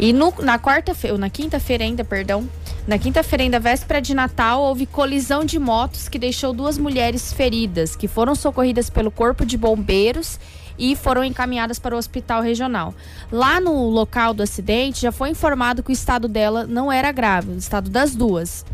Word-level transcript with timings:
E 0.00 0.12
no, 0.12 0.34
na 0.42 0.58
quarta-feira, 0.58 1.16
na 1.16 1.30
quinta-feira 1.30 1.84
ainda, 1.84 2.02
perdão, 2.02 2.48
na 2.88 2.98
quinta-feira 2.98 3.44
ainda 3.44 3.60
véspera 3.60 4.00
de 4.00 4.14
Natal, 4.14 4.62
houve 4.62 4.84
colisão 4.84 5.44
de 5.44 5.58
motos 5.58 6.08
que 6.08 6.18
deixou 6.18 6.52
duas 6.52 6.76
mulheres 6.76 7.32
feridas, 7.32 7.94
que 7.94 8.08
foram 8.08 8.34
socorridas 8.34 8.90
pelo 8.90 9.12
Corpo 9.12 9.46
de 9.46 9.56
Bombeiros 9.56 10.40
e 10.76 10.96
foram 10.96 11.22
encaminhadas 11.22 11.78
para 11.78 11.94
o 11.94 11.98
hospital 11.98 12.42
regional. 12.42 12.94
Lá 13.30 13.60
no 13.60 13.88
local 13.88 14.34
do 14.34 14.42
acidente, 14.42 15.02
já 15.02 15.12
foi 15.12 15.30
informado 15.30 15.82
que 15.82 15.90
o 15.90 15.92
estado 15.92 16.26
dela 16.26 16.66
não 16.66 16.90
era 16.90 17.12
grave, 17.12 17.52
o 17.52 17.58
estado 17.58 17.88
das 17.88 18.14
duas. 18.14 18.64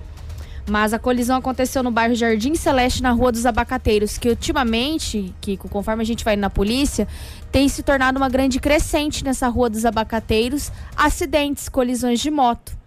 Mas 0.67 0.95
a 0.95 0.99
colisão 0.99 1.37
aconteceu 1.37 1.83
no 1.83 1.91
bairro 1.91 2.15
Jardim 2.15 2.55
Celeste, 2.55 3.03
na 3.03 3.11
Rua 3.11 3.31
dos 3.31 3.45
Abacateiros, 3.45 4.17
que 4.17 4.31
ultimamente, 4.31 5.35
que 5.41 5.57
conforme 5.57 6.03
a 6.03 6.07
gente 6.07 6.25
vai 6.25 6.37
na 6.37 6.49
polícia, 6.49 7.07
tem 7.53 7.69
se 7.69 7.83
tornado 7.83 8.17
uma 8.17 8.29
grande 8.29 8.59
crescente 8.59 9.23
nessa 9.23 9.47
Rua 9.49 9.69
dos 9.69 9.85
Abacateiros, 9.85 10.73
acidentes, 10.97 11.69
colisões 11.69 12.21
de 12.21 12.31
moto. 12.31 12.85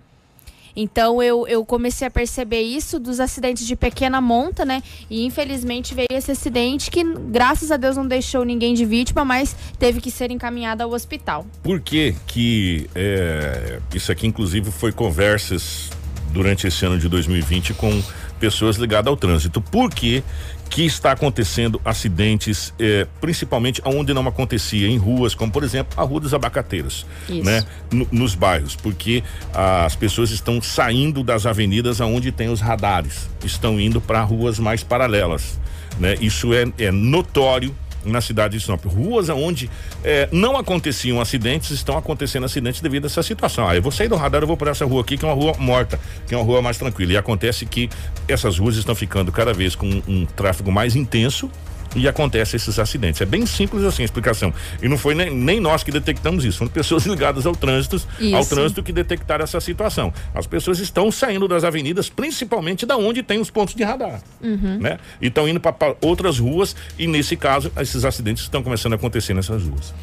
Então 0.77 1.23
eu, 1.23 1.47
eu 1.47 1.65
comecei 1.65 2.07
a 2.07 2.11
perceber 2.11 2.61
isso 2.61 2.99
dos 2.99 3.19
acidentes 3.19 3.65
de 3.65 3.75
pequena 3.75 4.21
monta, 4.21 4.63
né? 4.63 4.83
E 5.09 5.25
infelizmente 5.25 5.95
veio 5.95 6.07
esse 6.11 6.31
acidente 6.31 6.91
que, 6.91 7.03
graças 7.03 7.71
a 7.71 7.77
Deus, 7.77 7.97
não 7.97 8.07
deixou 8.07 8.45
ninguém 8.45 8.75
de 8.75 8.85
vítima, 8.85 9.25
mas 9.25 9.55
teve 9.79 9.99
que 9.99 10.11
ser 10.11 10.29
encaminhado 10.29 10.83
ao 10.83 10.91
hospital. 10.91 11.47
Por 11.63 11.81
que 11.81 12.15
que 12.27 12.87
é, 12.93 13.79
isso 13.93 14.11
aqui 14.11 14.27
inclusive 14.27 14.69
foi 14.69 14.91
conversas 14.91 15.89
durante 16.31 16.67
esse 16.67 16.85
ano 16.85 16.97
de 16.97 17.07
2020 17.07 17.73
com 17.73 18.01
pessoas 18.39 18.77
ligadas 18.77 19.07
ao 19.07 19.17
trânsito. 19.17 19.61
Por 19.61 19.89
que 19.89 20.23
que 20.69 20.85
está 20.85 21.13
acontecendo 21.13 21.81
acidentes, 21.83 22.73
eh, 22.77 23.07
principalmente 23.21 23.81
onde 23.85 24.13
não 24.13 24.27
acontecia, 24.27 24.87
em 24.87 24.97
ruas, 24.97 25.33
como 25.33 25.51
por 25.51 25.63
exemplo 25.63 25.99
a 25.99 26.03
Rua 26.03 26.19
dos 26.19 26.33
Abacateiros, 26.33 27.05
Isso. 27.29 27.43
né? 27.43 27.63
N 27.91 28.07
nos 28.11 28.35
bairros, 28.35 28.75
porque 28.75 29.23
as 29.53 29.95
pessoas 29.95 30.29
estão 30.29 30.61
saindo 30.61 31.23
das 31.23 31.45
avenidas 31.45 32.01
aonde 32.01 32.31
tem 32.31 32.49
os 32.49 32.59
radares, 32.59 33.29
estão 33.43 33.79
indo 33.79 34.01
para 34.01 34.21
ruas 34.21 34.59
mais 34.59 34.83
paralelas, 34.83 35.57
né? 35.99 36.15
Isso 36.19 36.53
é, 36.53 36.65
é 36.77 36.91
notório 36.91 37.73
na 38.05 38.21
cidade 38.21 38.57
de 38.57 38.63
Sinop. 38.63 38.85
Ruas 38.85 39.29
onde 39.29 39.69
é, 40.03 40.27
não 40.31 40.57
aconteciam 40.57 41.19
acidentes, 41.19 41.71
estão 41.71 41.97
acontecendo 41.97 42.45
acidentes 42.45 42.81
devido 42.81 43.05
a 43.05 43.07
essa 43.07 43.23
situação. 43.23 43.67
Ah, 43.67 43.75
eu 43.75 43.81
vou 43.81 43.91
sair 43.91 44.07
do 44.07 44.15
radar, 44.15 44.41
eu 44.43 44.47
vou 44.47 44.57
para 44.57 44.71
essa 44.71 44.85
rua 44.85 45.01
aqui, 45.01 45.17
que 45.17 45.25
é 45.25 45.27
uma 45.27 45.35
rua 45.35 45.53
morta, 45.57 45.99
que 46.27 46.33
é 46.33 46.37
uma 46.37 46.45
rua 46.45 46.61
mais 46.61 46.77
tranquila. 46.77 47.13
E 47.13 47.17
acontece 47.17 47.65
que 47.65 47.89
essas 48.27 48.57
ruas 48.57 48.75
estão 48.75 48.95
ficando 48.95 49.31
cada 49.31 49.53
vez 49.53 49.75
com 49.75 49.87
um, 49.87 50.03
um 50.07 50.25
tráfego 50.25 50.71
mais 50.71 50.95
intenso 50.95 51.49
e 51.97 52.07
acontece 52.07 52.55
esses 52.55 52.77
acidentes. 52.79 53.21
É 53.21 53.25
bem 53.25 53.45
simples 53.45 53.83
assim 53.83 54.03
a 54.03 54.05
explicação. 54.05 54.53
E 54.81 54.87
não 54.87 54.97
foi 54.97 55.15
nem, 55.15 55.33
nem 55.33 55.59
nós 55.59 55.83
que 55.83 55.91
detectamos 55.91 56.45
isso, 56.45 56.59
foram 56.59 56.71
pessoas 56.71 57.05
ligadas 57.07 57.45
ao 57.45 57.55
trânsito, 57.55 57.95
isso. 57.95 58.35
ao 58.35 58.45
trânsito 58.45 58.83
que 58.83 58.91
detectaram 58.91 59.43
essa 59.43 59.59
situação. 59.59 60.13
As 60.33 60.47
pessoas 60.47 60.79
estão 60.79 61.11
saindo 61.11 61.47
das 61.47 61.63
avenidas, 61.63 62.09
principalmente 62.09 62.85
da 62.85 62.97
onde 62.97 63.23
tem 63.23 63.39
os 63.39 63.49
pontos 63.49 63.73
de 63.73 63.83
radar, 63.83 64.21
uhum. 64.41 64.77
né? 64.79 64.99
E 65.21 65.27
estão 65.27 65.47
indo 65.47 65.59
para 65.59 65.95
outras 66.01 66.39
ruas 66.39 66.75
e 66.97 67.07
nesse 67.07 67.35
caso 67.35 67.71
esses 67.79 68.05
acidentes 68.05 68.43
estão 68.43 68.61
começando 68.63 68.93
a 68.93 68.95
acontecer 68.95 69.33
nessas 69.33 69.63
ruas. 69.63 69.93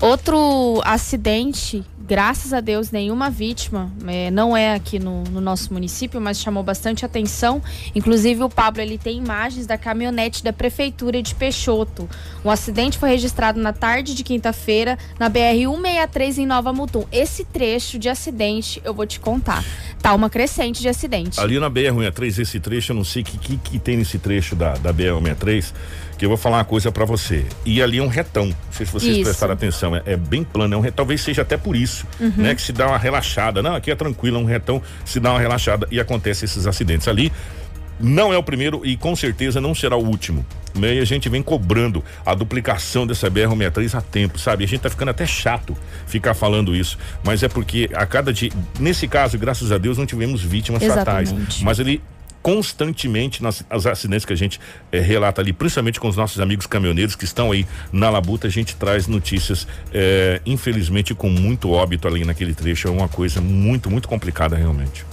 Outro 0.00 0.80
acidente 0.84 1.84
graças 2.10 2.52
a 2.52 2.60
Deus, 2.60 2.90
nenhuma 2.90 3.30
vítima. 3.30 3.88
É, 4.08 4.32
não 4.32 4.56
é 4.56 4.74
aqui 4.74 4.98
no, 4.98 5.22
no, 5.30 5.40
nosso 5.40 5.72
município, 5.72 6.20
mas 6.20 6.40
chamou 6.40 6.60
bastante 6.60 7.04
atenção. 7.04 7.62
Inclusive, 7.94 8.42
o 8.42 8.48
Pablo 8.48 8.82
ele 8.82 8.98
tem 8.98 9.16
imagens 9.16 9.64
da 9.64 9.78
caminhonete 9.78 10.42
da 10.42 10.52
prefeitura 10.52 11.22
de 11.22 11.36
Peixoto. 11.36 12.10
Um 12.44 12.50
acidente 12.50 12.98
foi 12.98 13.10
registrado 13.10 13.60
na 13.60 13.72
tarde 13.72 14.12
de 14.12 14.24
quinta-feira 14.24 14.98
na 15.20 15.28
BR 15.28 15.54
163 15.54 16.38
em 16.38 16.46
Nova 16.46 16.72
Mutum. 16.72 17.04
Esse 17.12 17.44
trecho 17.44 17.96
de 17.96 18.08
acidente 18.08 18.82
eu 18.84 18.92
vou 18.92 19.06
te 19.06 19.20
contar. 19.20 19.64
Tá 20.02 20.14
uma 20.14 20.30
crescente 20.30 20.80
de 20.80 20.88
acidente. 20.88 21.38
Ali 21.38 21.58
na 21.58 21.68
BR 21.68 21.92
163, 21.92 22.38
esse 22.38 22.60
trecho, 22.60 22.92
eu 22.92 22.96
não 22.96 23.04
sei 23.04 23.22
o 23.22 23.24
que, 23.24 23.38
que, 23.38 23.56
que 23.56 23.78
tem 23.78 23.96
nesse 23.96 24.18
trecho 24.18 24.56
da, 24.56 24.74
da 24.74 24.92
BR 24.92 25.14
163 25.18 25.74
que 26.20 26.26
eu 26.26 26.28
vou 26.28 26.36
falar 26.36 26.58
uma 26.58 26.64
coisa 26.66 26.92
para 26.92 27.06
você. 27.06 27.46
E 27.64 27.82
ali 27.82 27.96
é 27.96 28.02
um 28.02 28.06
retão. 28.06 28.44
Não 28.44 28.54
sei 28.72 28.84
se 28.84 28.92
vocês 28.92 29.16
isso. 29.16 29.24
prestaram 29.24 29.54
atenção. 29.54 29.96
É, 29.96 30.02
é, 30.04 30.16
bem 30.18 30.44
plano. 30.44 30.74
É 30.74 30.76
um 30.76 30.80
retão, 30.82 30.96
talvez 30.96 31.22
seja 31.22 31.40
até 31.40 31.56
por 31.56 31.74
isso, 31.74 32.06
uhum. 32.20 32.30
né? 32.36 32.54
Que 32.54 32.60
se 32.60 32.74
dá 32.74 32.88
uma 32.88 32.98
relaxada. 32.98 33.62
Não, 33.62 33.74
aqui 33.74 33.90
é 33.90 33.94
tranquilo, 33.96 34.36
é 34.36 34.40
um 34.40 34.44
retão, 34.44 34.82
se 35.02 35.18
dá 35.18 35.30
uma 35.30 35.40
relaxada 35.40 35.88
e 35.90 35.98
acontece 35.98 36.44
esses 36.44 36.66
acidentes. 36.66 37.08
Ali 37.08 37.32
não 38.00 38.32
é 38.32 38.38
o 38.38 38.42
primeiro 38.42 38.80
e 38.84 38.96
com 38.96 39.14
certeza 39.14 39.60
não 39.60 39.74
será 39.74 39.96
o 39.96 40.04
último. 40.04 40.44
Né? 40.74 40.94
E 40.94 40.98
a 41.00 41.04
gente 41.04 41.28
vem 41.28 41.42
cobrando 41.42 42.02
a 42.24 42.34
duplicação 42.34 43.06
dessa 43.06 43.30
BR-63 43.30 43.94
há 43.94 44.00
tempo, 44.00 44.38
sabe? 44.38 44.64
A 44.64 44.68
gente 44.68 44.80
tá 44.80 44.90
ficando 44.90 45.10
até 45.10 45.26
chato 45.26 45.76
ficar 46.06 46.34
falando 46.34 46.74
isso, 46.74 46.98
mas 47.24 47.42
é 47.42 47.48
porque 47.48 47.90
a 47.92 48.06
cada 48.06 48.32
dia, 48.32 48.50
nesse 48.78 49.08
caso, 49.08 49.38
graças 49.38 49.72
a 49.72 49.78
Deus, 49.78 49.98
não 49.98 50.06
tivemos 50.06 50.42
vítimas 50.42 50.82
Exatamente. 50.82 51.30
fatais, 51.30 51.60
mas 51.62 51.78
ele 51.78 52.00
constantemente 52.42 53.42
nas 53.42 53.64
as 53.68 53.86
acidentes 53.86 54.24
que 54.24 54.32
a 54.32 54.36
gente 54.36 54.58
eh, 54.90 54.98
relata 55.00 55.40
ali, 55.40 55.52
principalmente 55.52 56.00
com 56.00 56.08
os 56.08 56.16
nossos 56.16 56.40
amigos 56.40 56.66
caminhoneiros 56.66 57.14
que 57.14 57.24
estão 57.24 57.52
aí 57.52 57.66
na 57.92 58.08
labuta, 58.08 58.46
a 58.46 58.50
gente 58.50 58.76
traz 58.76 59.06
notícias, 59.06 59.66
eh, 59.92 60.40
infelizmente, 60.46 61.14
com 61.14 61.28
muito 61.28 61.70
óbito 61.70 62.08
ali 62.08 62.24
naquele 62.24 62.54
trecho. 62.54 62.88
É 62.88 62.90
uma 62.90 63.08
coisa 63.08 63.40
muito, 63.40 63.90
muito 63.90 64.08
complicada 64.08 64.56
realmente. 64.56 65.04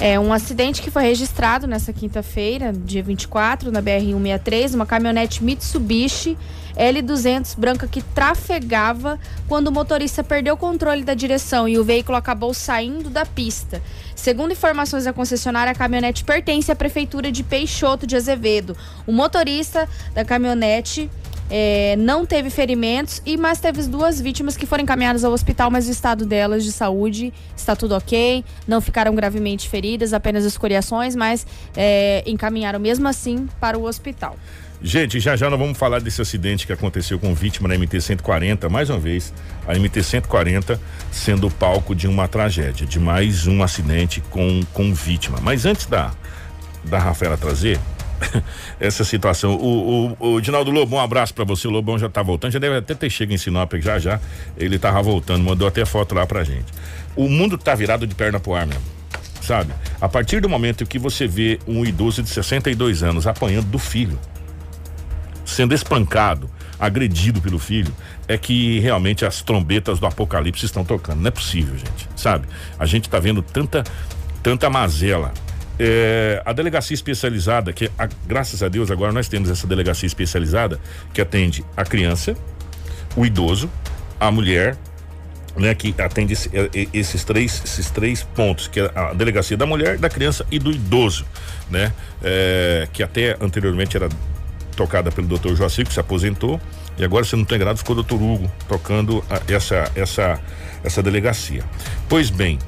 É 0.00 0.18
um 0.18 0.32
acidente 0.32 0.80
que 0.80 0.90
foi 0.90 1.02
registrado 1.02 1.66
nessa 1.66 1.92
quinta-feira, 1.92 2.72
dia 2.72 3.02
24, 3.02 3.72
na 3.72 3.82
BR-163, 3.82 4.74
uma 4.74 4.86
caminhonete 4.86 5.42
Mitsubishi 5.42 6.38
L200 6.78 7.58
branca 7.58 7.88
que 7.88 8.00
trafegava 8.00 9.18
quando 9.48 9.66
o 9.66 9.72
motorista 9.72 10.22
perdeu 10.22 10.54
o 10.54 10.56
controle 10.56 11.02
da 11.02 11.12
direção 11.12 11.68
e 11.68 11.76
o 11.76 11.84
veículo 11.84 12.16
acabou 12.16 12.54
saindo 12.54 13.10
da 13.10 13.26
pista. 13.26 13.82
Segundo 14.14 14.52
informações 14.52 15.04
da 15.04 15.12
concessionária, 15.12 15.72
a 15.72 15.74
caminhonete 15.74 16.22
pertence 16.22 16.70
à 16.70 16.76
prefeitura 16.76 17.32
de 17.32 17.42
Peixoto 17.42 18.06
de 18.06 18.14
Azevedo. 18.14 18.76
O 19.06 19.12
motorista 19.12 19.88
da 20.14 20.24
caminhonete 20.24 21.10
é, 21.50 21.96
não 21.96 22.26
teve 22.26 22.50
ferimentos 22.50 23.22
e 23.24 23.36
mas 23.36 23.60
teve 23.60 23.82
duas 23.82 24.20
vítimas 24.20 24.56
que 24.56 24.66
foram 24.66 24.84
encaminhadas 24.84 25.24
ao 25.24 25.32
hospital, 25.32 25.70
mas 25.70 25.88
o 25.88 25.90
estado 25.90 26.26
delas 26.26 26.64
de 26.64 26.72
saúde 26.72 27.32
está 27.56 27.74
tudo 27.74 27.94
ok, 27.94 28.44
não 28.66 28.80
ficaram 28.80 29.14
gravemente 29.14 29.68
feridas, 29.68 30.12
apenas 30.12 30.44
escoriações, 30.44 31.16
mas 31.16 31.46
é, 31.76 32.22
encaminharam 32.26 32.78
mesmo 32.78 33.08
assim 33.08 33.48
para 33.60 33.78
o 33.78 33.84
hospital. 33.84 34.36
Gente, 34.80 35.18
já 35.18 35.34
já 35.34 35.50
nós 35.50 35.58
vamos 35.58 35.76
falar 35.76 36.00
desse 36.00 36.22
acidente 36.22 36.64
que 36.64 36.72
aconteceu 36.72 37.18
com 37.18 37.34
vítima 37.34 37.68
na 37.68 37.74
MT-140, 37.74 38.70
mais 38.70 38.88
uma 38.88 38.98
vez, 38.98 39.34
a 39.66 39.74
MT-140 39.74 40.78
sendo 41.10 41.48
o 41.48 41.50
palco 41.50 41.96
de 41.96 42.06
uma 42.06 42.28
tragédia, 42.28 42.86
de 42.86 43.00
mais 43.00 43.48
um 43.48 43.60
acidente 43.62 44.20
com, 44.30 44.60
com 44.72 44.94
vítima. 44.94 45.38
Mas 45.42 45.66
antes 45.66 45.86
da, 45.86 46.12
da 46.84 46.98
Rafaela 46.98 47.36
trazer 47.36 47.80
essa 48.80 49.04
situação, 49.04 49.54
o, 49.54 50.16
o, 50.18 50.34
o 50.34 50.40
Dinaldo 50.40 50.70
Lobo, 50.70 50.96
um 50.96 51.00
abraço 51.00 51.34
para 51.34 51.44
você, 51.44 51.68
o 51.68 51.70
Lobão 51.70 51.98
já 51.98 52.08
tá 52.08 52.22
voltando, 52.22 52.52
já 52.52 52.58
deve 52.58 52.76
até 52.76 52.94
ter 52.94 53.10
chegado 53.10 53.34
em 53.34 53.38
Sinop 53.38 53.72
já 53.74 53.98
já, 53.98 54.20
ele 54.56 54.78
tava 54.78 55.02
voltando, 55.02 55.44
mandou 55.44 55.66
até 55.66 55.84
foto 55.84 56.14
lá 56.14 56.26
pra 56.26 56.44
gente. 56.44 56.66
O 57.16 57.28
mundo 57.28 57.56
tá 57.58 57.74
virado 57.74 58.06
de 58.06 58.14
perna 58.14 58.38
pro 58.40 58.54
ar 58.54 58.66
mesmo 58.66 58.98
sabe? 59.48 59.72
A 59.98 60.06
partir 60.08 60.40
do 60.40 60.48
momento 60.48 60.84
que 60.84 60.98
você 60.98 61.26
vê 61.26 61.58
um 61.66 61.82
idoso 61.82 62.22
de 62.22 62.28
62 62.28 63.02
anos 63.02 63.26
apanhando 63.26 63.64
do 63.66 63.78
filho, 63.78 64.18
sendo 65.42 65.74
espancado, 65.74 66.50
agredido 66.78 67.40
pelo 67.40 67.58
filho, 67.58 67.92
é 68.28 68.36
que 68.36 68.78
realmente 68.80 69.24
as 69.24 69.40
trombetas 69.40 69.98
do 69.98 70.06
apocalipse 70.06 70.66
estão 70.66 70.84
tocando. 70.84 71.20
Não 71.20 71.28
é 71.28 71.30
possível, 71.30 71.76
gente, 71.76 72.08
sabe? 72.14 72.46
A 72.78 72.84
gente 72.84 73.06
está 73.06 73.18
vendo 73.18 73.42
tanta, 73.42 73.82
tanta 74.42 74.68
mazela. 74.68 75.32
É, 75.78 76.42
a 76.44 76.52
delegacia 76.52 76.94
especializada, 76.94 77.72
que 77.72 77.90
a, 77.98 78.08
graças 78.26 78.62
a 78.62 78.68
Deus 78.68 78.90
agora 78.90 79.12
nós 79.12 79.28
temos 79.28 79.48
essa 79.48 79.66
delegacia 79.66 80.06
especializada 80.06 80.80
que 81.12 81.20
atende 81.20 81.64
a 81.76 81.84
criança, 81.84 82.36
o 83.16 83.24
idoso, 83.24 83.70
a 84.18 84.30
mulher, 84.30 84.76
né, 85.56 85.74
que 85.74 85.94
atende 85.98 86.32
esse, 86.32 86.50
esses 86.92 87.24
três 87.24 87.62
esses 87.64 87.90
três 87.90 88.22
pontos, 88.22 88.68
que 88.68 88.80
é 88.80 88.90
a 88.94 89.12
delegacia 89.12 89.56
da 89.56 89.66
mulher, 89.66 89.98
da 89.98 90.08
criança 90.08 90.46
e 90.50 90.58
do 90.58 90.70
idoso, 90.70 91.24
né? 91.70 91.92
É, 92.22 92.88
que 92.92 93.02
até 93.02 93.36
anteriormente 93.40 93.96
era 93.96 94.08
tocada 94.76 95.10
pelo 95.10 95.26
Dr. 95.26 95.54
Joacir, 95.56 95.86
que 95.86 95.92
se 95.92 95.98
aposentou, 95.98 96.60
e 96.96 97.04
agora, 97.04 97.24
se 97.24 97.36
não 97.36 97.44
tem 97.44 97.58
grado, 97.58 97.78
ficou 97.78 97.96
o 97.96 98.02
Dr. 98.02 98.14
Hugo 98.14 98.50
tocando 98.68 99.24
a, 99.30 99.40
essa, 99.52 99.90
essa, 99.94 100.40
essa 100.82 101.02
delegacia. 101.02 101.64
Pois 102.08 102.30
bem, 102.30 102.58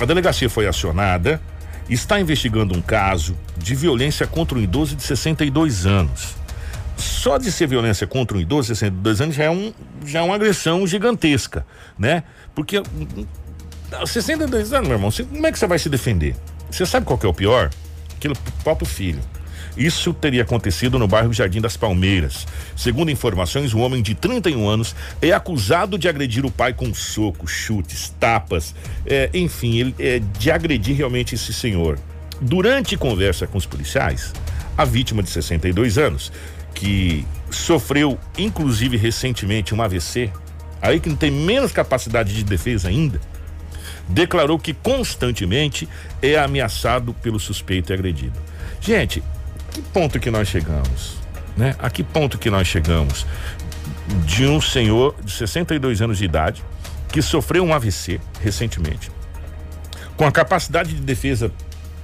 a 0.00 0.04
delegacia 0.04 0.50
foi 0.50 0.66
acionada, 0.66 1.40
está 1.88 2.20
investigando 2.20 2.76
um 2.76 2.82
caso 2.82 3.36
de 3.56 3.74
violência 3.74 4.26
contra 4.26 4.58
um 4.58 4.60
idoso 4.60 4.96
de 4.96 5.02
62 5.02 5.86
anos. 5.86 6.34
Só 6.96 7.36
de 7.36 7.52
ser 7.52 7.66
violência 7.66 8.06
contra 8.06 8.36
um 8.36 8.40
idoso 8.40 8.72
de 8.72 8.78
62 8.78 9.20
anos 9.20 9.34
já 9.34 9.44
é, 9.44 9.50
um, 9.50 9.72
já 10.04 10.20
é 10.20 10.22
uma 10.22 10.34
agressão 10.34 10.86
gigantesca, 10.86 11.66
né? 11.98 12.22
Porque 12.54 12.82
62 14.04 14.72
anos, 14.72 14.88
meu 14.88 14.96
irmão, 14.96 15.10
como 15.12 15.46
é 15.46 15.52
que 15.52 15.58
você 15.58 15.66
vai 15.66 15.78
se 15.78 15.88
defender? 15.88 16.34
Você 16.70 16.86
sabe 16.86 17.06
qual 17.06 17.18
que 17.18 17.26
é 17.26 17.28
o 17.28 17.34
pior? 17.34 17.70
Aquele 18.16 18.34
próprio 18.64 18.86
filho 18.86 19.20
Isso 19.76 20.14
teria 20.14 20.42
acontecido 20.42 20.98
no 20.98 21.06
bairro 21.06 21.32
Jardim 21.32 21.60
das 21.60 21.76
Palmeiras. 21.76 22.46
Segundo 22.74 23.10
informações, 23.10 23.74
um 23.74 23.80
homem 23.80 24.02
de 24.02 24.14
31 24.14 24.68
anos 24.68 24.96
é 25.20 25.32
acusado 25.32 25.98
de 25.98 26.08
agredir 26.08 26.46
o 26.46 26.50
pai 26.50 26.72
com 26.72 26.94
socos, 26.94 27.50
chutes, 27.50 28.14
tapas, 28.18 28.74
é, 29.04 29.28
enfim, 29.34 29.76
ele, 29.78 29.94
é, 29.98 30.18
de 30.38 30.50
agredir 30.50 30.96
realmente 30.96 31.34
esse 31.34 31.52
senhor. 31.52 31.98
Durante 32.40 32.96
conversa 32.96 33.46
com 33.46 33.58
os 33.58 33.66
policiais, 33.66 34.32
a 34.76 34.84
vítima 34.84 35.22
de 35.22 35.30
62 35.30 35.98
anos, 35.98 36.32
que 36.74 37.26
sofreu 37.50 38.18
inclusive 38.38 38.96
recentemente 38.96 39.74
um 39.74 39.82
AVC, 39.82 40.30
aí 40.80 41.00
que 41.00 41.08
não 41.08 41.16
tem 41.16 41.30
menos 41.30 41.72
capacidade 41.72 42.34
de 42.34 42.44
defesa 42.44 42.88
ainda, 42.88 43.20
declarou 44.08 44.58
que 44.58 44.72
constantemente 44.72 45.88
é 46.22 46.38
ameaçado 46.38 47.12
pelo 47.14 47.40
suspeito 47.40 47.92
e 47.92 47.94
agredido. 47.94 48.38
Gente, 48.80 49.22
que 49.76 49.82
ponto 49.82 50.18
que 50.18 50.30
nós 50.30 50.48
chegamos? 50.48 51.18
Né? 51.54 51.76
A 51.78 51.90
que 51.90 52.02
ponto 52.02 52.38
que 52.38 52.48
nós 52.48 52.66
chegamos? 52.66 53.26
De 54.24 54.46
um 54.46 54.58
senhor 54.58 55.14
de 55.22 55.30
62 55.30 56.00
anos 56.00 56.16
de 56.16 56.24
idade 56.24 56.64
que 57.12 57.20
sofreu 57.20 57.62
um 57.62 57.74
AVC 57.74 58.18
recentemente, 58.40 59.10
com 60.16 60.26
a 60.26 60.32
capacidade 60.32 60.94
de 60.94 61.02
defesa 61.02 61.52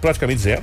praticamente 0.02 0.42
zero, 0.42 0.62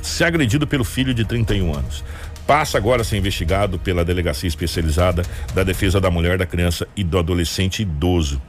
ser 0.00 0.24
agredido 0.24 0.66
pelo 0.66 0.82
filho 0.82 1.12
de 1.12 1.26
31 1.26 1.74
anos. 1.74 2.02
Passa 2.46 2.78
agora 2.78 3.02
a 3.02 3.04
ser 3.04 3.18
investigado 3.18 3.78
pela 3.78 4.02
Delegacia 4.02 4.48
Especializada 4.48 5.22
da 5.54 5.62
Defesa 5.62 6.00
da 6.00 6.10
Mulher, 6.10 6.38
da 6.38 6.46
Criança 6.46 6.88
e 6.96 7.04
do 7.04 7.18
Adolescente 7.18 7.82
Idoso 7.82 8.40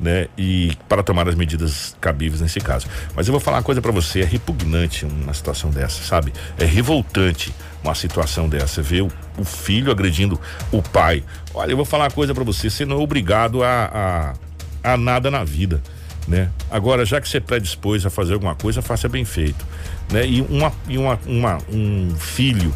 né? 0.00 0.28
E 0.36 0.72
para 0.88 1.02
tomar 1.02 1.28
as 1.28 1.34
medidas 1.34 1.96
cabíveis 2.00 2.40
nesse 2.40 2.60
caso. 2.60 2.86
Mas 3.14 3.28
eu 3.28 3.32
vou 3.32 3.40
falar 3.40 3.58
uma 3.58 3.62
coisa 3.62 3.82
para 3.82 3.92
você, 3.92 4.20
é 4.20 4.24
repugnante 4.24 5.04
uma 5.04 5.34
situação 5.34 5.70
dessa, 5.70 6.02
sabe? 6.02 6.32
É 6.58 6.64
revoltante 6.64 7.54
uma 7.84 7.94
situação 7.94 8.48
dessa, 8.48 8.82
ver 8.82 9.02
o, 9.02 9.08
o 9.38 9.44
filho 9.44 9.90
agredindo 9.90 10.40
o 10.72 10.82
pai. 10.82 11.22
Olha, 11.52 11.72
eu 11.72 11.76
vou 11.76 11.84
falar 11.84 12.04
uma 12.04 12.10
coisa 12.10 12.34
para 12.34 12.44
você, 12.44 12.70
você 12.70 12.84
não 12.84 12.96
é 12.96 13.00
obrigado 13.00 13.62
a, 13.62 14.34
a, 14.82 14.92
a 14.92 14.96
nada 14.96 15.30
na 15.30 15.44
vida, 15.44 15.82
né? 16.26 16.50
Agora, 16.70 17.04
já 17.04 17.20
que 17.20 17.28
você 17.28 17.40
predispôs 17.40 18.04
a 18.06 18.10
fazer 18.10 18.34
alguma 18.34 18.54
coisa, 18.54 18.80
faça 18.80 19.08
bem 19.08 19.24
feito, 19.24 19.66
né? 20.10 20.26
E 20.26 20.40
uma, 20.42 20.72
e 20.88 20.96
uma, 20.96 21.18
uma 21.26 21.58
um 21.70 22.14
filho 22.16 22.74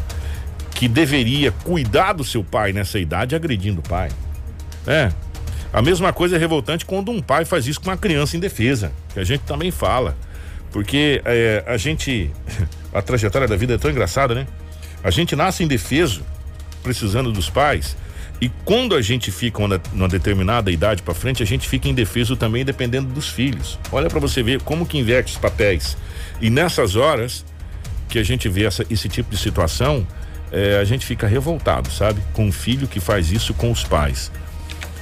que 0.71 0.87
deveria 0.87 1.51
cuidar 1.51 2.13
do 2.13 2.23
seu 2.23 2.43
pai 2.43 2.73
nessa 2.73 2.99
idade 2.99 3.35
agredindo 3.35 3.79
o 3.79 3.83
pai. 3.83 4.09
É, 4.85 5.11
a 5.75 5.81
mesma 5.81 6.13
coisa 6.13 6.37
é 6.37 6.39
revoltante 6.39 6.85
quando 6.85 7.11
um 7.11 7.21
pai 7.21 7.43
faz 7.43 7.67
isso 7.67 7.81
com 7.81 7.89
uma 7.89 7.97
criança 7.97 8.37
indefesa, 8.37 8.93
que 9.13 9.19
a 9.19 9.25
gente 9.25 9.41
também 9.41 9.71
fala. 9.71 10.17
Porque 10.71 11.21
é, 11.25 11.65
a 11.67 11.75
gente. 11.75 12.31
A 12.93 13.01
trajetória 13.01 13.45
da 13.45 13.57
vida 13.57 13.73
é 13.73 13.77
tão 13.77 13.91
engraçada, 13.91 14.33
né? 14.33 14.47
A 15.03 15.11
gente 15.11 15.35
nasce 15.35 15.61
indefeso, 15.65 16.23
precisando 16.81 17.29
dos 17.29 17.49
pais. 17.49 17.97
E 18.39 18.49
quando 18.63 18.95
a 18.95 19.01
gente 19.01 19.31
fica 19.31 19.59
uma, 19.59 19.81
numa 19.91 20.07
determinada 20.07 20.71
idade 20.71 21.01
para 21.01 21.13
frente, 21.13 21.43
a 21.43 21.45
gente 21.45 21.67
fica 21.67 21.89
indefeso 21.89 22.37
também 22.37 22.63
dependendo 22.63 23.13
dos 23.13 23.27
filhos. 23.27 23.77
Olha 23.91 24.07
para 24.07 24.21
você 24.21 24.41
ver 24.41 24.61
como 24.61 24.85
que 24.85 24.97
inverte 24.97 25.33
os 25.33 25.37
papéis. 25.37 25.97
E 26.39 26.49
nessas 26.49 26.95
horas 26.95 27.45
que 28.07 28.17
a 28.17 28.23
gente 28.23 28.47
vê 28.47 28.63
essa, 28.63 28.85
esse 28.89 29.09
tipo 29.09 29.29
de 29.29 29.37
situação, 29.37 30.07
é, 30.53 30.79
a 30.79 30.85
gente 30.85 31.05
fica 31.05 31.27
revoltado, 31.27 31.91
sabe? 31.91 32.21
Com 32.31 32.45
um 32.45 32.51
filho 32.51 32.87
que 32.87 33.01
faz 33.01 33.29
isso 33.29 33.53
com 33.53 33.69
os 33.69 33.83
pais. 33.83 34.31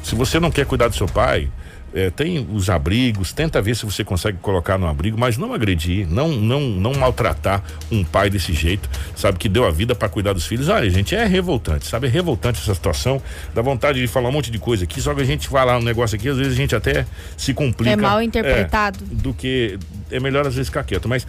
Se 0.03 0.15
você 0.15 0.39
não 0.39 0.51
quer 0.51 0.65
cuidar 0.65 0.89
do 0.89 0.95
seu 0.95 1.07
pai, 1.07 1.49
é, 1.93 2.09
tem 2.09 2.47
os 2.51 2.69
abrigos, 2.69 3.31
tenta 3.31 3.61
ver 3.61 3.75
se 3.75 3.85
você 3.85 4.03
consegue 4.03 4.37
colocar 4.39 4.77
no 4.77 4.87
abrigo, 4.87 5.17
mas 5.17 5.37
não 5.37 5.53
agredir, 5.53 6.07
não 6.09 6.29
não 6.29 6.61
não 6.61 6.93
maltratar 6.93 7.63
um 7.91 8.03
pai 8.03 8.29
desse 8.29 8.51
jeito, 8.51 8.89
sabe 9.15 9.37
que 9.37 9.47
deu 9.47 9.65
a 9.65 9.71
vida 9.71 9.93
para 9.93 10.09
cuidar 10.09 10.33
dos 10.33 10.45
filhos. 10.45 10.69
Olha, 10.69 10.89
gente, 10.89 11.15
é 11.15 11.23
revoltante, 11.25 11.85
sabe? 11.85 12.07
É 12.07 12.09
revoltante 12.09 12.59
essa 12.59 12.73
situação. 12.73 13.21
Dá 13.53 13.61
vontade 13.61 14.01
de 14.01 14.07
falar 14.07 14.29
um 14.29 14.31
monte 14.31 14.49
de 14.49 14.57
coisa 14.57 14.83
aqui, 14.85 14.99
só 14.99 15.13
que 15.13 15.21
a 15.21 15.25
gente 15.25 15.49
vai 15.49 15.65
lá 15.65 15.77
um 15.77 15.83
negócio 15.83 16.15
aqui, 16.15 16.27
às 16.27 16.37
vezes 16.37 16.53
a 16.53 16.55
gente 16.55 16.75
até 16.75 17.05
se 17.37 17.53
complica. 17.53 17.93
É 17.93 17.95
mal 17.95 18.21
interpretado. 18.21 18.99
É, 19.03 19.15
do 19.15 19.33
que 19.33 19.77
é 20.09 20.19
melhor 20.19 20.47
às 20.47 20.55
vezes 20.55 20.69
ficar 20.69 20.83
quieto, 20.83 21.07
mas 21.07 21.27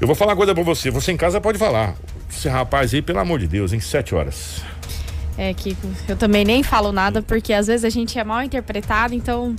eu 0.00 0.06
vou 0.06 0.14
falar 0.14 0.32
uma 0.32 0.36
coisa 0.36 0.54
para 0.54 0.62
você, 0.62 0.90
você 0.90 1.12
em 1.12 1.16
casa 1.16 1.40
pode 1.40 1.58
falar. 1.58 1.96
Esse 2.30 2.48
rapaz 2.48 2.94
aí, 2.94 3.02
pelo 3.02 3.18
amor 3.18 3.40
de 3.40 3.48
Deus, 3.48 3.72
em 3.72 3.80
sete 3.80 4.14
horas. 4.14 4.62
É, 5.36 5.52
Kiko, 5.54 5.88
eu 6.08 6.16
também 6.16 6.44
nem 6.44 6.62
falo 6.62 6.92
nada 6.92 7.22
porque 7.22 7.52
às 7.52 7.66
vezes 7.66 7.84
a 7.84 7.88
gente 7.88 8.18
é 8.18 8.24
mal 8.24 8.42
interpretado, 8.42 9.14
então 9.14 9.56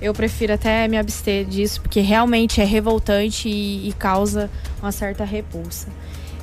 eu 0.00 0.12
prefiro 0.12 0.52
até 0.52 0.88
me 0.88 0.98
abster 0.98 1.44
disso, 1.44 1.80
porque 1.80 2.00
realmente 2.00 2.60
é 2.60 2.64
revoltante 2.64 3.48
e, 3.48 3.88
e 3.88 3.92
causa 3.92 4.50
uma 4.82 4.92
certa 4.92 5.24
repulsa. 5.24 5.88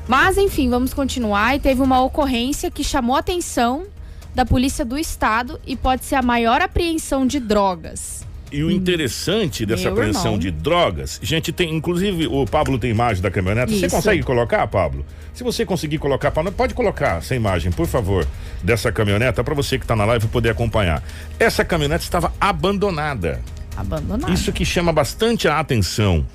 Mas 0.07 0.37
enfim, 0.37 0.69
vamos 0.69 0.93
continuar. 0.93 1.55
E 1.55 1.59
teve 1.59 1.81
uma 1.81 2.01
ocorrência 2.01 2.71
que 2.71 2.83
chamou 2.83 3.15
a 3.15 3.19
atenção 3.19 3.85
da 4.33 4.45
Polícia 4.45 4.83
do 4.83 4.97
Estado 4.97 5.59
e 5.65 5.75
pode 5.75 6.05
ser 6.05 6.15
a 6.15 6.21
maior 6.21 6.61
apreensão 6.61 7.25
de 7.25 7.39
drogas. 7.39 8.20
E 8.51 8.63
o 8.63 8.69
interessante 8.69 9.65
dessa 9.65 9.83
Meu 9.83 9.93
apreensão 9.93 10.33
irmão. 10.33 10.39
de 10.39 10.51
drogas, 10.51 11.19
gente, 11.23 11.51
tem, 11.51 11.73
inclusive 11.73 12.27
o 12.27 12.45
Pablo 12.45 12.77
tem 12.77 12.91
imagem 12.91 13.23
da 13.23 13.31
caminhonete. 13.31 13.71
Isso. 13.71 13.81
Você 13.81 13.89
consegue 13.89 14.23
colocar, 14.23 14.67
Pablo? 14.67 15.05
Se 15.33 15.43
você 15.43 15.65
conseguir 15.65 15.99
colocar, 15.99 16.31
pode 16.31 16.73
colocar 16.73 17.19
essa 17.19 17.33
imagem, 17.33 17.71
por 17.71 17.87
favor, 17.87 18.27
dessa 18.61 18.91
caminhoneta 18.91 19.43
para 19.43 19.53
você 19.53 19.77
que 19.77 19.85
está 19.85 19.95
na 19.95 20.03
live 20.03 20.27
poder 20.27 20.49
acompanhar. 20.49 21.01
Essa 21.39 21.63
caminhonete 21.63 22.03
estava 22.03 22.33
abandonada. 22.39 23.39
Abandonada. 23.77 24.33
Isso 24.33 24.51
que 24.51 24.65
chama 24.65 24.91
bastante 24.91 25.47
a 25.47 25.59
atenção. 25.59 26.25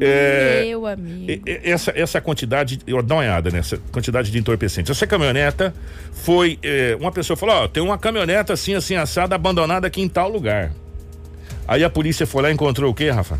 É, 0.00 0.64
Meu 0.66 0.86
amigo. 0.86 1.42
Essa, 1.46 1.92
essa 1.94 2.20
quantidade, 2.20 2.78
eu 2.86 3.02
dá 3.02 3.16
uma 3.16 3.22
olhada 3.22 3.50
nessa 3.50 3.78
quantidade 3.90 4.30
de 4.30 4.38
entorpecentes. 4.38 4.90
Essa 4.90 5.06
caminhoneta 5.06 5.74
foi. 6.12 6.58
É, 6.62 6.96
uma 7.00 7.10
pessoa 7.10 7.36
falou: 7.36 7.56
Ó, 7.56 7.68
tem 7.68 7.82
uma 7.82 7.98
caminhoneta 7.98 8.52
assim, 8.52 8.74
assim, 8.74 8.94
assada, 8.94 9.34
abandonada 9.34 9.86
aqui 9.86 10.00
em 10.00 10.08
tal 10.08 10.30
lugar. 10.30 10.72
Aí 11.68 11.84
a 11.84 11.90
polícia 11.90 12.26
foi 12.26 12.42
lá 12.42 12.50
e 12.50 12.54
encontrou 12.54 12.90
o 12.90 12.94
quê, 12.94 13.10
Rafa? 13.10 13.38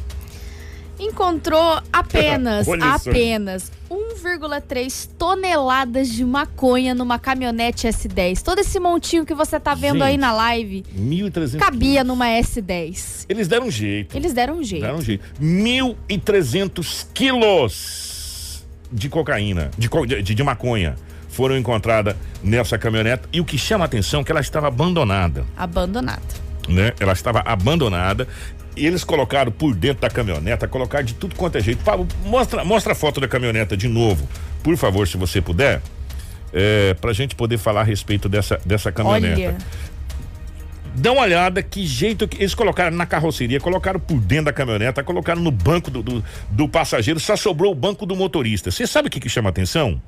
Encontrou 1.00 1.80
apenas, 1.90 2.68
apenas 2.82 3.72
1,3 3.90 5.08
toneladas 5.16 6.10
de 6.10 6.24
maconha 6.26 6.94
numa 6.94 7.18
caminhonete 7.18 7.88
S10. 7.88 8.42
Todo 8.42 8.58
esse 8.58 8.78
montinho 8.78 9.24
que 9.24 9.32
você 9.32 9.58
tá 9.58 9.74
vendo 9.74 10.00
Gente, 10.00 10.08
aí 10.08 10.16
na 10.18 10.32
live 10.32 10.84
1.300 10.94 11.56
cabia 11.56 12.04
numa 12.04 12.26
S10. 12.26 13.24
Eles 13.30 13.48
deram 13.48 13.68
um 13.68 13.70
jeito. 13.70 14.14
Eles 14.14 14.34
deram 14.34 14.58
um 14.58 14.62
jeito. 14.62 14.82
Deram 14.82 14.98
um 14.98 15.02
jeito. 15.02 15.24
1.300 15.40 17.06
quilos 17.14 18.66
de 18.92 19.08
cocaína, 19.08 19.70
de, 19.78 19.88
de, 20.22 20.34
de 20.34 20.42
maconha 20.42 20.96
foram 21.28 21.56
encontradas 21.56 22.14
nessa 22.42 22.76
caminhonete. 22.76 23.22
E 23.32 23.40
o 23.40 23.44
que 23.44 23.56
chama 23.56 23.84
a 23.84 23.86
atenção 23.86 24.20
é 24.20 24.24
que 24.24 24.32
ela 24.32 24.40
estava 24.40 24.66
abandonada. 24.66 25.46
Abandonada 25.56 26.47
né? 26.68 26.92
Ela 27.00 27.12
estava 27.12 27.40
abandonada. 27.44 28.28
E 28.76 28.86
eles 28.86 29.02
colocaram 29.02 29.50
por 29.50 29.74
dentro 29.74 30.02
da 30.02 30.10
caminhoneta, 30.10 30.68
colocaram 30.68 31.04
de 31.04 31.14
tudo 31.14 31.34
quanto 31.34 31.58
é 31.58 31.60
jeito. 31.60 31.82
Pablo, 31.82 32.06
mostra, 32.24 32.64
mostra 32.64 32.92
a 32.92 32.94
foto 32.94 33.20
da 33.20 33.26
caminhoneta 33.26 33.76
de 33.76 33.88
novo, 33.88 34.28
por 34.62 34.76
favor, 34.76 35.06
se 35.08 35.16
você 35.16 35.40
puder. 35.40 35.82
É, 36.52 36.94
pra 36.94 37.12
gente 37.12 37.34
poder 37.34 37.58
falar 37.58 37.80
a 37.80 37.84
respeito 37.84 38.28
dessa, 38.28 38.58
dessa 38.64 38.92
caminhoneta. 38.92 39.48
Olha. 39.48 39.56
Dá 40.94 41.12
uma 41.12 41.22
olhada 41.22 41.62
que 41.62 41.86
jeito 41.86 42.26
que 42.26 42.38
eles 42.38 42.54
colocaram 42.54 42.96
na 42.96 43.06
carroceria, 43.06 43.60
colocaram 43.60 44.00
por 44.00 44.18
dentro 44.18 44.46
da 44.46 44.52
caminhoneta, 44.52 45.02
colocaram 45.04 45.40
no 45.40 45.50
banco 45.52 45.90
do, 45.90 46.02
do, 46.02 46.24
do 46.50 46.68
passageiro, 46.68 47.20
só 47.20 47.36
sobrou 47.36 47.70
o 47.70 47.74
banco 47.74 48.04
do 48.04 48.16
motorista. 48.16 48.70
Você 48.70 48.86
sabe 48.86 49.08
o 49.08 49.10
que, 49.10 49.20
que 49.20 49.28
chama 49.28 49.48
atenção? 49.48 50.00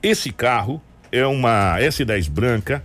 Esse 0.00 0.30
carro 0.30 0.80
é 1.10 1.26
uma 1.26 1.78
S10 1.80 2.30
branca, 2.30 2.82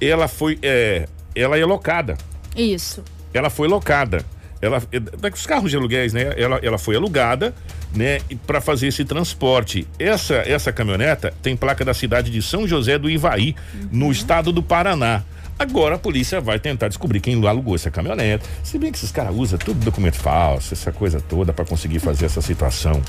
ela 0.00 0.26
foi, 0.26 0.58
é, 0.62 1.06
ela 1.34 1.58
é 1.58 1.64
locada. 1.64 2.16
Isso. 2.56 3.02
Ela 3.32 3.50
foi 3.50 3.68
locada. 3.68 4.24
Ela, 4.60 4.82
é, 4.90 5.28
os 5.28 5.46
carros 5.46 5.70
de 5.70 5.76
aluguéis, 5.76 6.12
né? 6.12 6.32
Ela, 6.36 6.58
ela 6.62 6.78
foi 6.78 6.96
alugada, 6.96 7.54
né? 7.94 8.20
Para 8.46 8.60
fazer 8.60 8.88
esse 8.88 9.04
transporte. 9.04 9.86
Essa, 9.98 10.36
essa 10.36 10.72
caminhoneta 10.72 11.32
tem 11.42 11.56
placa 11.56 11.84
da 11.84 11.92
cidade 11.92 12.30
de 12.30 12.40
São 12.40 12.66
José 12.66 12.98
do 12.98 13.10
Ivaí, 13.10 13.54
uhum. 13.74 13.88
no 13.92 14.12
estado 14.12 14.50
do 14.52 14.62
Paraná. 14.62 15.22
Agora 15.58 15.94
a 15.94 15.98
polícia 15.98 16.38
vai 16.38 16.58
tentar 16.58 16.88
descobrir 16.88 17.20
quem 17.20 17.46
alugou 17.46 17.74
essa 17.74 17.90
caminhonete. 17.90 18.44
Se 18.62 18.78
bem 18.78 18.92
que 18.92 18.98
esses 18.98 19.10
caras 19.10 19.34
usam 19.34 19.58
tudo 19.58 19.82
documento 19.82 20.16
falso, 20.16 20.74
essa 20.74 20.92
coisa 20.92 21.18
toda 21.18 21.52
para 21.52 21.64
conseguir 21.64 21.98
fazer 21.98 22.26
essa 22.26 22.42
situação. 22.42 23.00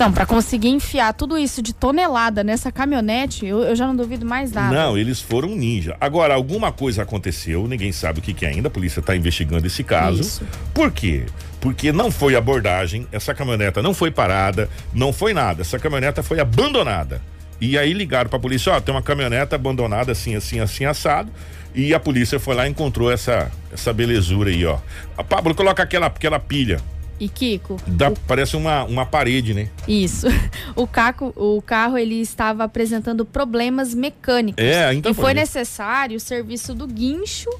Não, 0.00 0.10
para 0.10 0.24
conseguir 0.24 0.70
enfiar 0.70 1.12
tudo 1.12 1.36
isso 1.36 1.60
de 1.60 1.74
tonelada 1.74 2.42
nessa 2.42 2.72
caminhonete, 2.72 3.44
eu, 3.44 3.62
eu, 3.62 3.76
já 3.76 3.86
não 3.86 3.94
duvido 3.94 4.24
mais 4.24 4.50
nada. 4.50 4.74
Não, 4.74 4.96
eles 4.96 5.20
foram 5.20 5.50
ninja. 5.50 5.94
Agora, 6.00 6.32
alguma 6.32 6.72
coisa 6.72 7.02
aconteceu, 7.02 7.68
ninguém 7.68 7.92
sabe 7.92 8.18
o 8.18 8.22
que, 8.22 8.32
que 8.32 8.46
é 8.46 8.48
ainda, 8.48 8.68
a 8.68 8.70
polícia 8.70 9.00
está 9.00 9.14
investigando 9.14 9.66
esse 9.66 9.84
caso. 9.84 10.22
Isso. 10.22 10.42
Por 10.72 10.90
quê? 10.90 11.26
Porque 11.60 11.92
não 11.92 12.10
foi 12.10 12.34
abordagem, 12.34 13.06
essa 13.12 13.34
caminhoneta 13.34 13.82
não 13.82 13.92
foi 13.92 14.10
parada, 14.10 14.70
não 14.90 15.12
foi 15.12 15.34
nada. 15.34 15.60
Essa 15.60 15.78
caminhoneta 15.78 16.22
foi 16.22 16.40
abandonada. 16.40 17.20
E 17.60 17.76
aí 17.76 17.92
ligaram 17.92 18.30
para 18.30 18.38
a 18.38 18.40
polícia, 18.40 18.72
ó, 18.72 18.80
tem 18.80 18.94
uma 18.94 19.02
caminhoneta 19.02 19.54
abandonada 19.54 20.12
assim, 20.12 20.34
assim, 20.34 20.60
assim, 20.60 20.86
assado. 20.86 21.30
E 21.74 21.92
a 21.92 22.00
polícia 22.00 22.40
foi 22.40 22.54
lá 22.54 22.66
e 22.66 22.70
encontrou 22.70 23.12
essa, 23.12 23.52
essa 23.70 23.92
belezura 23.92 24.48
aí, 24.48 24.64
ó. 24.64 24.78
A 25.18 25.22
Pablo, 25.22 25.54
coloca 25.54 25.82
aquela, 25.82 26.06
aquela 26.06 26.40
pilha. 26.40 26.80
E 27.20 27.28
Kiko? 27.28 27.76
Dá, 27.86 28.08
o... 28.08 28.16
Parece 28.26 28.56
uma, 28.56 28.84
uma 28.84 29.04
parede, 29.04 29.52
né? 29.52 29.68
Isso. 29.86 30.26
O, 30.76 30.86
caco, 30.86 31.32
o 31.36 31.60
carro 31.60 31.98
ele 31.98 32.20
estava 32.20 32.64
apresentando 32.64 33.24
problemas 33.24 33.92
mecânicos. 33.92 34.64
É, 34.64 34.86
ainda 34.86 35.10
E 35.10 35.14
foi 35.14 35.34
necessário 35.34 36.16
o 36.16 36.20
serviço 36.20 36.74
do 36.74 36.86
guincho 36.86 37.50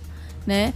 né? 0.47 0.73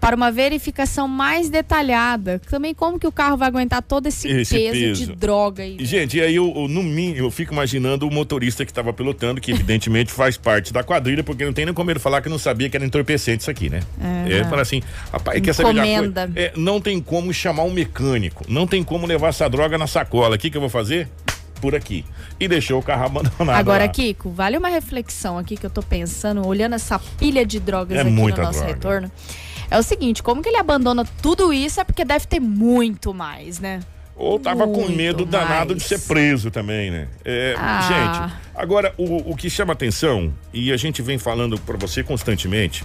Para 0.00 0.16
uma 0.16 0.32
verificação 0.32 1.06
mais 1.06 1.48
detalhada. 1.48 2.40
Também 2.50 2.74
como 2.74 2.98
que 2.98 3.06
o 3.06 3.12
carro 3.12 3.36
vai 3.36 3.48
aguentar 3.48 3.80
todo 3.80 4.06
esse, 4.06 4.28
esse 4.28 4.54
peso, 4.54 4.72
peso, 4.72 5.06
de 5.06 5.14
droga 5.14 5.62
aí. 5.62 5.76
Né? 5.76 5.84
Gente, 5.84 6.18
e 6.18 6.20
aí 6.20 6.34
eu, 6.34 6.52
eu, 6.56 6.66
no 6.66 6.82
mínimo, 6.82 7.18
eu 7.18 7.30
fico 7.30 7.52
imaginando 7.52 8.06
o 8.06 8.10
motorista 8.10 8.64
que 8.64 8.72
estava 8.72 8.92
pilotando, 8.92 9.40
que 9.40 9.52
evidentemente 9.52 10.10
faz 10.12 10.36
parte 10.36 10.72
da 10.72 10.82
quadrilha, 10.82 11.22
porque 11.22 11.44
não 11.44 11.52
tem 11.52 11.64
nem 11.64 11.74
como 11.74 11.90
ele 11.90 12.00
falar 12.00 12.20
que 12.22 12.28
não 12.28 12.38
sabia 12.38 12.68
que 12.68 12.76
era 12.76 12.84
entorpecente 12.84 13.42
isso 13.42 13.50
aqui, 13.50 13.70
né? 13.70 13.80
É, 14.28 14.38
é 14.38 14.44
fala 14.44 14.62
assim, 14.62 14.82
rapaz, 15.12 15.40
quer 15.40 15.52
saber 15.52 15.70
Encomenda. 15.70 16.26
de 16.26 16.40
É, 16.40 16.52
não 16.56 16.80
tem 16.80 17.00
como 17.00 17.32
chamar 17.32 17.62
um 17.62 17.72
mecânico, 17.72 18.44
não 18.48 18.66
tem 18.66 18.82
como 18.82 19.06
levar 19.06 19.28
essa 19.28 19.48
droga 19.48 19.78
na 19.78 19.86
sacola. 19.86 20.34
O 20.34 20.38
que 20.38 20.50
que 20.50 20.56
eu 20.56 20.60
vou 20.60 20.70
fazer? 20.70 21.08
Por 21.62 21.76
aqui. 21.76 22.04
E 22.40 22.48
deixou 22.48 22.80
o 22.80 22.82
carro 22.82 23.06
abandonado. 23.06 23.56
Agora, 23.56 23.84
lá. 23.84 23.88
Kiko, 23.88 24.30
vale 24.30 24.58
uma 24.58 24.68
reflexão 24.68 25.38
aqui 25.38 25.56
que 25.56 25.64
eu 25.64 25.70
tô 25.70 25.80
pensando, 25.80 26.44
olhando 26.44 26.74
essa 26.74 26.98
pilha 26.98 27.46
de 27.46 27.60
drogas 27.60 27.96
é 27.96 28.00
aqui 28.00 28.10
no 28.10 28.28
nosso 28.28 28.58
droga. 28.58 28.66
retorno. 28.66 29.12
É 29.70 29.78
o 29.78 29.82
seguinte, 29.82 30.22
como 30.22 30.42
que 30.42 30.48
ele 30.48 30.58
abandona 30.58 31.04
tudo 31.22 31.52
isso 31.52 31.80
é 31.80 31.84
porque 31.84 32.04
deve 32.04 32.26
ter 32.26 32.40
muito 32.40 33.14
mais, 33.14 33.60
né? 33.60 33.80
Ou 34.14 34.38
tava 34.38 34.66
muito 34.66 34.86
com 34.86 34.92
medo 34.92 35.20
mais. 35.20 35.30
danado 35.30 35.74
de 35.74 35.82
ser 35.82 36.00
preso 36.00 36.50
também, 36.50 36.90
né? 36.90 37.08
É, 37.24 37.54
ah. 37.56 37.80
Gente, 37.88 38.34
agora 38.54 38.92
o, 38.98 39.30
o 39.30 39.36
que 39.36 39.48
chama 39.48 39.72
atenção, 39.72 40.32
e 40.52 40.72
a 40.72 40.76
gente 40.76 41.00
vem 41.00 41.16
falando 41.16 41.58
para 41.58 41.78
você 41.78 42.02
constantemente, 42.02 42.84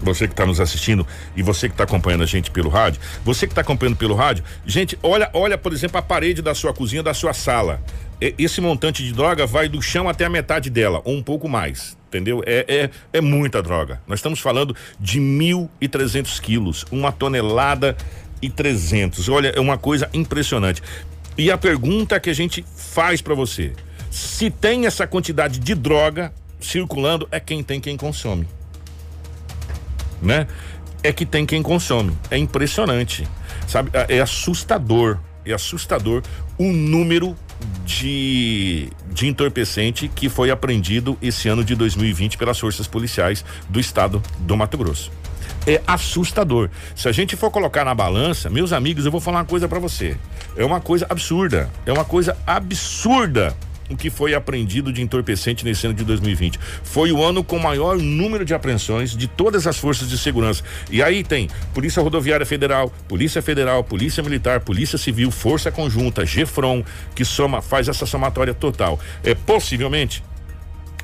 você 0.00 0.26
que 0.26 0.32
está 0.32 0.46
nos 0.46 0.60
assistindo 0.60 1.06
e 1.36 1.42
você 1.42 1.68
que 1.68 1.74
está 1.74 1.84
acompanhando 1.84 2.22
a 2.22 2.26
gente 2.26 2.50
pelo 2.50 2.68
rádio, 2.68 3.00
você 3.24 3.46
que 3.46 3.52
está 3.52 3.60
acompanhando 3.60 3.96
pelo 3.96 4.14
rádio, 4.14 4.44
gente, 4.66 4.98
olha, 5.02 5.30
olha, 5.32 5.56
por 5.56 5.72
exemplo, 5.72 5.98
a 5.98 6.02
parede 6.02 6.42
da 6.42 6.54
sua 6.54 6.72
cozinha, 6.72 7.02
da 7.02 7.14
sua 7.14 7.32
sala. 7.32 7.82
Esse 8.20 8.60
montante 8.60 9.02
de 9.02 9.12
droga 9.12 9.46
vai 9.46 9.68
do 9.68 9.82
chão 9.82 10.08
até 10.08 10.24
a 10.24 10.30
metade 10.30 10.70
dela, 10.70 11.02
ou 11.04 11.14
um 11.14 11.22
pouco 11.22 11.48
mais, 11.48 11.96
entendeu? 12.08 12.42
É, 12.46 12.64
é, 13.12 13.18
é 13.18 13.20
muita 13.20 13.62
droga. 13.62 14.00
Nós 14.06 14.20
estamos 14.20 14.40
falando 14.40 14.74
de 14.98 15.20
1.300 15.20 16.40
quilos, 16.40 16.86
uma 16.90 17.12
tonelada 17.12 17.96
e 18.40 18.48
300. 18.48 19.28
Olha, 19.28 19.48
é 19.48 19.60
uma 19.60 19.76
coisa 19.76 20.08
impressionante. 20.14 20.82
E 21.36 21.50
a 21.50 21.58
pergunta 21.58 22.18
que 22.20 22.30
a 22.30 22.34
gente 22.34 22.64
faz 22.76 23.20
para 23.20 23.34
você: 23.34 23.72
se 24.10 24.48
tem 24.48 24.86
essa 24.86 25.06
quantidade 25.06 25.58
de 25.58 25.74
droga 25.74 26.32
circulando, 26.60 27.28
é 27.30 27.40
quem 27.40 27.62
tem 27.62 27.80
quem 27.80 27.96
consome 27.96 28.46
né? 30.24 30.46
É 31.02 31.12
que 31.12 31.26
tem 31.26 31.44
quem 31.44 31.62
consome. 31.62 32.16
É 32.30 32.38
impressionante, 32.38 33.28
sabe? 33.66 33.90
É, 33.92 34.16
é 34.16 34.20
assustador, 34.20 35.18
é 35.44 35.52
assustador 35.52 36.22
o 36.58 36.72
número 36.72 37.36
de, 37.84 38.88
de 39.12 39.26
entorpecente 39.26 40.08
que 40.08 40.28
foi 40.28 40.50
apreendido 40.50 41.18
esse 41.20 41.48
ano 41.48 41.64
de 41.64 41.74
2020 41.74 42.38
pelas 42.38 42.58
forças 42.58 42.86
policiais 42.86 43.44
do 43.68 43.78
estado 43.78 44.22
do 44.40 44.56
Mato 44.56 44.78
Grosso. 44.78 45.10
É 45.66 45.80
assustador. 45.86 46.68
Se 46.94 47.08
a 47.08 47.12
gente 47.12 47.36
for 47.36 47.50
colocar 47.50 47.84
na 47.84 47.94
balança, 47.94 48.50
meus 48.50 48.72
amigos, 48.72 49.06
eu 49.06 49.12
vou 49.12 49.20
falar 49.20 49.38
uma 49.38 49.44
coisa 49.44 49.66
para 49.66 49.78
você. 49.78 50.16
É 50.56 50.64
uma 50.64 50.80
coisa 50.80 51.06
absurda. 51.08 51.70
É 51.86 51.92
uma 51.92 52.04
coisa 52.04 52.36
absurda 52.46 53.54
o 53.90 53.96
que 53.96 54.10
foi 54.10 54.34
apreendido 54.34 54.92
de 54.92 55.02
entorpecente 55.02 55.64
nesse 55.64 55.86
ano 55.86 55.94
de 55.94 56.04
2020. 56.04 56.58
Foi 56.82 57.12
o 57.12 57.22
ano 57.22 57.44
com 57.44 57.58
maior 57.58 57.98
número 57.98 58.44
de 58.44 58.54
apreensões 58.54 59.16
de 59.16 59.26
todas 59.26 59.66
as 59.66 59.76
forças 59.76 60.08
de 60.08 60.16
segurança. 60.16 60.62
E 60.90 61.02
aí 61.02 61.22
tem 61.22 61.48
Polícia 61.72 62.02
Rodoviária 62.02 62.46
Federal, 62.46 62.92
Polícia 63.08 63.42
Federal, 63.42 63.84
Polícia 63.84 64.22
Militar, 64.22 64.60
Polícia 64.60 64.98
Civil, 64.98 65.30
Força 65.30 65.70
Conjunta, 65.70 66.24
GEFRON, 66.24 66.84
que 67.14 67.24
soma, 67.24 67.60
faz 67.60 67.88
essa 67.88 68.06
somatória 68.06 68.54
total. 68.54 68.98
É 69.22 69.34
possivelmente 69.34 70.22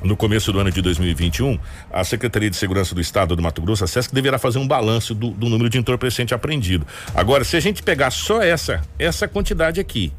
no 0.03 0.17
começo 0.17 0.51
do 0.51 0.59
ano 0.59 0.71
de 0.71 0.81
2021, 0.81 1.59
a 1.91 2.03
Secretaria 2.03 2.49
de 2.49 2.55
Segurança 2.55 2.95
do 2.95 3.01
Estado 3.01 3.35
do 3.35 3.41
Mato 3.41 3.61
Grosso, 3.61 3.83
a 3.83 3.87
SESC, 3.87 4.13
deverá 4.13 4.39
fazer 4.39 4.57
um 4.57 4.67
balanço 4.67 5.13
do, 5.13 5.29
do 5.29 5.47
número 5.47 5.69
de 5.69 5.77
entorpecente 5.77 6.33
apreendido. 6.33 6.87
Agora, 7.13 7.43
se 7.43 7.55
a 7.55 7.59
gente 7.59 7.83
pegar 7.83 8.09
só 8.09 8.41
essa, 8.41 8.81
essa 8.97 9.27
quantidade 9.27 9.79
aqui, 9.79 10.11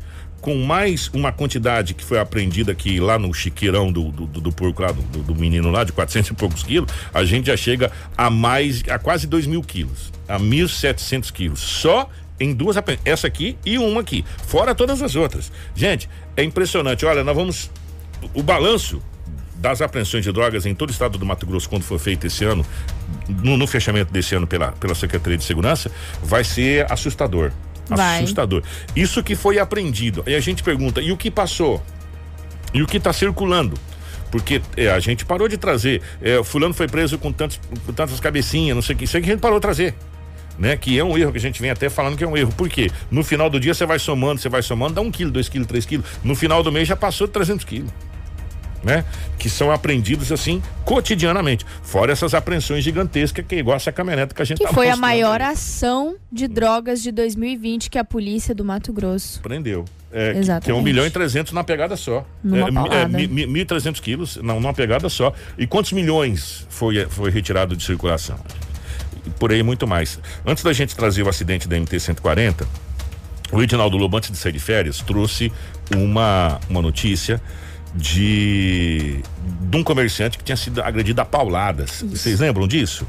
com 0.43 0.57
mais 0.57 1.09
uma 1.15 1.33
quantidade 1.33 1.95
que 1.95 2.05
foi 2.05 2.19
apreendida 2.19 2.73
aqui 2.73 2.99
lá 2.99 3.17
no 3.17 3.33
chiqueirão 3.33 3.93
do, 3.93 4.11
do, 4.11 4.27
do, 4.27 4.41
do 4.41 4.53
porco 4.53 4.83
lá, 4.83 4.91
do, 4.91 5.23
do, 5.23 5.35
menino 5.37 5.71
lá, 5.71 5.85
de 5.85 5.93
400 5.93 6.33
e 6.33 6.35
poucos 6.35 6.65
quilos, 6.65 6.93
a 7.15 7.25
gente 7.25 7.47
já 7.47 7.57
chega 7.57 7.93
a 8.19 8.29
mais, 8.29 8.83
a 8.91 8.99
quase 8.99 9.27
2 9.29 9.47
mil 9.47 9.63
quilos, 9.63 10.13
a 10.29 10.39
1.700 10.39 11.33
quilos. 11.33 11.61
Só 11.61 12.11
em 12.41 12.53
duas, 12.53 12.77
essa 13.05 13.29
aqui 13.29 13.57
e 13.65 13.79
uma 13.79 14.01
aqui, 14.01 14.25
fora 14.49 14.75
todas 14.75 15.01
as 15.01 15.15
outras. 15.15 15.53
Gente, 15.77 16.11
é 16.37 16.43
impressionante. 16.43 17.07
Olha, 17.07 17.23
nós 17.23 17.37
vamos. 17.37 17.71
O 18.35 18.43
balanço 18.43 19.01
das 19.57 19.81
apreensões 19.81 20.25
de 20.25 20.33
drogas 20.33 20.67
em 20.67 20.75
todo 20.75 20.89
o 20.89 20.93
estado 20.93 21.17
do 21.19 21.25
Mato 21.25 21.47
Grosso, 21.47 21.69
quando 21.69 21.85
for 21.85 22.01
feito 22.01 22.27
esse 22.27 22.45
ano, 22.45 22.67
no, 23.29 23.57
no 23.57 23.67
fechamento 23.67 24.13
desse 24.13 24.35
ano 24.35 24.47
pela, 24.47 24.73
pela 24.73 24.95
Secretaria 24.95 25.39
de 25.39 25.45
Segurança, 25.45 25.89
vai 26.21 26.43
ser 26.43 26.91
assustador. 26.91 27.53
Vai. 27.89 28.19
Assustador. 28.19 28.63
Isso 28.95 29.23
que 29.23 29.35
foi 29.35 29.59
aprendido. 29.59 30.23
Aí 30.27 30.35
a 30.35 30.41
gente 30.41 30.63
pergunta, 30.63 31.01
e 31.01 31.13
o 31.13 31.17
que 31.17 31.31
passou? 31.31 31.83
E 32.73 32.83
o 32.83 32.87
que 32.87 32.97
está 32.97 33.13
circulando? 33.13 33.77
Porque 34.31 34.63
é, 34.77 34.91
a 34.91 34.99
gente 34.99 35.27
parou 35.27 35.47
de 35.47 35.59
trazer. 35.59 36.01
É, 36.23 36.43
fulano 36.43 36.73
foi 36.73 36.89
preso 36.89 37.19
com, 37.19 37.31
tantos, 37.31 37.61
com 37.85 37.93
tantas 37.93 38.19
cabecinhas, 38.19 38.75
não 38.75 38.83
sei 38.83 38.95
o 38.95 38.99
que. 38.99 39.05
Isso 39.05 39.17
aí 39.17 39.23
que 39.23 39.29
a 39.29 39.33
gente 39.33 39.43
parou 39.43 39.59
de 39.59 39.63
trazer. 39.63 39.95
Né? 40.59 40.77
Que 40.77 40.99
é 40.99 41.05
um 41.05 41.17
erro 41.19 41.33
que 41.33 41.39
a 41.39 41.41
gente 41.41 41.61
vem 41.61 41.71
até 41.71 41.91
falando 41.91 42.17
que 42.17 42.25
é 42.25 42.27
um 42.27 42.37
erro. 42.37 42.53
Por 42.53 42.69
quê? 42.69 42.91
No 43.11 43.23
final 43.23 43.51
do 43.51 43.61
dia 43.61 43.75
você 43.75 43.85
vai 43.85 43.99
somando, 43.99 44.41
você 44.41 44.49
vai 44.49 44.63
somando, 44.63 44.95
dá 44.95 45.01
um 45.03 45.11
quilo, 45.11 45.31
dois 45.31 45.49
quilos, 45.49 45.67
três 45.67 45.85
quilos. 45.85 46.07
No 46.25 46.35
final 46.35 46.63
do 46.63 46.73
mês 46.73 46.89
já 46.89 46.97
passou 46.97 47.27
de 47.27 47.33
300 47.35 47.65
quilos 47.65 47.93
né? 48.83 49.05
Que 49.39 49.49
são 49.49 49.71
apreendidos 49.71 50.33
assim 50.33 50.63
cotidianamente. 50.85 51.65
Fora 51.83 52.13
essas 52.13 52.35
apreensões 52.35 52.85
gigantescas, 52.85 53.45
que 53.47 53.55
é 53.55 53.59
igual 53.59 53.77
essa 53.77 53.93
caminhonete 53.93 54.35
que 54.35 54.43
a 54.43 54.45
gente 54.45 54.59
Que 54.59 54.65
tá 54.65 54.73
foi 54.73 54.89
a 54.89 54.97
maior 54.97 55.41
aí. 55.41 55.53
ação 55.53 56.17
de 56.31 56.49
drogas 56.49 57.03
de 57.03 57.13
2020 57.13 57.91
que 57.91 57.99
a 57.99 58.05
polícia 58.05 58.55
do 58.55 58.65
Mato 58.65 58.93
Grosso 58.93 59.41
prendeu. 59.41 59.85
É, 60.13 60.31
Exatamente. 60.37 60.65
Que 60.65 60.71
é 60.71 60.75
um 60.75 60.83
milhão 60.83 61.07
e 61.07 61.11
trezentos 61.11 61.53
na 61.53 61.65
pegada 61.65 61.97
só. 61.97 62.27
Numa 62.45 62.87
é, 62.95 63.03
é, 63.03 63.07
mil 63.09 63.57
e 63.57 63.65
trezentos 63.65 64.01
quilos 64.01 64.37
não, 64.37 64.61
numa 64.61 64.75
pegada 64.75 65.09
só. 65.09 65.33
E 65.57 65.67
quantos 65.67 65.93
milhões 65.93 66.67
foi, 66.69 67.07
foi 67.09 67.31
retirado 67.31 67.75
de 67.75 67.83
circulação? 67.83 68.39
Por 69.39 69.53
aí 69.53 69.63
muito 69.63 69.87
mais. 69.87 70.19
Antes 70.45 70.63
da 70.63 70.73
gente 70.73 70.95
trazer 70.97 71.23
o 71.23 71.29
acidente 71.29 71.69
da 71.69 71.77
MT-140, 71.77 72.67
o 73.53 73.63
Edinaldo 73.63 73.97
Lobo, 73.97 74.17
antes 74.17 74.31
de 74.31 74.37
sair 74.37 74.53
de 74.53 74.59
férias, 74.59 75.01
trouxe 75.01 75.53
uma, 75.95 76.59
uma 76.69 76.83
notícia 76.83 77.41
de, 77.95 79.21
de 79.61 79.77
um 79.77 79.83
comerciante 79.83 80.39
que 80.39 80.45
tinha 80.45 80.57
sido 80.57 80.83
agredido 80.83 81.21
a 81.21 81.25
pauladas. 81.25 82.03
Vocês 82.03 82.41
lembram 82.41 82.67
disso? 82.67 83.07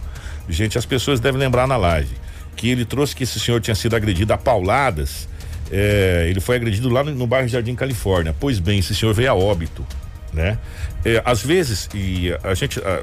Gente, 0.50 0.78
as 0.78 0.86
pessoas 0.86 1.20
devem 1.20 1.40
lembrar 1.40 1.68
na 1.68 1.78
live 1.78 2.16
que 2.56 2.70
ele 2.70 2.86
trouxe 2.86 3.16
que 3.16 3.24
esse 3.24 3.40
senhor 3.40 3.60
tinha 3.62 3.76
sido 3.76 3.96
agredido 3.96 4.34
a 4.34 4.38
pauladas. 4.38 5.28
É, 5.72 6.28
ele 6.30 6.40
foi 6.40 6.58
agredido 6.58 6.90
lá 6.90 7.04
no, 7.04 7.12
no 7.12 7.26
bairro 7.26 7.48
Jardim 7.48 7.76
Califórnia. 7.76 8.36
Pois 8.40 8.60
bem, 8.60 8.80
esse 8.80 8.94
senhor 8.94 9.14
veio 9.14 9.32
a 9.32 9.34
óbito, 9.34 9.86
né? 10.32 10.60
É, 11.06 11.22
às 11.26 11.42
vezes, 11.42 11.90
e 11.94 12.32
a 12.44 12.54
gente, 12.54 12.80
a, 12.80 13.02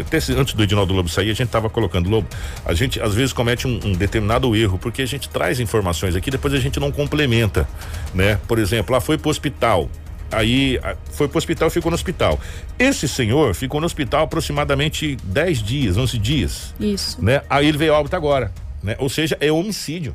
até 0.00 0.16
antes 0.32 0.54
do 0.54 0.62
Edinaldo 0.62 0.94
Lobo 0.94 1.08
sair, 1.08 1.30
a 1.30 1.34
gente 1.34 1.48
estava 1.48 1.68
colocando 1.68 2.08
Lobo, 2.08 2.28
a 2.64 2.72
gente 2.72 3.00
às 3.00 3.14
vezes 3.14 3.32
comete 3.32 3.66
um, 3.66 3.80
um, 3.84 3.92
determinado 3.92 4.54
erro, 4.54 4.78
porque 4.78 5.02
a 5.02 5.06
gente 5.06 5.28
traz 5.28 5.60
informações 5.60 6.14
aqui, 6.14 6.30
depois 6.30 6.54
a 6.54 6.58
gente 6.58 6.78
não 6.78 6.90
complementa, 6.90 7.68
né? 8.14 8.38
Por 8.46 8.58
exemplo, 8.58 8.94
lá 8.94 9.00
foi 9.00 9.18
pro 9.18 9.30
hospital, 9.30 9.90
Aí 10.30 10.80
foi 11.12 11.28
pro 11.28 11.38
hospital, 11.38 11.70
ficou 11.70 11.90
no 11.90 11.94
hospital. 11.94 12.40
Esse 12.78 13.08
senhor 13.08 13.54
ficou 13.54 13.80
no 13.80 13.86
hospital 13.86 14.24
aproximadamente 14.24 15.16
10 15.22 15.62
dias, 15.62 15.96
11 15.96 16.18
dias. 16.18 16.74
Isso. 16.80 17.24
Né? 17.24 17.42
Aí 17.48 17.68
ele 17.68 17.78
veio 17.78 17.94
óbito 17.94 18.16
agora, 18.16 18.52
né? 18.82 18.96
Ou 18.98 19.08
seja, 19.08 19.36
é 19.40 19.52
homicídio, 19.52 20.14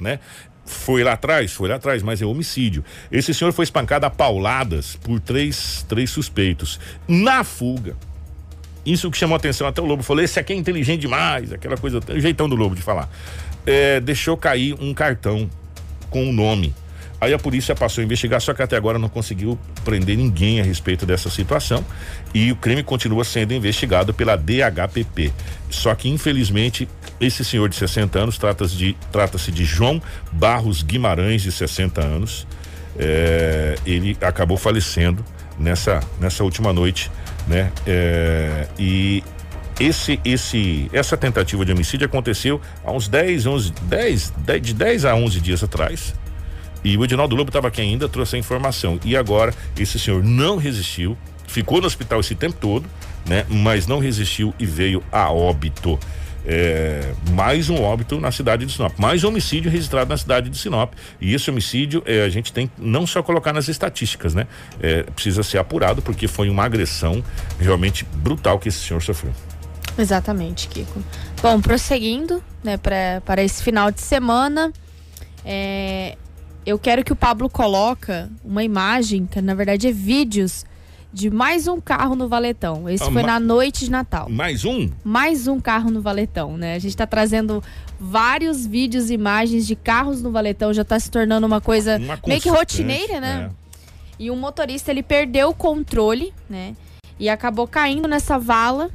né? 0.00 0.18
Foi 0.64 1.02
lá 1.02 1.12
atrás, 1.12 1.52
foi 1.52 1.68
lá 1.68 1.76
atrás, 1.76 2.02
mas 2.02 2.20
é 2.20 2.26
homicídio. 2.26 2.84
Esse 3.10 3.32
senhor 3.32 3.52
foi 3.52 3.64
espancado 3.64 4.04
a 4.04 4.10
pauladas 4.10 4.96
por 4.96 5.18
três, 5.18 5.84
três 5.88 6.10
suspeitos. 6.10 6.78
Na 7.06 7.42
fuga. 7.42 7.96
Isso 8.84 9.10
que 9.10 9.18
chamou 9.18 9.34
a 9.34 9.38
atenção, 9.38 9.66
até 9.66 9.80
o 9.80 9.84
Lobo 9.84 10.02
falou: 10.02 10.22
esse 10.22 10.38
aqui 10.38 10.52
é 10.52 10.56
inteligente 10.56 11.00
demais, 11.00 11.52
aquela 11.52 11.76
coisa, 11.76 12.00
o 12.08 12.20
jeitão 12.20 12.48
do 12.48 12.56
Lobo 12.56 12.74
de 12.74 12.82
falar. 12.82 13.08
É, 13.66 14.00
deixou 14.00 14.36
cair 14.36 14.74
um 14.80 14.94
cartão 14.94 15.48
com 16.10 16.24
o 16.24 16.28
um 16.28 16.32
nome 16.32 16.74
Aí 17.20 17.34
a 17.34 17.38
polícia 17.38 17.74
passou 17.74 18.00
a 18.00 18.04
investigar, 18.04 18.40
só 18.40 18.54
que 18.54 18.62
até 18.62 18.76
agora 18.76 18.98
não 18.98 19.08
conseguiu 19.08 19.58
prender 19.84 20.16
ninguém 20.16 20.60
a 20.60 20.64
respeito 20.64 21.04
dessa 21.04 21.28
situação 21.28 21.84
e 22.32 22.52
o 22.52 22.56
crime 22.56 22.82
continua 22.82 23.24
sendo 23.24 23.52
investigado 23.52 24.14
pela 24.14 24.36
DHPP. 24.36 25.32
Só 25.68 25.94
que 25.94 26.08
infelizmente 26.08 26.88
esse 27.20 27.44
senhor 27.44 27.68
de 27.68 27.74
60 27.74 28.18
anos 28.18 28.38
trata-se 28.38 28.76
de, 28.76 28.96
trata 29.10 29.36
de 29.38 29.64
João 29.64 30.00
Barros 30.30 30.82
Guimarães 30.82 31.42
de 31.42 31.50
60 31.50 32.00
anos. 32.00 32.46
É, 32.96 33.76
ele 33.84 34.16
acabou 34.20 34.56
falecendo 34.56 35.24
nessa 35.58 36.00
nessa 36.20 36.44
última 36.44 36.72
noite, 36.72 37.10
né? 37.48 37.72
É, 37.86 38.68
e 38.78 39.24
esse, 39.80 40.20
esse, 40.24 40.90
essa 40.92 41.16
tentativa 41.16 41.64
de 41.64 41.72
homicídio 41.72 42.06
aconteceu 42.06 42.60
há 42.84 42.90
uns 42.90 43.06
10, 43.06 43.46
11, 43.46 43.72
10, 43.82 44.30
10 44.38 44.62
de 44.62 44.74
10 44.74 45.04
a 45.04 45.14
11 45.14 45.40
dias 45.40 45.62
atrás. 45.62 46.14
E 46.84 46.96
o 46.96 47.04
Edinaldo 47.04 47.34
Lobo 47.34 47.50
estava 47.50 47.68
aqui 47.68 47.80
ainda, 47.80 48.08
trouxe 48.08 48.36
a 48.36 48.38
informação. 48.38 48.98
E 49.04 49.16
agora, 49.16 49.54
esse 49.78 49.98
senhor 49.98 50.22
não 50.22 50.56
resistiu, 50.56 51.16
ficou 51.46 51.80
no 51.80 51.86
hospital 51.86 52.20
esse 52.20 52.34
tempo 52.34 52.56
todo, 52.60 52.88
né? 53.26 53.44
Mas 53.48 53.86
não 53.86 53.98
resistiu 53.98 54.54
e 54.58 54.66
veio 54.66 55.02
a 55.10 55.30
óbito. 55.32 55.98
É, 56.50 57.12
mais 57.32 57.68
um 57.68 57.82
óbito 57.82 58.18
na 58.18 58.32
cidade 58.32 58.64
de 58.64 58.72
Sinop, 58.72 58.98
mais 58.98 59.22
um 59.22 59.28
homicídio 59.28 59.70
registrado 59.70 60.08
na 60.08 60.16
cidade 60.16 60.48
de 60.48 60.56
Sinop. 60.56 60.94
E 61.20 61.34
esse 61.34 61.50
homicídio 61.50 62.02
é, 62.06 62.22
a 62.22 62.28
gente 62.30 62.52
tem 62.52 62.70
não 62.78 63.06
só 63.06 63.22
colocar 63.22 63.52
nas 63.52 63.68
estatísticas, 63.68 64.34
né? 64.34 64.46
É, 64.80 65.02
precisa 65.02 65.42
ser 65.42 65.58
apurado 65.58 66.00
porque 66.00 66.26
foi 66.26 66.48
uma 66.48 66.64
agressão 66.64 67.22
realmente 67.60 68.06
brutal 68.14 68.58
que 68.58 68.68
esse 68.68 68.78
senhor 68.78 69.02
sofreu. 69.02 69.32
Exatamente, 69.98 70.68
Kiko. 70.68 71.02
Bom, 71.42 71.60
prosseguindo, 71.60 72.42
né, 72.62 72.76
pra, 72.76 73.20
para 73.24 73.42
esse 73.42 73.62
final 73.62 73.90
de 73.90 74.00
semana, 74.00 74.72
é, 75.44 76.16
eu 76.64 76.78
quero 76.78 77.04
que 77.04 77.12
o 77.12 77.16
Pablo 77.16 77.48
coloca 77.48 78.30
uma 78.44 78.62
imagem, 78.62 79.26
que 79.26 79.40
na 79.40 79.54
verdade 79.54 79.88
é 79.88 79.92
vídeos 79.92 80.64
de 81.12 81.30
mais 81.30 81.66
um 81.66 81.80
carro 81.80 82.14
no 82.14 82.28
Valetão. 82.28 82.88
Esse 82.88 83.04
ah, 83.04 83.10
foi 83.10 83.22
na 83.22 83.40
noite 83.40 83.86
de 83.86 83.90
Natal. 83.90 84.28
Mais 84.28 84.64
um? 84.64 84.90
Mais 85.02 85.46
um 85.46 85.58
carro 85.58 85.90
no 85.90 86.02
Valetão, 86.02 86.56
né? 86.56 86.74
A 86.74 86.78
gente 86.78 86.90
está 86.90 87.06
trazendo 87.06 87.62
vários 87.98 88.66
vídeos 88.66 89.10
e 89.10 89.14
imagens 89.14 89.66
de 89.66 89.74
carros 89.74 90.22
no 90.22 90.30
Valetão, 90.30 90.72
já 90.72 90.82
está 90.82 91.00
se 91.00 91.10
tornando 91.10 91.46
uma 91.46 91.60
coisa 91.60 91.96
uma 91.96 92.18
meio 92.26 92.40
que 92.40 92.50
rotineira, 92.50 93.20
né? 93.20 93.50
É. 93.50 93.68
E 94.18 94.30
o 94.30 94.36
motorista 94.36 94.90
ele 94.90 95.02
perdeu 95.02 95.50
o 95.50 95.54
controle, 95.54 96.32
né? 96.48 96.74
E 97.18 97.28
acabou 97.28 97.66
caindo 97.66 98.06
nessa 98.06 98.38
vala 98.38 98.90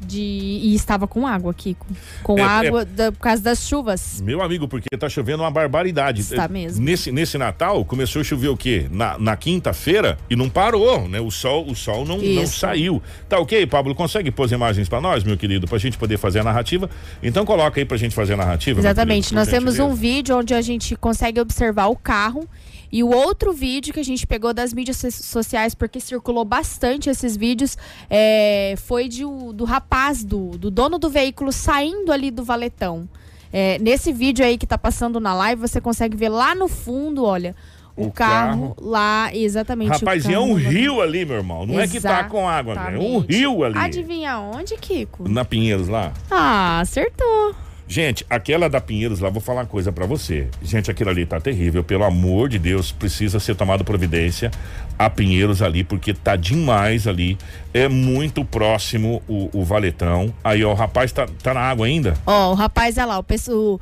de 0.00 0.20
e 0.20 0.74
estava 0.74 1.06
com 1.06 1.26
água 1.26 1.50
aqui, 1.50 1.76
com, 2.22 2.38
é, 2.38 2.42
água 2.42 2.82
é... 2.82 2.84
Da, 2.84 3.12
por 3.12 3.18
causa 3.18 3.42
das 3.42 3.66
chuvas. 3.66 4.20
Meu 4.20 4.40
amigo, 4.42 4.66
porque 4.66 4.88
tá 4.96 5.08
chovendo 5.08 5.42
uma 5.42 5.50
barbaridade. 5.50 6.22
Está 6.22 6.48
mesmo. 6.48 6.82
Nesse, 6.82 7.12
nesse 7.12 7.36
Natal 7.36 7.84
começou 7.84 8.20
a 8.20 8.24
chover 8.24 8.48
o 8.48 8.56
quê? 8.56 8.86
Na, 8.90 9.18
na 9.18 9.36
quinta-feira 9.36 10.18
e 10.28 10.36
não 10.36 10.48
parou, 10.48 11.08
né? 11.08 11.20
O 11.20 11.30
sol, 11.30 11.66
o 11.68 11.74
sol 11.74 12.04
não, 12.04 12.18
não 12.18 12.46
saiu. 12.46 13.02
Tá 13.28 13.38
ok, 13.38 13.66
Pablo? 13.66 13.94
Consegue 13.94 14.30
pôr 14.30 14.44
as 14.44 14.52
imagens 14.52 14.88
para 14.88 15.00
nós, 15.00 15.22
meu 15.22 15.36
querido, 15.36 15.66
pra 15.66 15.78
gente 15.78 15.98
poder 15.98 16.16
fazer 16.16 16.40
a 16.40 16.44
narrativa? 16.44 16.88
Então 17.22 17.44
coloca 17.44 17.80
aí 17.80 17.84
pra 17.84 17.96
gente 17.96 18.14
fazer 18.14 18.34
a 18.34 18.36
narrativa. 18.36 18.80
Exatamente. 18.80 19.28
Querido, 19.28 19.40
nós 19.40 19.48
temos 19.48 19.78
um 19.78 19.94
vídeo 19.94 20.36
onde 20.36 20.54
a 20.54 20.62
gente 20.62 20.96
consegue 20.96 21.40
observar 21.40 21.86
o 21.86 21.96
carro 21.96 22.48
e 22.92 23.02
o 23.02 23.08
outro 23.08 23.52
vídeo 23.52 23.92
que 23.94 24.00
a 24.00 24.04
gente 24.04 24.26
pegou 24.26 24.52
das 24.52 24.72
mídias 24.72 24.96
sociais, 25.22 25.74
porque 25.74 26.00
circulou 26.00 26.44
bastante 26.44 27.08
esses 27.08 27.36
vídeos, 27.36 27.76
é, 28.08 28.74
foi 28.78 29.08
de, 29.08 29.22
do 29.54 29.64
rapaz, 29.64 30.24
do, 30.24 30.50
do 30.58 30.70
dono 30.70 30.98
do 30.98 31.08
veículo, 31.08 31.52
saindo 31.52 32.12
ali 32.12 32.30
do 32.30 32.42
valetão. 32.42 33.08
É, 33.52 33.78
nesse 33.80 34.12
vídeo 34.12 34.44
aí 34.44 34.56
que 34.56 34.66
tá 34.66 34.78
passando 34.78 35.18
na 35.20 35.34
live, 35.34 35.60
você 35.60 35.80
consegue 35.80 36.16
ver 36.16 36.28
lá 36.28 36.54
no 36.54 36.68
fundo, 36.68 37.24
olha, 37.24 37.54
o, 37.96 38.06
o 38.06 38.12
carro, 38.12 38.74
carro, 38.74 38.76
lá, 38.80 39.30
exatamente. 39.34 39.90
Rapaz, 39.90 40.28
é 40.28 40.38
um 40.38 40.54
rio 40.54 41.00
ali, 41.00 41.24
meu 41.24 41.36
irmão. 41.36 41.66
Não 41.66 41.74
Exatamente. 41.80 41.96
é 41.96 42.00
que 42.00 42.00
tá 42.00 42.24
com 42.24 42.48
água, 42.48 42.74
é 42.74 42.98
um 42.98 43.18
rio 43.18 43.64
ali. 43.64 43.78
Adivinha 43.78 44.38
onde, 44.38 44.76
Kiko? 44.76 45.28
Na 45.28 45.44
Pinheiros 45.44 45.88
lá. 45.88 46.12
Ah, 46.30 46.80
acertou. 46.80 47.54
Gente, 47.90 48.24
aquela 48.30 48.70
da 48.70 48.80
Pinheiros 48.80 49.18
lá, 49.18 49.28
vou 49.30 49.40
falar 49.40 49.62
uma 49.62 49.66
coisa 49.66 49.90
para 49.90 50.06
você. 50.06 50.46
Gente, 50.62 50.92
aquilo 50.92 51.10
ali 51.10 51.26
tá 51.26 51.40
terrível. 51.40 51.82
Pelo 51.82 52.04
amor 52.04 52.48
de 52.48 52.56
Deus, 52.56 52.92
precisa 52.92 53.40
ser 53.40 53.56
tomado 53.56 53.84
providência 53.84 54.48
a 54.96 55.10
Pinheiros 55.10 55.60
ali, 55.60 55.82
porque 55.82 56.14
tá 56.14 56.36
demais 56.36 57.08
ali. 57.08 57.36
É 57.74 57.88
muito 57.88 58.44
próximo 58.44 59.20
o, 59.26 59.50
o 59.52 59.64
valetão. 59.64 60.32
Aí, 60.44 60.64
ó, 60.64 60.70
o 60.70 60.74
rapaz 60.74 61.10
tá, 61.10 61.26
tá 61.42 61.52
na 61.52 61.62
água 61.62 61.84
ainda? 61.84 62.14
Ó, 62.24 62.52
o 62.52 62.54
rapaz 62.54 62.96
é 62.96 63.04
lá. 63.04 63.18
O, 63.18 63.24
o, 63.48 63.80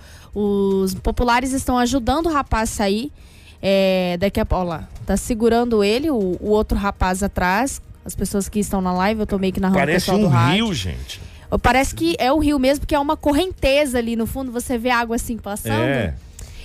os 0.82 0.94
populares 0.94 1.52
estão 1.52 1.76
ajudando 1.76 2.28
o 2.28 2.32
rapaz 2.32 2.70
a 2.70 2.72
sair. 2.76 3.12
É, 3.60 4.16
daqui 4.18 4.40
a 4.40 4.46
pouco, 4.46 4.64
lá, 4.64 4.88
tá 5.04 5.18
segurando 5.18 5.84
ele, 5.84 6.08
o, 6.08 6.38
o, 6.40 6.48
outro 6.48 6.78
rapaz 6.78 7.22
atrás. 7.22 7.82
As 8.06 8.14
pessoas 8.14 8.48
que 8.48 8.58
estão 8.58 8.80
na 8.80 8.94
live, 8.94 9.20
eu 9.20 9.26
tô 9.26 9.38
meio 9.38 9.52
que 9.52 9.60
narrando 9.60 9.80
Parece 9.80 10.08
o 10.08 10.14
pessoal 10.14 10.18
um 10.18 10.22
do 10.22 10.28
rádio. 10.28 10.64
rio, 10.64 10.74
gente. 10.74 11.20
Parece 11.62 11.94
que 11.94 12.14
é 12.18 12.32
o 12.32 12.38
rio 12.38 12.58
mesmo, 12.58 12.80
porque 12.80 12.94
é 12.94 12.98
uma 12.98 13.16
correnteza 13.16 13.98
ali 13.98 14.16
no 14.16 14.26
fundo, 14.26 14.52
você 14.52 14.76
vê 14.76 14.90
água 14.90 15.16
assim 15.16 15.36
passando. 15.38 15.82
É. 15.82 16.14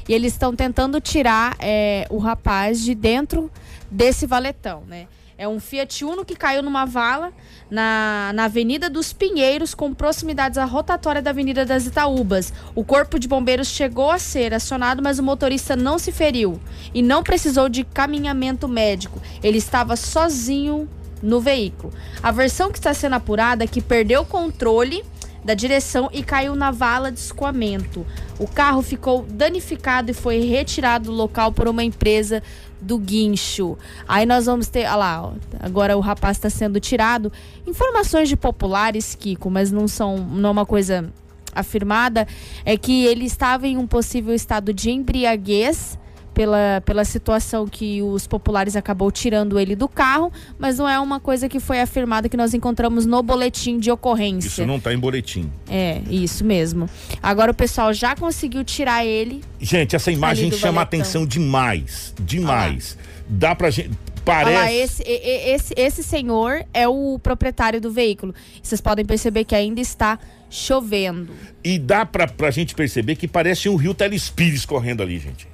E 0.08 0.14
eles 0.14 0.34
estão 0.34 0.54
tentando 0.54 1.00
tirar 1.00 1.56
é, 1.60 2.06
o 2.10 2.18
rapaz 2.18 2.84
de 2.84 2.94
dentro 2.94 3.50
desse 3.90 4.26
valetão, 4.26 4.84
né? 4.88 5.08
É 5.38 5.48
um 5.48 5.60
Fiat 5.60 6.06
Uno 6.06 6.24
que 6.24 6.36
caiu 6.36 6.62
numa 6.62 6.86
vala 6.86 7.34
na, 7.70 8.32
na 8.36 8.46
Avenida 8.46 8.90
dos 8.90 9.12
Pinheiros, 9.12 9.74
com 9.74 9.94
proximidades 9.94 10.58
à 10.58 10.66
rotatória 10.66 11.22
da 11.22 11.32
Avenida 11.32 11.66
das 11.66 11.88
Itaúbas. 11.88 12.54
O 12.76 12.84
corpo 12.84 13.18
de 13.18 13.28
bombeiros 13.28 13.68
chegou 13.68 14.12
a 14.12 14.20
ser 14.20 14.54
acionado, 14.54 15.02
mas 15.02 15.18
o 15.18 15.24
motorista 15.24 15.76
não 15.76 15.98
se 15.98 16.12
feriu 16.12 16.60
e 16.94 17.02
não 17.02 17.24
precisou 17.24 17.68
de 17.68 17.84
caminhamento 17.84 18.68
médico. 18.68 19.20
Ele 19.42 19.58
estava 19.58 19.96
sozinho 19.96 20.88
no 21.24 21.40
veículo. 21.40 21.92
A 22.22 22.32
versão 22.32 22.70
que 22.70 22.78
está 22.78 22.94
sendo 22.94 23.14
apurada 23.14 23.64
é 23.64 23.68
que 23.68 23.82
perdeu 23.82 24.22
o 24.22 24.26
controle 24.26 25.04
da 25.44 25.54
direção 25.54 26.10
e 26.14 26.24
caiu 26.24 26.56
na 26.56 26.72
vala 26.72 27.12
de 27.12 27.20
escoamento. 27.20 28.06
O 28.38 28.48
carro 28.48 28.82
ficou 28.82 29.26
danificado 29.28 30.12
e 30.12 30.14
foi 30.14 30.40
retirado 30.40 31.06
do 31.06 31.12
local 31.12 31.52
por 31.52 31.68
uma 31.68 31.84
empresa 31.84 32.44
do 32.80 32.98
guincho. 32.98 33.78
Aí 34.08 34.26
nós 34.26 34.46
vamos 34.46 34.68
ter, 34.68 34.86
olha 34.86 34.96
lá, 34.96 35.34
agora 35.60 35.98
o 35.98 36.02
rapaz 36.02 36.38
está 36.38 36.50
sendo 36.50 36.80
tirado. 36.80 37.32
Informações 37.66 38.30
de 38.30 38.36
populares, 38.36 39.16
Kiko, 39.16 39.50
mas 39.50 39.72
não 39.72 39.88
são, 39.88 40.18
não 40.18 40.50
é 40.50 40.52
uma 40.52 40.66
coisa 40.66 41.10
afirmada, 41.56 42.28
é 42.66 42.76
que 42.78 43.06
ele 43.06 43.26
estava 43.26 43.68
em 43.68 43.78
um 43.78 43.86
possível 43.86 44.34
estado 44.34 44.74
de 44.74 44.90
embriaguez 44.90 45.98
pela, 46.34 46.82
pela 46.86 47.06
situação 47.06 47.68
que 47.68 48.02
os 48.02 48.28
populares 48.28 48.76
acabou 48.76 49.12
tirando 49.12 49.60
ele 49.60 49.76
do 49.76 49.88
carro, 49.88 50.32
mas 50.58 50.78
não 50.78 50.88
é 50.88 51.00
uma 51.00 51.20
coisa 51.20 51.48
que 51.48 51.60
foi 51.60 51.80
afirmada 51.80 52.28
que 52.28 52.38
nós 52.38 52.54
encontramos 52.54 53.06
no 53.06 53.22
boletim 53.22 53.78
de 53.80 53.92
ocorrência. 53.92 54.48
Isso 54.48 54.66
não 54.66 54.78
está 54.78 54.94
em 54.94 54.98
boletim. 54.98 55.52
É, 55.70 56.02
isso 56.10 56.44
mesmo. 56.44 56.90
Agora 57.22 57.52
o 57.52 57.56
pessoal 57.56 57.94
já 57.94 58.16
conseguiu 58.16 58.64
tirar 58.64 59.06
ele. 59.06 59.42
Gente, 59.60 59.96
essa 59.96 60.12
imagem 60.12 60.52
chama 60.52 60.82
a 60.82 60.84
atenção 60.84 61.26
demais, 61.26 62.14
demais. 62.20 62.98
Ah. 63.00 63.14
Dá 63.30 63.56
pra 63.56 63.70
gente 63.70 63.92
Parece. 64.26 64.56
Lá, 64.56 64.72
esse, 64.72 65.04
esse, 65.06 65.74
esse 65.76 66.04
senhor 66.04 66.66
é 66.74 66.88
o 66.88 67.20
proprietário 67.20 67.82
do 67.82 67.92
veículo. 67.92 68.34
Vocês 68.62 68.80
podem 68.80 69.04
perceber 69.04 69.44
que 69.44 69.54
ainda 69.54 69.82
está 69.82 70.18
chovendo. 70.50 71.34
E 71.64 71.78
dá 71.78 72.06
pra, 72.06 72.28
pra 72.28 72.50
gente 72.52 72.74
perceber 72.74 73.16
que 73.16 73.28
parece 73.28 73.68
um 73.68 73.76
rio 73.76 73.94
Telespires 73.94 74.66
correndo 74.66 75.04
ali, 75.04 75.20
gente. 75.20 75.48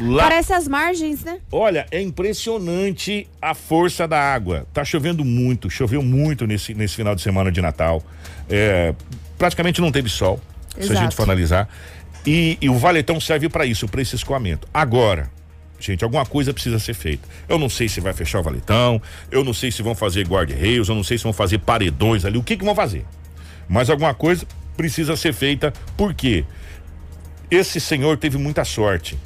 Lá... 0.00 0.24
Parece 0.24 0.54
as 0.54 0.66
margens, 0.66 1.22
né? 1.22 1.38
Olha, 1.52 1.86
é 1.90 2.00
impressionante 2.00 3.28
a 3.40 3.54
força 3.54 4.08
da 4.08 4.18
água. 4.18 4.66
Tá 4.72 4.82
chovendo 4.82 5.24
muito, 5.24 5.68
choveu 5.68 6.02
muito 6.02 6.46
nesse, 6.46 6.72
nesse 6.72 6.96
final 6.96 7.14
de 7.14 7.20
semana 7.20 7.52
de 7.52 7.60
Natal. 7.60 8.02
É, 8.48 8.94
praticamente 9.36 9.80
não 9.80 9.92
teve 9.92 10.08
sol, 10.08 10.40
Exato. 10.70 10.86
se 10.86 10.92
a 10.98 11.02
gente 11.02 11.14
for 11.14 11.24
analisar. 11.24 11.68
E, 12.26 12.56
e 12.62 12.70
o 12.70 12.78
valetão 12.78 13.20
serve 13.20 13.50
para 13.50 13.66
isso, 13.66 13.86
para 13.86 14.00
esse 14.00 14.16
escoamento. 14.16 14.66
Agora, 14.72 15.30
gente, 15.78 16.02
alguma 16.02 16.24
coisa 16.24 16.54
precisa 16.54 16.78
ser 16.78 16.94
feita. 16.94 17.28
Eu 17.46 17.58
não 17.58 17.68
sei 17.68 17.86
se 17.86 18.00
vai 18.00 18.14
fechar 18.14 18.40
o 18.40 18.42
valetão, 18.42 19.02
eu 19.30 19.44
não 19.44 19.52
sei 19.52 19.70
se 19.70 19.82
vão 19.82 19.94
fazer 19.94 20.26
guarda-reios, 20.26 20.88
eu 20.88 20.94
não 20.94 21.04
sei 21.04 21.18
se 21.18 21.24
vão 21.24 21.32
fazer 21.32 21.58
paredões 21.58 22.24
ali, 22.24 22.38
o 22.38 22.42
que 22.42 22.56
que 22.56 22.64
vão 22.64 22.74
fazer. 22.74 23.04
Mas 23.68 23.90
alguma 23.90 24.14
coisa 24.14 24.46
precisa 24.78 25.14
ser 25.14 25.34
feita, 25.34 25.74
porque 25.94 26.44
esse 27.50 27.78
senhor 27.78 28.16
teve 28.16 28.38
muita 28.38 28.64
sorte 28.64 29.18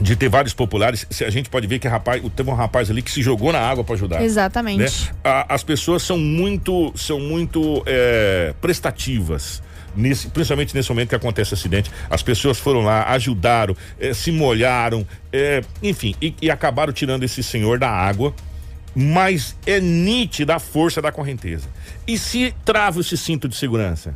de 0.00 0.16
ter 0.16 0.28
vários 0.28 0.54
populares, 0.54 1.06
a 1.24 1.30
gente 1.30 1.48
pode 1.48 1.66
ver 1.66 1.78
que 1.78 1.88
rapaz, 1.88 2.22
teve 2.34 2.50
um 2.50 2.54
rapaz 2.54 2.90
ali 2.90 3.02
que 3.02 3.10
se 3.10 3.22
jogou 3.22 3.52
na 3.52 3.60
água 3.60 3.82
para 3.82 3.94
ajudar. 3.94 4.22
Exatamente. 4.22 4.80
Né? 4.80 5.16
A, 5.24 5.54
as 5.54 5.64
pessoas 5.64 6.02
são 6.02 6.18
muito, 6.18 6.92
são 6.96 7.18
muito 7.18 7.82
é, 7.86 8.54
prestativas. 8.60 9.62
Nesse, 9.96 10.28
principalmente 10.28 10.74
nesse 10.76 10.88
momento 10.90 11.08
que 11.08 11.14
acontece 11.14 11.52
o 11.52 11.54
acidente, 11.54 11.90
as 12.08 12.22
pessoas 12.22 12.58
foram 12.58 12.82
lá, 12.82 13.10
ajudaram, 13.10 13.74
é, 13.98 14.14
se 14.14 14.30
molharam, 14.30 15.04
é, 15.32 15.62
enfim, 15.82 16.14
e, 16.22 16.34
e 16.40 16.50
acabaram 16.50 16.92
tirando 16.92 17.24
esse 17.24 17.42
senhor 17.42 17.80
da 17.80 17.90
água, 17.90 18.32
mas 18.94 19.56
é 19.66 19.80
nítida 19.80 20.54
a 20.54 20.58
força 20.60 21.02
da 21.02 21.10
correnteza. 21.10 21.68
E 22.06 22.16
se 22.16 22.54
trava 22.64 23.00
esse 23.00 23.16
cinto 23.16 23.48
de 23.48 23.56
segurança? 23.56 24.14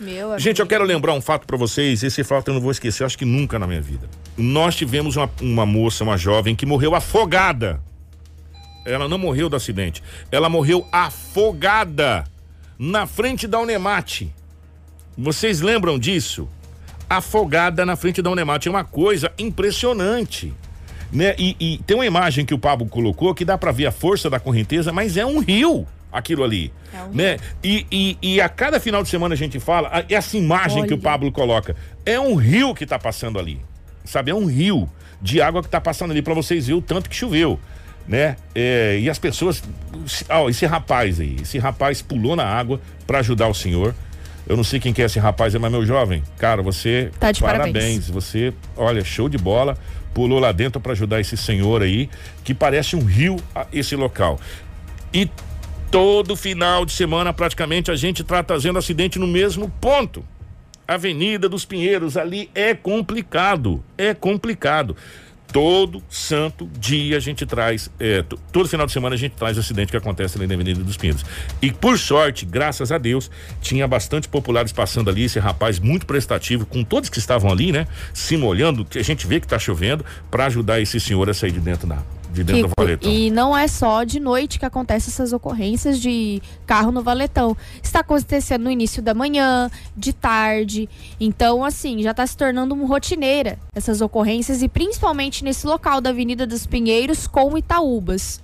Meu 0.00 0.38
Gente, 0.38 0.60
eu 0.60 0.66
quero 0.66 0.84
lembrar 0.84 1.12
um 1.12 1.20
fato 1.20 1.46
para 1.46 1.56
vocês, 1.56 2.02
esse 2.02 2.24
fato 2.24 2.48
eu 2.48 2.54
não 2.54 2.60
vou 2.60 2.70
esquecer, 2.70 3.04
acho 3.04 3.18
que 3.18 3.24
nunca 3.24 3.58
na 3.58 3.66
minha 3.66 3.82
vida. 3.82 4.08
Nós 4.36 4.74
tivemos 4.74 5.16
uma, 5.16 5.30
uma 5.40 5.66
moça, 5.66 6.04
uma 6.04 6.16
jovem, 6.16 6.56
que 6.56 6.66
morreu 6.66 6.94
afogada. 6.94 7.80
Ela 8.84 9.08
não 9.08 9.18
morreu 9.18 9.48
do 9.48 9.56
acidente, 9.56 10.02
ela 10.30 10.48
morreu 10.48 10.86
afogada 10.90 12.24
na 12.78 13.06
frente 13.06 13.46
da 13.46 13.60
Unemate. 13.60 14.32
Vocês 15.16 15.60
lembram 15.60 15.98
disso? 15.98 16.48
Afogada 17.08 17.86
na 17.86 17.94
frente 17.94 18.20
da 18.22 18.30
Unemate. 18.30 18.66
É 18.66 18.70
uma 18.70 18.84
coisa 18.84 19.30
impressionante. 19.38 20.52
Né? 21.12 21.34
E, 21.38 21.54
e 21.60 21.78
tem 21.86 21.96
uma 21.96 22.06
imagem 22.06 22.44
que 22.44 22.54
o 22.54 22.58
Pablo 22.58 22.88
colocou 22.88 23.34
que 23.34 23.44
dá 23.44 23.58
para 23.58 23.70
ver 23.70 23.86
a 23.86 23.92
força 23.92 24.30
da 24.30 24.40
correnteza, 24.40 24.92
mas 24.92 25.16
é 25.16 25.24
um 25.24 25.38
rio. 25.38 25.86
aquilo 26.10 26.42
ali. 26.42 26.72
É 26.92 27.02
um 27.02 27.08
né? 27.10 27.36
E, 27.62 27.86
e, 27.90 28.18
e, 28.20 28.40
a 28.40 28.48
cada 28.48 28.80
final 28.80 29.02
de 29.02 29.08
semana 29.08 29.34
a 29.34 29.38
gente 29.38 29.60
fala, 29.60 30.04
essa 30.08 30.36
imagem 30.36 30.80
Olha. 30.80 30.88
que 30.88 30.94
o 30.94 30.98
Pablo 30.98 31.30
coloca, 31.30 31.76
é 32.04 32.18
um 32.18 32.34
rio 32.34 32.74
que 32.74 32.84
está 32.84 32.98
passando 32.98 33.38
ali. 33.38 33.60
Sabe? 34.04 34.30
É 34.30 34.34
um 34.34 34.46
rio 34.46 34.88
de 35.20 35.40
água 35.40 35.62
que 35.62 35.68
está 35.68 35.80
passando 35.80 36.10
ali 36.10 36.22
para 36.22 36.34
vocês 36.34 36.66
verem 36.66 36.78
o 36.78 36.82
tanto 36.82 37.08
que 37.08 37.16
choveu. 37.16 37.58
Né? 38.06 38.36
É, 38.54 38.98
e 39.00 39.08
as 39.08 39.18
pessoas. 39.18 39.62
Ó, 40.28 40.48
esse 40.48 40.66
rapaz 40.66 41.20
aí, 41.20 41.36
esse 41.40 41.58
rapaz 41.58 42.02
pulou 42.02 42.34
na 42.34 42.44
água 42.44 42.80
para 43.06 43.18
ajudar 43.20 43.48
o 43.48 43.54
senhor. 43.54 43.94
Eu 44.46 44.56
não 44.56 44.64
sei 44.64 44.80
quem 44.80 44.92
que 44.92 45.00
é 45.00 45.04
esse 45.04 45.20
rapaz, 45.20 45.54
mas 45.54 45.70
meu 45.70 45.86
jovem, 45.86 46.22
cara, 46.36 46.62
você 46.62 47.12
tá 47.20 47.30
de 47.30 47.40
parabéns. 47.40 47.72
parabéns. 47.72 48.10
Você, 48.10 48.52
olha, 48.76 49.04
show 49.04 49.28
de 49.28 49.38
bola. 49.38 49.78
Pulou 50.12 50.38
lá 50.38 50.52
dentro 50.52 50.78
para 50.78 50.92
ajudar 50.92 51.20
esse 51.20 51.38
senhor 51.38 51.80
aí, 51.80 52.10
que 52.44 52.52
parece 52.52 52.94
um 52.94 53.02
rio 53.02 53.36
esse 53.72 53.96
local. 53.96 54.38
E 55.14 55.30
todo 55.90 56.34
final 56.36 56.84
de 56.84 56.92
semana, 56.92 57.32
praticamente, 57.32 57.90
a 57.90 57.96
gente 57.96 58.22
está 58.22 58.42
trazendo 58.42 58.78
acidente 58.78 59.18
no 59.18 59.26
mesmo 59.26 59.70
ponto. 59.80 60.24
Avenida 60.94 61.48
dos 61.48 61.64
Pinheiros, 61.64 62.16
ali 62.16 62.50
é 62.54 62.74
complicado, 62.74 63.82
é 63.96 64.14
complicado. 64.14 64.96
Todo 65.52 66.02
santo 66.08 66.66
dia 66.78 67.18
a 67.18 67.20
gente 67.20 67.44
traz, 67.44 67.90
é, 68.00 68.24
todo 68.50 68.66
final 68.66 68.86
de 68.86 68.92
semana 68.92 69.14
a 69.14 69.18
gente 69.18 69.32
traz 69.32 69.58
acidente 69.58 69.90
que 69.90 69.96
acontece 69.96 70.38
ali 70.38 70.46
na 70.46 70.54
Avenida 70.54 70.82
dos 70.82 70.96
Pinheiros. 70.96 71.24
E 71.60 71.70
por 71.70 71.98
sorte, 71.98 72.46
graças 72.46 72.90
a 72.90 72.96
Deus, 72.96 73.30
tinha 73.60 73.86
bastante 73.86 74.28
populares 74.28 74.72
passando 74.72 75.10
ali, 75.10 75.24
esse 75.24 75.38
rapaz 75.38 75.78
muito 75.78 76.06
prestativo, 76.06 76.64
com 76.64 76.82
todos 76.82 77.10
que 77.10 77.18
estavam 77.18 77.52
ali, 77.52 77.70
né? 77.70 77.86
Se 78.14 78.36
molhando, 78.38 78.82
que 78.82 78.98
a 78.98 79.04
gente 79.04 79.26
vê 79.26 79.40
que 79.40 79.46
está 79.46 79.58
chovendo, 79.58 80.04
para 80.30 80.46
ajudar 80.46 80.80
esse 80.80 80.98
senhor 80.98 81.28
a 81.28 81.34
sair 81.34 81.52
de 81.52 81.60
dentro 81.60 81.86
da 81.86 81.96
água 81.96 82.21
de 82.32 82.44
dentro 82.44 82.68
do 82.68 82.74
valetão. 82.76 83.10
E 83.10 83.30
não 83.30 83.56
é 83.56 83.68
só 83.68 84.04
de 84.04 84.18
noite 84.18 84.58
que 84.58 84.64
acontecem 84.64 85.12
essas 85.12 85.32
ocorrências 85.32 86.00
de 86.00 86.42
carro 86.66 86.90
no 86.90 87.02
valetão. 87.02 87.56
Está 87.82 88.00
acontecendo 88.00 88.64
no 88.64 88.70
início 88.70 89.02
da 89.02 89.14
manhã, 89.14 89.70
de 89.96 90.12
tarde. 90.12 90.88
Então, 91.20 91.64
assim, 91.64 92.02
já 92.02 92.12
está 92.12 92.26
se 92.26 92.36
tornando 92.36 92.74
uma 92.74 92.86
rotineira 92.86 93.58
essas 93.74 94.00
ocorrências 94.00 94.62
e 94.62 94.68
principalmente 94.68 95.44
nesse 95.44 95.66
local 95.66 96.00
da 96.00 96.10
Avenida 96.10 96.46
dos 96.46 96.66
Pinheiros 96.66 97.26
com 97.26 97.56
Itaúbas. 97.56 98.40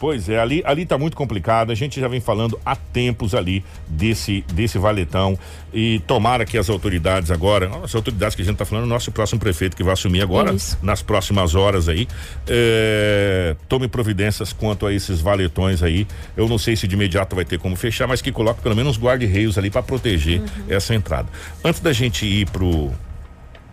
Pois 0.00 0.30
é, 0.30 0.40
ali, 0.40 0.62
ali 0.64 0.86
tá 0.86 0.96
muito 0.96 1.14
complicado. 1.14 1.70
A 1.70 1.74
gente 1.74 2.00
já 2.00 2.08
vem 2.08 2.20
falando 2.20 2.58
há 2.64 2.74
tempos 2.74 3.34
ali 3.34 3.62
desse, 3.86 4.42
desse 4.50 4.78
valetão. 4.78 5.38
E 5.74 6.00
tomara 6.06 6.46
que 6.46 6.56
as 6.56 6.70
autoridades 6.70 7.30
agora, 7.30 7.70
as 7.84 7.94
autoridades 7.94 8.34
que 8.34 8.40
a 8.40 8.44
gente 8.46 8.56
tá 8.56 8.64
falando, 8.64 8.86
nosso 8.86 9.12
próximo 9.12 9.38
prefeito 9.38 9.76
que 9.76 9.84
vai 9.84 9.92
assumir 9.92 10.22
agora, 10.22 10.54
Isso. 10.54 10.78
nas 10.82 11.02
próximas 11.02 11.54
horas 11.54 11.86
aí, 11.86 12.08
é, 12.48 13.54
tome 13.68 13.88
providências 13.88 14.54
quanto 14.54 14.86
a 14.86 14.92
esses 14.92 15.20
valetões 15.20 15.82
aí. 15.82 16.06
Eu 16.34 16.48
não 16.48 16.56
sei 16.56 16.76
se 16.76 16.88
de 16.88 16.94
imediato 16.94 17.36
vai 17.36 17.44
ter 17.44 17.58
como 17.58 17.76
fechar, 17.76 18.08
mas 18.08 18.22
que 18.22 18.32
coloque 18.32 18.62
pelo 18.62 18.74
menos 18.74 18.98
guarda-reios 18.98 19.58
ali 19.58 19.68
para 19.68 19.82
proteger 19.82 20.40
uhum. 20.40 20.46
essa 20.70 20.94
entrada. 20.94 21.28
Antes 21.62 21.82
da 21.82 21.92
gente 21.92 22.24
ir 22.24 22.48
pro 22.48 22.90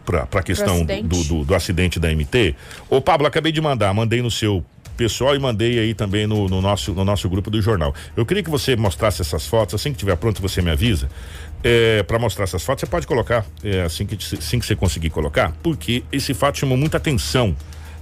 para 0.08 0.40
a 0.40 0.44
questão 0.44 0.86
do, 0.86 1.24
do, 1.24 1.44
do, 1.44 1.54
acidente 1.54 2.00
da 2.00 2.10
MT. 2.10 2.56
Ô 2.90 3.02
Pablo, 3.02 3.28
acabei 3.28 3.52
de 3.52 3.60
mandar, 3.60 3.94
mandei 3.94 4.22
no 4.22 4.32
seu 4.32 4.64
pessoal 4.98 5.36
e 5.36 5.40
mandei 5.40 5.80
aí 5.80 5.94
também 5.94 6.26
no, 6.26 6.50
no, 6.50 6.62
nosso, 6.62 6.94
no 6.94 7.06
nosso 7.06 7.30
grupo 7.30 7.50
do 7.50 7.62
jornal. 7.62 7.94
Eu 8.16 8.26
queria 8.26 8.44
que 8.44 8.50
você 8.50 8.76
mostrasse 8.76 9.22
essas 9.22 9.46
fotos, 9.46 9.76
assim 9.76 9.92
que 9.92 9.98
tiver 9.98 10.16
pronto 10.18 10.42
você 10.42 10.62
me 10.62 10.72
avisa. 10.72 11.10
É, 11.64 12.04
para 12.04 12.20
mostrar 12.20 12.44
essas 12.44 12.64
fotos, 12.64 12.82
você 12.82 12.88
pode 12.88 13.08
colocar, 13.08 13.46
é, 13.64 13.82
assim, 13.82 14.06
que, 14.06 14.16
assim 14.16 14.60
que 14.60 14.66
você 14.66 14.76
conseguir 14.76 15.10
colocar, 15.10 15.54
porque 15.64 16.04
esse 16.12 16.34
fato 16.34 16.58
chamou 16.58 16.78
muita 16.78 16.98
atenção. 16.98 17.56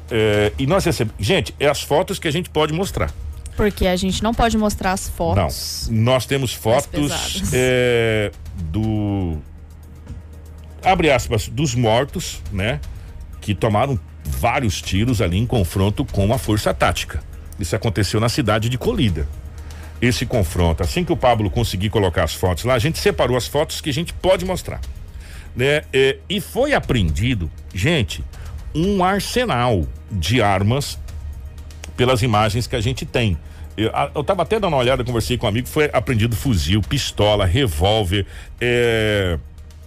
É, 0.10 0.51
e 0.58 0.65
nós 0.65 0.86
recebemos. 0.86 1.15
Gente, 1.19 1.53
é 1.60 1.67
as 1.67 1.81
fotos 1.81 2.17
que 2.17 2.27
a 2.27 2.31
gente 2.31 2.49
pode 2.49 2.73
mostrar. 2.73 3.12
Porque 3.55 3.88
a 3.88 3.95
gente 3.95 4.21
não 4.21 4.34
pode 4.34 4.58
mostrar 4.58 4.91
as 4.91 5.08
fotos. 5.10 5.88
Não. 5.89 6.03
Nós 6.03 6.25
temos 6.25 6.53
fotos 6.53 7.41
é, 7.53 8.31
do. 8.55 9.38
Abre 10.84 11.10
aspas, 11.10 11.47
dos 11.47 11.73
mortos, 11.73 12.41
né? 12.51 12.79
Que 13.41 13.55
tomaram 13.55 13.99
vários 14.25 14.81
tiros 14.81 15.21
ali 15.21 15.38
em 15.38 15.45
confronto 15.45 16.03
com 16.03 16.33
a 16.33 16.38
força 16.38 16.73
tática. 16.73 17.23
Isso 17.59 17.75
aconteceu 17.75 18.19
na 18.19 18.27
cidade 18.27 18.67
de 18.67 18.77
Colida. 18.77 19.27
Esse 20.01 20.25
confronto, 20.25 20.83
assim 20.83 21.05
que 21.05 21.13
o 21.13 21.17
Pablo 21.17 21.49
conseguir 21.49 21.89
colocar 21.89 22.23
as 22.23 22.33
fotos 22.33 22.65
lá, 22.65 22.73
a 22.73 22.79
gente 22.79 22.99
separou 22.99 23.38
as 23.38 23.47
fotos 23.47 23.79
que 23.79 23.89
a 23.89 23.93
gente 23.93 24.13
pode 24.13 24.43
mostrar. 24.43 24.81
Né? 25.55 25.83
É, 25.93 26.17
e 26.27 26.41
foi 26.41 26.73
apreendido, 26.73 27.49
gente, 27.73 28.23
um 28.73 29.03
arsenal 29.03 29.88
de 30.11 30.41
armas 30.41 30.99
pelas 31.95 32.21
imagens 32.21 32.67
que 32.67 32.75
a 32.75 32.81
gente 32.81 33.05
tem. 33.05 33.38
Eu, 33.77 33.91
eu 34.13 34.23
tava 34.23 34.43
até 34.43 34.59
dando 34.59 34.73
uma 34.73 34.79
olhada, 34.79 35.03
conversei 35.03 35.38
com 35.38 35.45
um 35.45 35.49
amigo, 35.49 35.67
foi 35.67 35.89
apreendido 35.93 36.35
fuzil, 36.35 36.81
pistola, 36.81 37.45
revólver, 37.45 38.25
é, 38.59 39.38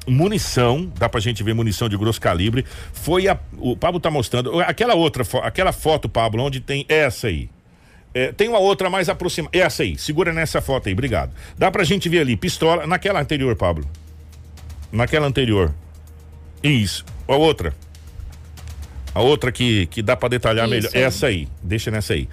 munição, 0.08 0.90
dá 0.98 1.08
pra 1.08 1.20
gente 1.20 1.42
ver 1.42 1.54
munição 1.54 1.88
de 1.88 1.96
grosso 1.96 2.20
calibre. 2.20 2.64
Foi 2.92 3.28
a, 3.28 3.38
o 3.58 3.76
Pablo 3.76 4.00
tá 4.00 4.10
mostrando 4.10 4.60
aquela 4.60 4.94
outra, 4.94 5.24
aquela 5.42 5.72
foto, 5.72 6.08
Pablo, 6.08 6.42
onde 6.42 6.60
tem 6.60 6.84
essa 6.88 7.28
aí. 7.28 7.48
É, 8.14 8.32
tem 8.32 8.48
uma 8.48 8.58
outra 8.58 8.88
mais 8.88 9.08
aproximada. 9.08 9.56
Essa 9.56 9.82
aí, 9.82 9.96
segura 9.98 10.32
nessa 10.32 10.60
foto 10.60 10.88
aí, 10.88 10.92
obrigado. 10.92 11.32
Dá 11.56 11.70
pra 11.70 11.84
gente 11.84 12.08
ver 12.08 12.20
ali, 12.20 12.36
pistola, 12.36 12.86
naquela 12.86 13.20
anterior, 13.20 13.54
Pablo. 13.54 13.88
Naquela 14.90 15.26
anterior. 15.26 15.74
Isso. 16.62 17.04
A 17.26 17.36
outra. 17.36 17.74
A 19.14 19.20
outra 19.20 19.52
que, 19.52 19.86
que 19.86 20.02
dá 20.02 20.16
para 20.16 20.30
detalhar 20.30 20.64
Isso, 20.66 20.74
melhor. 20.74 20.90
Essa 20.94 21.26
aí, 21.26 21.48
deixa 21.62 21.90
nessa 21.90 22.14
aí. 22.14 22.28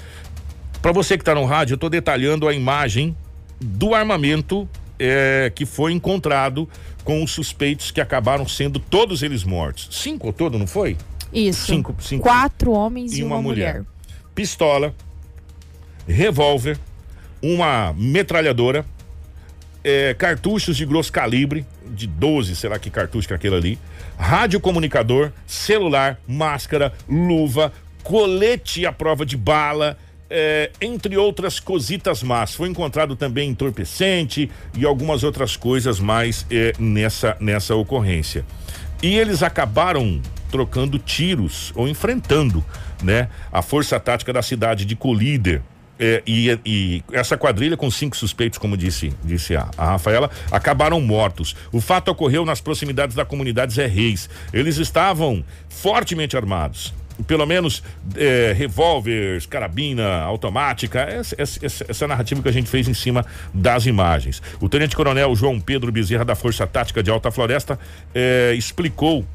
Para 0.81 0.91
você 0.91 1.17
que 1.17 1.23
tá 1.23 1.35
no 1.35 1.45
rádio, 1.45 1.73
eu 1.73 1.77
tô 1.77 1.89
detalhando 1.89 2.47
a 2.47 2.53
imagem 2.53 3.15
do 3.59 3.93
armamento 3.93 4.67
é, 4.99 5.51
que 5.53 5.65
foi 5.65 5.91
encontrado 5.91 6.69
com 7.05 7.23
os 7.23 7.31
suspeitos 7.31 7.91
que 7.91 8.01
acabaram 8.01 8.45
sendo 8.47 8.79
todos 8.79 9.23
eles 9.23 9.43
mortos. 9.45 9.87
Cinco 9.91 10.27
ao 10.27 10.33
todo, 10.33 10.57
não 10.57 10.67
foi? 10.67 10.97
Isso. 11.31 11.67
Cinco, 11.67 11.95
cinco 12.01 12.23
Quatro 12.23 12.71
homens 12.71 13.13
e, 13.13 13.19
e 13.19 13.23
uma, 13.23 13.35
uma 13.35 13.41
mulher. 13.43 13.75
mulher. 13.75 13.85
Pistola, 14.33 14.93
revólver, 16.07 16.77
uma 17.41 17.93
metralhadora, 17.93 18.83
é, 19.83 20.15
cartuchos 20.15 20.75
de 20.75 20.85
grosso 20.85 21.11
calibre, 21.11 21.63
de 21.85 22.07
12, 22.07 22.55
sei 22.55 22.69
lá 22.69 22.79
que 22.79 22.89
cartucho 22.89 23.27
que 23.27 23.33
é 23.33 23.37
aquele 23.37 23.55
ali, 23.55 23.79
radiocomunicador, 24.17 25.31
celular, 25.45 26.19
máscara, 26.27 26.91
luva, 27.07 27.71
colete 28.03 28.83
à 28.85 28.91
prova 28.91 29.25
de 29.25 29.37
bala, 29.37 29.95
é, 30.29 30.71
entre 30.81 31.17
outras 31.17 31.59
cositas 31.59 32.23
más. 32.23 32.53
Foi 32.55 32.69
encontrado 32.69 33.15
também 33.15 33.49
entorpecente 33.49 34.49
e 34.77 34.85
algumas 34.85 35.23
outras 35.23 35.55
coisas 35.55 35.99
mais 35.99 36.45
é, 36.49 36.73
nessa, 36.79 37.38
nessa 37.39 37.75
ocorrência. 37.75 38.45
E 39.01 39.17
eles 39.17 39.43
acabaram 39.43 40.21
trocando 40.49 40.97
tiros 40.97 41.71
ou 41.75 41.88
enfrentando 41.88 42.63
né, 43.03 43.29
a 43.51 43.61
força 43.61 43.99
tática 43.99 44.31
da 44.31 44.41
cidade 44.41 44.85
de 44.85 44.95
Colíder. 44.95 45.61
É, 45.97 46.21
e, 46.27 46.59
e, 46.65 47.03
essa 47.13 47.38
quadrilha 47.38 47.77
com 47.77 47.89
cinco 47.89 48.17
suspeitos, 48.17 48.59
como 48.59 48.75
disse, 48.75 49.13
disse 49.23 49.55
a, 49.55 49.69
a, 49.77 49.91
Rafaela, 49.91 50.29
acabaram 50.51 50.99
mortos. 50.99 51.55
O 51.71 51.79
fato 51.79 52.09
ocorreu 52.11 52.43
nas 52.43 52.59
proximidades 52.59 53.15
da 53.15 53.23
comunidade 53.23 53.73
Zé 53.73 53.85
Reis. 53.85 54.29
Eles 54.51 54.77
estavam 54.77 55.43
fortemente 55.69 56.35
armados 56.35 56.93
pelo 57.23 57.45
menos 57.45 57.82
é, 58.15 58.54
revólveres, 58.56 59.45
carabina 59.45 60.21
automática, 60.21 61.01
essa, 61.01 61.36
essa, 61.38 61.86
essa, 61.88 62.08
narrativa 62.08 62.41
que 62.41 62.49
a 62.49 62.51
gente 62.51 62.69
fez 62.69 62.88
em 62.88 62.93
cima 62.93 63.25
das 63.54 63.86
imagens. 63.86 64.41
O 64.60 64.67
Tenente 64.67 64.95
Coronel 64.95 65.36
João 65.36 65.60
Pedro 65.60 65.91
Bezerra 65.91 66.25
da 66.25 66.36
Força 66.36 66.67
Tática 66.67 67.01
de 67.01 67.10
Alta 67.10 67.32
Floresta 67.32 67.80
é, 68.13 68.54
explicou 68.58 69.25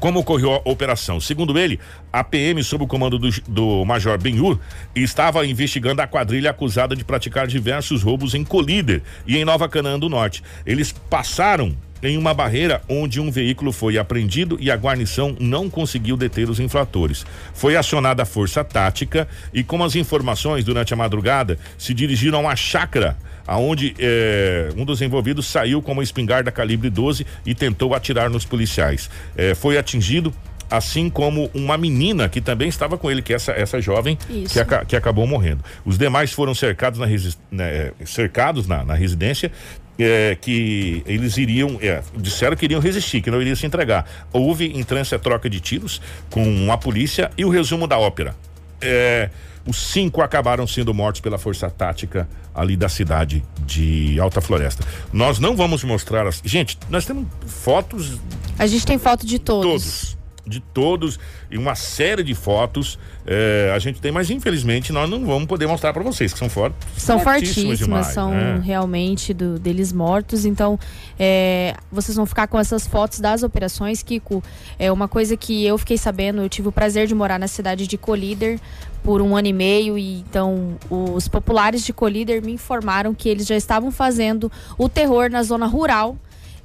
como 0.00 0.18
ocorreu 0.18 0.54
a 0.54 0.62
operação. 0.64 1.20
Segundo 1.20 1.58
ele, 1.58 1.78
a 2.10 2.24
PM, 2.24 2.64
sob 2.64 2.84
o 2.84 2.86
comando 2.86 3.18
do, 3.18 3.30
do 3.46 3.84
Major 3.84 4.18
Benhur, 4.18 4.58
estava 4.96 5.46
investigando 5.46 6.00
a 6.00 6.06
quadrilha 6.06 6.50
acusada 6.50 6.96
de 6.96 7.04
praticar 7.04 7.46
diversos 7.46 8.02
roubos 8.02 8.34
em 8.34 8.42
Colíder 8.42 9.02
e 9.26 9.36
em 9.36 9.44
Nova 9.44 9.68
Canaã 9.68 9.98
do 9.98 10.08
Norte. 10.08 10.42
Eles 10.64 10.90
passaram 10.90 11.76
em 12.02 12.16
uma 12.16 12.34
barreira 12.34 12.82
onde 12.88 13.20
um 13.20 13.30
veículo 13.30 13.72
foi 13.72 13.98
apreendido 13.98 14.56
e 14.60 14.70
a 14.70 14.76
guarnição 14.76 15.36
não 15.38 15.68
conseguiu 15.68 16.16
deter 16.16 16.48
os 16.48 16.60
infratores. 16.60 17.24
Foi 17.54 17.76
acionada 17.76 18.22
a 18.22 18.26
força 18.26 18.64
tática 18.64 19.28
e, 19.52 19.62
com 19.62 19.82
as 19.82 19.94
informações 19.94 20.64
durante 20.64 20.94
a 20.94 20.96
madrugada, 20.96 21.58
se 21.78 21.94
dirigiram 21.94 22.38
a 22.38 22.42
uma 22.42 22.56
chácara 22.56 23.16
aonde 23.46 23.94
eh, 23.98 24.68
um 24.76 24.84
dos 24.84 25.02
envolvidos 25.02 25.46
saiu 25.46 25.82
com 25.82 25.92
uma 25.92 26.04
espingarda 26.04 26.52
calibre 26.52 26.88
12 26.88 27.26
e 27.44 27.54
tentou 27.54 27.94
atirar 27.94 28.30
nos 28.30 28.44
policiais. 28.44 29.10
Eh, 29.36 29.54
foi 29.56 29.76
atingido 29.76 30.32
assim 30.70 31.10
como 31.10 31.50
uma 31.52 31.76
menina 31.76 32.28
que 32.28 32.40
também 32.40 32.68
estava 32.68 32.96
com 32.96 33.10
ele, 33.10 33.20
que 33.20 33.32
é 33.32 33.36
essa 33.36 33.52
essa 33.52 33.80
jovem 33.80 34.16
que, 34.48 34.60
aca, 34.60 34.84
que, 34.84 34.94
acabou 34.94 35.26
morrendo. 35.26 35.64
Os 35.84 35.98
demais 35.98 36.32
foram 36.32 36.54
cercados 36.54 37.00
na, 37.00 37.06
né, 37.50 37.90
cercados 38.06 38.68
na, 38.68 38.84
na 38.84 38.94
residência 38.94 39.50
é, 40.02 40.36
que 40.40 41.02
eles 41.06 41.36
iriam, 41.36 41.78
é, 41.80 42.02
disseram 42.16 42.56
que 42.56 42.64
iriam 42.64 42.80
resistir, 42.80 43.20
que 43.20 43.30
não 43.30 43.40
iriam 43.40 43.56
se 43.56 43.66
entregar. 43.66 44.06
Houve 44.32 44.76
entrância 44.78 45.18
troca 45.18 45.48
de 45.48 45.60
tiros 45.60 46.00
com 46.30 46.70
a 46.72 46.78
polícia 46.78 47.30
e 47.36 47.44
o 47.44 47.50
resumo 47.50 47.86
da 47.86 47.98
ópera. 47.98 48.34
É, 48.80 49.30
os 49.66 49.76
cinco 49.76 50.22
acabaram 50.22 50.66
sendo 50.66 50.94
mortos 50.94 51.20
pela 51.20 51.38
força 51.38 51.70
tática 51.70 52.28
ali 52.54 52.76
da 52.76 52.88
cidade 52.88 53.44
de 53.66 54.18
Alta 54.18 54.40
Floresta. 54.40 54.84
Nós 55.12 55.38
não 55.38 55.54
vamos 55.54 55.84
mostrar 55.84 56.26
as. 56.26 56.40
Gente, 56.44 56.78
nós 56.88 57.04
temos 57.04 57.26
fotos. 57.46 58.18
A 58.58 58.66
gente 58.66 58.86
tem 58.86 58.98
foto 58.98 59.26
de 59.26 59.38
todos. 59.38 59.70
Todos 59.70 60.19
de 60.50 60.60
todos 60.60 61.18
e 61.50 61.56
uma 61.56 61.74
série 61.74 62.22
de 62.22 62.34
fotos 62.34 62.98
é, 63.26 63.72
a 63.74 63.78
gente 63.78 64.00
tem, 64.00 64.10
mas 64.10 64.28
infelizmente 64.28 64.92
nós 64.92 65.08
não 65.08 65.24
vamos 65.24 65.46
poder 65.46 65.66
mostrar 65.66 65.92
para 65.92 66.02
vocês, 66.02 66.32
que 66.32 66.38
são 66.38 66.48
fotos. 66.48 66.76
São 66.96 67.20
fortíssimas, 67.20 67.78
demais, 67.78 68.08
são 68.08 68.32
né? 68.32 68.60
realmente 68.64 69.32
do, 69.32 69.58
deles 69.58 69.92
mortos. 69.92 70.44
Então, 70.44 70.78
é, 71.18 71.74
vocês 71.92 72.16
vão 72.16 72.26
ficar 72.26 72.48
com 72.48 72.58
essas 72.58 72.86
fotos 72.86 73.20
das 73.20 73.42
operações, 73.42 74.02
Kiko. 74.02 74.42
É 74.78 74.90
uma 74.90 75.06
coisa 75.06 75.36
que 75.36 75.64
eu 75.64 75.78
fiquei 75.78 75.96
sabendo, 75.96 76.42
eu 76.42 76.48
tive 76.48 76.68
o 76.68 76.72
prazer 76.72 77.06
de 77.06 77.14
morar 77.14 77.38
na 77.38 77.48
cidade 77.48 77.86
de 77.86 77.96
Colíder 77.96 78.58
por 79.02 79.22
um 79.22 79.36
ano 79.36 79.48
e 79.48 79.52
meio 79.52 79.96
e 79.96 80.20
então 80.20 80.76
os 80.90 81.26
populares 81.26 81.84
de 81.84 81.92
Colíder 81.92 82.44
me 82.44 82.52
informaram 82.52 83.14
que 83.14 83.28
eles 83.28 83.46
já 83.46 83.56
estavam 83.56 83.90
fazendo 83.90 84.52
o 84.76 84.88
terror 84.88 85.30
na 85.30 85.42
zona 85.42 85.66
rural 85.66 86.18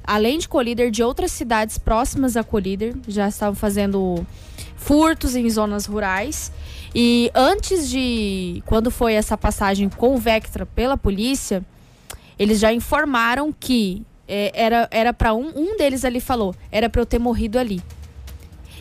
além 0.05 0.37
de 0.37 0.47
Colíder, 0.47 0.91
de 0.91 1.03
outras 1.03 1.31
cidades 1.31 1.77
próximas 1.77 2.37
a 2.37 2.43
Colíder, 2.43 2.95
já 3.07 3.27
estavam 3.27 3.55
fazendo 3.55 4.25
furtos 4.75 5.35
em 5.35 5.49
zonas 5.49 5.85
rurais. 5.85 6.51
E 6.93 7.31
antes 7.33 7.89
de. 7.89 8.63
Quando 8.65 8.89
foi 8.89 9.13
essa 9.13 9.37
passagem 9.37 9.89
com 9.89 10.15
o 10.15 10.17
Vectra 10.17 10.65
pela 10.65 10.97
polícia, 10.97 11.63
eles 12.37 12.59
já 12.59 12.71
informaram 12.71 13.51
que 13.51 14.03
é, 14.27 14.51
era 14.53 14.87
era 14.91 15.13
para 15.13 15.33
um, 15.33 15.51
um 15.55 15.77
deles 15.77 16.05
ali 16.05 16.19
falou, 16.19 16.55
era 16.71 16.89
para 16.89 17.01
eu 17.01 17.05
ter 17.05 17.19
morrido 17.19 17.59
ali. 17.59 17.81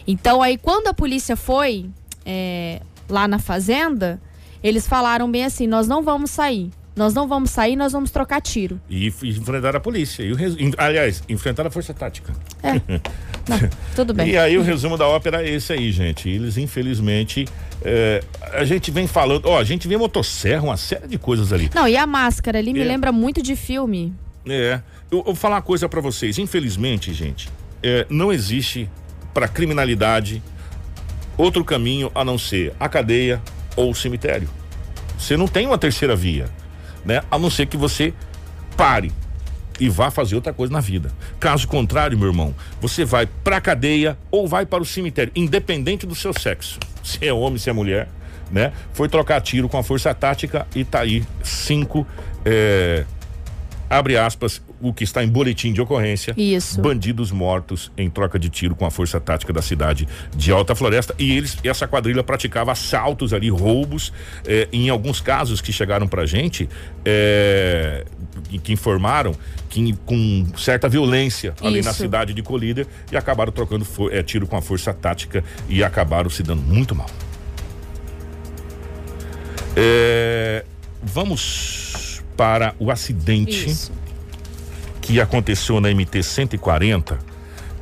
Então 0.06 0.42
aí 0.42 0.56
quando 0.56 0.88
a 0.88 0.94
polícia 0.94 1.36
foi 1.36 1.90
é, 2.24 2.80
lá 3.08 3.26
na 3.26 3.38
fazenda, 3.38 4.20
eles 4.62 4.86
falaram 4.86 5.30
bem 5.30 5.44
assim, 5.44 5.66
nós 5.66 5.88
não 5.88 6.02
vamos 6.02 6.30
sair. 6.30 6.70
Nós 6.96 7.12
não 7.12 7.26
vamos 7.26 7.50
sair, 7.50 7.74
nós 7.74 7.92
vamos 7.92 8.12
trocar 8.12 8.40
tiro. 8.40 8.80
E, 8.88 9.08
enfrentar 9.08 9.74
a 9.74 9.80
polícia. 9.80 10.22
E 10.22 10.30
o 10.32 10.36
res... 10.36 10.54
Aliás, 10.78 11.24
enfrentar 11.28 11.66
a 11.66 11.70
força 11.70 11.92
tática. 11.92 12.32
É. 12.62 12.80
Não, 13.46 13.58
tudo 13.94 14.14
bem. 14.14 14.30
E 14.30 14.38
aí 14.38 14.56
o 14.56 14.62
resumo 14.62 14.96
da 14.96 15.06
ópera 15.06 15.42
é 15.42 15.50
esse 15.50 15.70
aí, 15.72 15.92
gente. 15.92 16.30
Eles, 16.30 16.56
infelizmente, 16.56 17.46
é, 17.82 18.22
a 18.52 18.64
gente 18.64 18.90
vem 18.90 19.06
falando, 19.06 19.46
ó, 19.46 19.58
a 19.58 19.64
gente 19.64 19.86
vê 19.86 19.98
motosserra, 19.98 20.62
uma 20.62 20.78
série 20.78 21.06
de 21.06 21.18
coisas 21.18 21.52
ali. 21.52 21.68
Não, 21.74 21.86
e 21.86 21.94
a 21.94 22.06
máscara 22.06 22.58
ali 22.58 22.72
me 22.72 22.80
é. 22.80 22.84
lembra 22.84 23.12
muito 23.12 23.42
de 23.42 23.54
filme. 23.54 24.14
É. 24.46 24.80
Eu, 25.10 25.18
eu 25.18 25.24
vou 25.24 25.34
falar 25.34 25.56
uma 25.56 25.62
coisa 25.62 25.86
para 25.88 26.00
vocês. 26.00 26.38
Infelizmente, 26.38 27.12
gente, 27.12 27.50
é, 27.82 28.06
não 28.08 28.32
existe 28.32 28.88
para 29.34 29.46
criminalidade 29.46 30.42
outro 31.36 31.62
caminho 31.64 32.10
a 32.14 32.24
não 32.24 32.38
ser 32.38 32.72
a 32.80 32.88
cadeia 32.88 33.42
ou 33.76 33.90
o 33.90 33.94
cemitério. 33.94 34.48
Você 35.18 35.36
não 35.36 35.46
tem 35.46 35.66
uma 35.66 35.76
terceira 35.76 36.16
via 36.16 36.46
né? 37.04 37.22
A 37.30 37.38
não 37.38 37.50
ser 37.50 37.66
que 37.66 37.76
você 37.76 38.12
pare 38.76 39.12
e 39.78 39.88
vá 39.88 40.10
fazer 40.10 40.34
outra 40.34 40.52
coisa 40.52 40.72
na 40.72 40.80
vida. 40.80 41.10
Caso 41.40 41.66
contrário, 41.66 42.18
meu 42.18 42.28
irmão, 42.28 42.54
você 42.80 43.04
vai 43.04 43.26
pra 43.26 43.60
cadeia 43.60 44.16
ou 44.30 44.46
vai 44.46 44.64
para 44.64 44.82
o 44.82 44.86
cemitério, 44.86 45.32
independente 45.34 46.06
do 46.06 46.14
seu 46.14 46.32
sexo. 46.32 46.78
Se 47.02 47.26
é 47.26 47.32
homem, 47.32 47.58
se 47.58 47.68
é 47.68 47.72
mulher, 47.72 48.08
né? 48.50 48.72
Foi 48.94 49.10
trocar 49.10 49.38
tiro 49.42 49.68
com 49.68 49.76
a 49.76 49.82
força 49.82 50.14
tática 50.14 50.66
e 50.74 50.84
tá 50.84 51.00
aí 51.00 51.22
cinco 51.42 52.06
é, 52.46 53.04
abre 53.88 54.16
aspas, 54.16 54.62
o 54.80 54.92
que 54.92 55.04
está 55.04 55.22
em 55.22 55.28
boletim 55.28 55.72
de 55.72 55.80
ocorrência. 55.80 56.34
Isso. 56.36 56.80
Bandidos 56.80 57.30
mortos 57.30 57.90
em 57.96 58.10
troca 58.10 58.38
de 58.38 58.48
tiro 58.48 58.74
com 58.74 58.84
a 58.84 58.90
força 58.90 59.20
tática 59.20 59.52
da 59.52 59.62
cidade 59.62 60.06
de 60.36 60.52
Alta 60.52 60.74
Floresta. 60.74 61.14
E 61.18 61.36
eles, 61.36 61.56
essa 61.64 61.86
quadrilha 61.86 62.22
praticava 62.22 62.72
assaltos 62.72 63.32
ali, 63.32 63.48
roubos. 63.48 64.12
Eh, 64.46 64.68
em 64.72 64.88
alguns 64.88 65.20
casos 65.20 65.60
que 65.60 65.72
chegaram 65.72 66.06
pra 66.06 66.26
gente, 66.26 66.68
eh, 67.04 68.04
que 68.62 68.72
informaram 68.72 69.34
que 69.68 69.92
com 70.04 70.46
certa 70.56 70.88
violência 70.88 71.54
ali 71.60 71.80
Isso. 71.80 71.88
na 71.88 71.94
cidade 71.94 72.32
de 72.32 72.42
Colíder 72.42 72.86
e 73.10 73.16
acabaram 73.16 73.52
trocando 73.52 73.86
eh, 74.10 74.22
tiro 74.22 74.46
com 74.46 74.56
a 74.56 74.62
força 74.62 74.92
tática 74.92 75.42
e 75.68 75.82
acabaram 75.82 76.30
se 76.30 76.42
dando 76.42 76.62
muito 76.62 76.94
mal. 76.94 77.08
Eh, 79.76 80.64
vamos 81.02 82.13
para 82.36 82.74
o 82.78 82.90
acidente 82.90 83.68
Isso. 83.70 83.92
que 85.00 85.20
aconteceu 85.20 85.80
na 85.80 85.88
MT 85.90 86.22
140. 86.22 87.18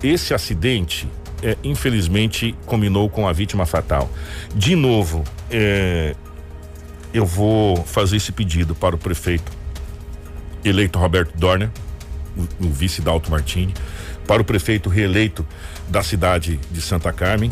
Esse 0.03 0.35
acidente, 0.35 1.09
é, 1.43 1.57
infelizmente, 1.63 2.55
combinou 2.67 3.09
com 3.09 3.29
a 3.29 3.33
vítima 3.33 3.65
fatal. 3.65 4.11
De 4.55 4.75
novo, 4.75 5.23
é, 5.51 6.15
eu 7.13 7.25
vou 7.25 7.77
fazer 7.77 8.17
esse 8.17 8.33
pedido 8.33 8.75
para 8.75 8.95
o 8.95 8.99
prefeito 8.99 9.53
eleito 10.65 10.99
Roberto 10.99 11.37
Dorner, 11.37 11.71
o, 12.37 12.67
o 12.67 12.71
vice 12.71 13.03
Dalto 13.03 13.31
Martini, 13.31 13.75
para 14.27 14.41
o 14.41 14.45
prefeito 14.45 14.89
reeleito 14.89 15.47
da 15.89 16.03
cidade 16.03 16.59
de 16.71 16.81
Santa 16.81 17.13
Carmen, 17.13 17.51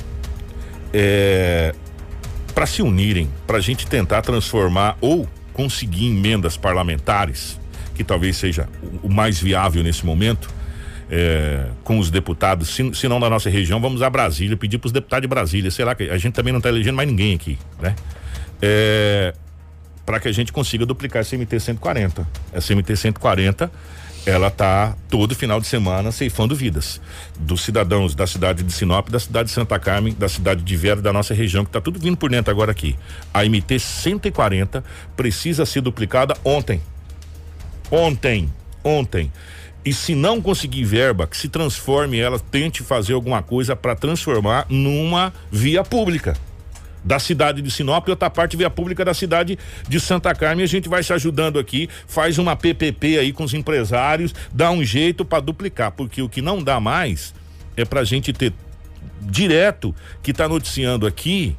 é, 0.92 1.74
para 2.54 2.66
se 2.66 2.82
unirem, 2.82 3.30
para 3.46 3.58
a 3.58 3.60
gente 3.60 3.86
tentar 3.86 4.22
transformar 4.22 4.96
ou 5.00 5.28
conseguir 5.60 6.06
emendas 6.06 6.56
parlamentares, 6.56 7.60
que 7.94 8.02
talvez 8.02 8.38
seja 8.38 8.66
o 9.02 9.10
mais 9.10 9.38
viável 9.38 9.82
nesse 9.82 10.06
momento, 10.06 10.48
é, 11.10 11.66
com 11.84 11.98
os 11.98 12.10
deputados, 12.10 12.70
se, 12.70 12.94
se, 12.94 13.06
não 13.06 13.20
da 13.20 13.28
nossa 13.28 13.50
região, 13.50 13.78
vamos 13.78 14.00
a 14.00 14.08
Brasília, 14.08 14.56
pedir 14.56 14.78
para 14.78 14.86
os 14.86 14.92
deputados 14.92 15.20
de 15.20 15.28
Brasília, 15.28 15.70
sei 15.70 15.84
lá, 15.84 15.94
que 15.94 16.04
a 16.04 16.16
gente 16.16 16.32
também 16.32 16.50
não 16.50 16.60
está 16.60 16.70
elegendo 16.70 16.96
mais 16.96 17.06
ninguém 17.06 17.34
aqui, 17.34 17.58
né? 17.78 17.94
É, 18.62 19.34
para 20.06 20.18
que 20.18 20.28
a 20.28 20.32
gente 20.32 20.50
consiga 20.50 20.86
duplicar 20.86 21.20
esse 21.20 21.36
MT 21.36 21.60
140. 21.60 22.26
Essa 22.54 22.74
MT 22.74 22.96
140 22.96 23.70
ela 24.26 24.50
tá 24.50 24.94
todo 25.08 25.34
final 25.34 25.60
de 25.60 25.66
semana 25.66 26.12
ceifando 26.12 26.54
vidas 26.54 27.00
dos 27.38 27.62
cidadãos 27.62 28.14
da 28.14 28.26
cidade 28.26 28.62
de 28.62 28.72
Sinop, 28.72 29.08
da 29.08 29.18
cidade 29.18 29.48
de 29.48 29.54
Santa 29.54 29.78
Carmen, 29.78 30.14
da 30.14 30.28
cidade 30.28 30.62
de 30.62 30.76
Vera, 30.76 31.00
da 31.00 31.12
nossa 31.12 31.32
região, 31.32 31.64
que 31.64 31.70
tá 31.70 31.80
tudo 31.80 31.98
vindo 31.98 32.16
por 32.16 32.30
dentro 32.30 32.50
agora 32.50 32.70
aqui. 32.70 32.96
A 33.32 33.44
MT 33.44 33.78
140 33.78 34.84
precisa 35.16 35.64
ser 35.64 35.80
duplicada 35.80 36.36
ontem. 36.44 36.82
Ontem, 37.90 38.52
ontem. 38.84 39.32
E 39.82 39.94
se 39.94 40.14
não 40.14 40.42
conseguir 40.42 40.84
verba, 40.84 41.26
que 41.26 41.36
se 41.36 41.48
transforme 41.48 42.18
ela, 42.18 42.38
tente 42.38 42.82
fazer 42.82 43.14
alguma 43.14 43.42
coisa 43.42 43.74
para 43.74 43.96
transformar 43.96 44.66
numa 44.68 45.32
via 45.50 45.82
pública 45.82 46.36
da 47.04 47.18
cidade 47.18 47.62
de 47.62 47.70
Sinop 47.70 48.06
e 48.06 48.10
outra 48.10 48.30
parte 48.30 48.56
via 48.56 48.70
pública 48.70 49.04
da 49.04 49.14
cidade 49.14 49.58
de 49.88 50.00
Santa 50.00 50.34
Carmen. 50.34 50.64
A 50.64 50.68
gente 50.68 50.88
vai 50.88 51.02
se 51.02 51.12
ajudando 51.12 51.58
aqui, 51.58 51.88
faz 52.06 52.38
uma 52.38 52.56
PPP 52.56 53.18
aí 53.18 53.32
com 53.32 53.44
os 53.44 53.54
empresários, 53.54 54.34
dá 54.52 54.70
um 54.70 54.84
jeito 54.84 55.24
para 55.24 55.40
duplicar, 55.40 55.92
porque 55.92 56.22
o 56.22 56.28
que 56.28 56.42
não 56.42 56.62
dá 56.62 56.80
mais 56.80 57.34
é 57.76 57.84
para 57.84 58.00
a 58.00 58.04
gente 58.04 58.32
ter 58.32 58.52
direto 59.20 59.94
que 60.22 60.30
está 60.30 60.48
noticiando 60.48 61.06
aqui 61.06 61.56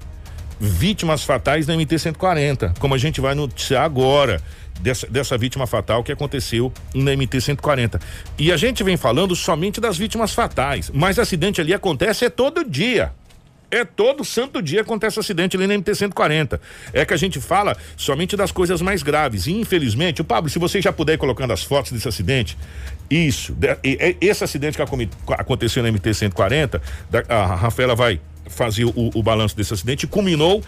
vítimas 0.60 1.24
fatais 1.24 1.66
da 1.66 1.76
MT 1.76 1.98
140, 1.98 2.74
como 2.80 2.94
a 2.94 2.98
gente 2.98 3.20
vai 3.20 3.34
noticiar 3.34 3.84
agora. 3.84 4.42
Dessa, 4.80 5.06
dessa 5.06 5.38
vítima 5.38 5.68
fatal 5.68 6.04
que 6.04 6.12
aconteceu 6.12 6.74
na 6.96 7.16
MT 7.16 7.40
140. 7.40 8.00
E 8.36 8.52
a 8.52 8.58
gente 8.58 8.84
vem 8.84 8.98
falando 8.98 9.36
somente 9.36 9.80
das 9.80 9.96
vítimas 9.96 10.34
fatais, 10.34 10.90
mas 10.92 11.20
acidente 11.20 11.62
ali 11.62 11.72
acontece 11.72 12.26
é 12.26 12.32
todo 12.32 12.68
dia. 12.68 13.14
É 13.72 13.86
todo 13.86 14.26
santo 14.26 14.62
dia 14.62 14.82
acontece 14.82 15.18
acidente 15.18 15.56
ali 15.56 15.66
na 15.66 15.74
MT-140. 15.76 16.60
É 16.92 17.06
que 17.06 17.14
a 17.14 17.18
gente 17.18 17.40
fala 17.40 17.76
somente 17.96 18.36
das 18.36 18.52
coisas 18.52 18.82
mais 18.82 19.02
graves. 19.02 19.48
E 19.48 19.54
infelizmente, 19.54 20.22
o 20.22 20.26
Pablo, 20.26 20.50
se 20.50 20.60
você 20.60 20.82
já 20.82 20.92
puder 20.92 21.14
ir 21.14 21.18
colocando 21.18 21.54
as 21.54 21.64
fotos 21.64 21.94
desse 21.94 22.08
acidente, 22.08 22.58
isso, 23.10 23.56
esse 24.20 24.44
acidente 24.44 24.78
que 24.78 24.84
aconteceu 25.34 25.82
na 25.82 25.90
MT-140, 25.90 26.82
a 27.30 27.46
Rafaela 27.56 27.96
vai 27.96 28.20
fazer 28.48 28.84
o, 28.84 28.94
o 28.96 29.24
balanço 29.24 29.56
desse 29.56 29.74
acidente, 29.74 30.06
culminou 30.06 30.62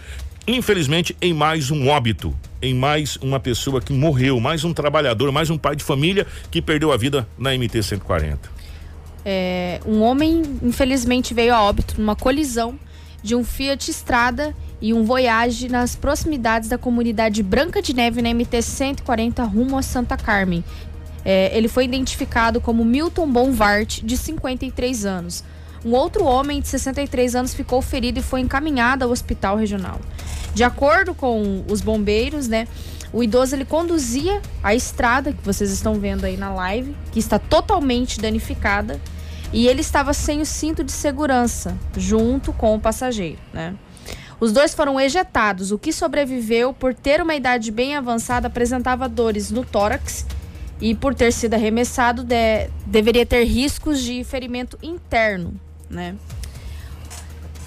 infelizmente, 0.48 1.16
em 1.22 1.34
mais 1.34 1.72
um 1.72 1.88
óbito, 1.88 2.36
em 2.62 2.74
mais 2.74 3.16
uma 3.18 3.40
pessoa 3.40 3.82
que 3.82 3.94
morreu, 3.94 4.40
mais 4.40 4.64
um 4.64 4.74
trabalhador, 4.74 5.32
mais 5.32 5.50
um 5.50 5.58
pai 5.58 5.76
de 5.76 5.84
família 5.84 6.28
que 6.52 6.62
perdeu 6.62 6.92
a 6.92 6.98
vida 6.98 7.28
na 7.38 7.52
MT-140. 7.52 8.38
É, 9.26 9.80
um 9.86 10.02
homem, 10.02 10.44
infelizmente, 10.62 11.34
veio 11.34 11.54
a 11.54 11.62
óbito 11.62 11.96
numa 11.98 12.16
colisão 12.16 12.78
de 13.24 13.36
um 13.36 13.44
Fiat 13.44 13.90
Strada 13.90 14.54
e 14.82 14.94
um 14.94 15.06
Voyage 15.06 15.70
nas 15.70 15.96
proximidades 15.96 16.68
da 16.68 16.78
comunidade 16.78 17.42
Branca 17.42 17.82
de 17.82 17.94
Neve 17.94 18.22
na 18.22 18.34
MT 18.34 18.62
140 18.62 19.42
rumo 19.44 19.78
a 19.78 19.82
Santa 19.82 20.18
Carmen. 20.18 20.64
É, 21.24 21.58
ele 21.58 21.70
foi 21.70 21.86
identificado 21.86 22.60
como 22.60 22.84
Milton 22.84 23.32
Bonvart, 23.32 24.02
de 24.04 24.18
53 24.18 25.06
anos. 25.06 25.44
Um 25.86 25.94
outro 25.94 26.26
homem 26.26 26.60
de 26.60 26.68
63 26.68 27.36
anos 27.36 27.54
ficou 27.54 27.82
ferido 27.82 28.20
e 28.20 28.22
foi 28.22 28.42
encaminhado 28.42 29.06
ao 29.06 29.12
hospital 29.12 29.56
regional. 29.56 30.00
De 30.54 30.64
acordo 30.64 31.14
com 31.16 31.64
os 31.70 31.82
bombeiros, 31.82 32.48
né, 32.48 32.68
o 33.14 33.24
idoso 33.24 33.56
ele 33.56 33.64
conduzia 33.64 34.42
a 34.62 34.76
estrada 34.76 35.32
que 35.32 35.46
vocês 35.46 35.72
estão 35.72 35.96
vendo 35.96 36.26
aí 36.26 36.36
na 36.36 36.54
live, 36.54 36.96
que 37.12 37.20
está 37.20 37.40
totalmente 37.40 38.20
danificada 38.20 39.00
e 39.54 39.68
ele 39.68 39.82
estava 39.82 40.14
sem 40.14 40.42
o 40.42 40.46
cinto 40.46 40.84
de 40.84 40.92
segurança, 40.92 41.78
junto 41.96 42.52
com 42.52 42.76
o 42.76 42.80
passageiro, 42.80 43.40
né? 43.54 43.76
Os 44.40 44.52
dois 44.52 44.74
foram 44.74 45.00
ejetados. 45.00 45.72
O 45.72 45.80
que 45.80 45.94
sobreviveu, 45.94 46.74
por 46.74 46.94
ter 46.94 47.22
uma 47.22 47.36
idade 47.36 47.72
bem 47.72 47.96
avançada, 47.96 48.48
apresentava 48.48 49.08
dores 49.08 49.52
no 49.52 49.64
tórax 49.64 50.26
e, 50.82 50.94
por 50.94 51.16
ter 51.16 51.32
sido 51.32 51.54
arremessado, 51.54 52.24
de, 52.24 52.68
deveria 52.86 53.26
ter 53.26 53.46
riscos 53.46 54.02
de 54.02 54.24
ferimento 54.24 54.78
interno, 54.84 55.54
né? 55.90 56.16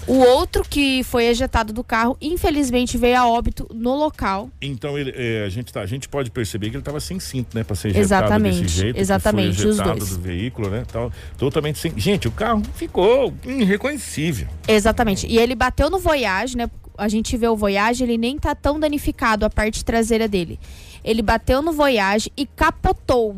O 0.07 0.19
outro 0.19 0.63
que 0.63 1.03
foi 1.03 1.25
ejetado 1.25 1.73
do 1.73 1.83
carro, 1.83 2.17
infelizmente 2.21 2.97
veio 2.97 3.17
a 3.17 3.27
óbito 3.27 3.67
no 3.73 3.93
local. 3.93 4.49
Então 4.61 4.97
ele, 4.97 5.13
é, 5.13 5.43
a, 5.45 5.49
gente 5.49 5.73
tá, 5.73 5.81
a 5.81 5.85
gente 5.85 6.07
pode 6.07 6.31
perceber 6.31 6.69
que 6.69 6.77
ele 6.77 6.81
estava 6.81 6.99
sem 7.01 7.19
cinto, 7.19 7.55
né, 7.55 7.63
para 7.63 7.75
ser 7.75 7.89
ejetado 7.89 8.25
exatamente, 8.25 8.61
desse 8.61 8.75
jeito. 8.75 8.97
Exatamente, 8.97 9.61
foi 9.61 9.71
ejetado 9.71 9.99
do 9.99 10.19
veículo, 10.19 10.69
né, 10.69 10.85
tal, 10.89 11.11
totalmente 11.37 11.77
sem. 11.77 11.91
Gente, 11.97 12.27
o 12.27 12.31
carro 12.31 12.61
ficou 12.75 13.33
irreconhecível. 13.45 14.47
Exatamente. 14.65 15.27
E 15.27 15.37
ele 15.37 15.55
bateu 15.55 15.89
no 15.89 15.99
Voyage, 15.99 16.55
né? 16.55 16.69
A 16.97 17.09
gente 17.09 17.35
vê 17.35 17.47
o 17.47 17.55
Voyage, 17.55 18.03
ele 18.03 18.17
nem 18.17 18.39
tá 18.39 18.55
tão 18.55 18.79
danificado 18.79 19.45
a 19.45 19.49
parte 19.49 19.83
traseira 19.83 20.27
dele. 20.27 20.57
Ele 21.03 21.21
bateu 21.21 21.61
no 21.61 21.73
Voyage 21.73 22.31
e 22.35 22.45
capotou 22.45 23.35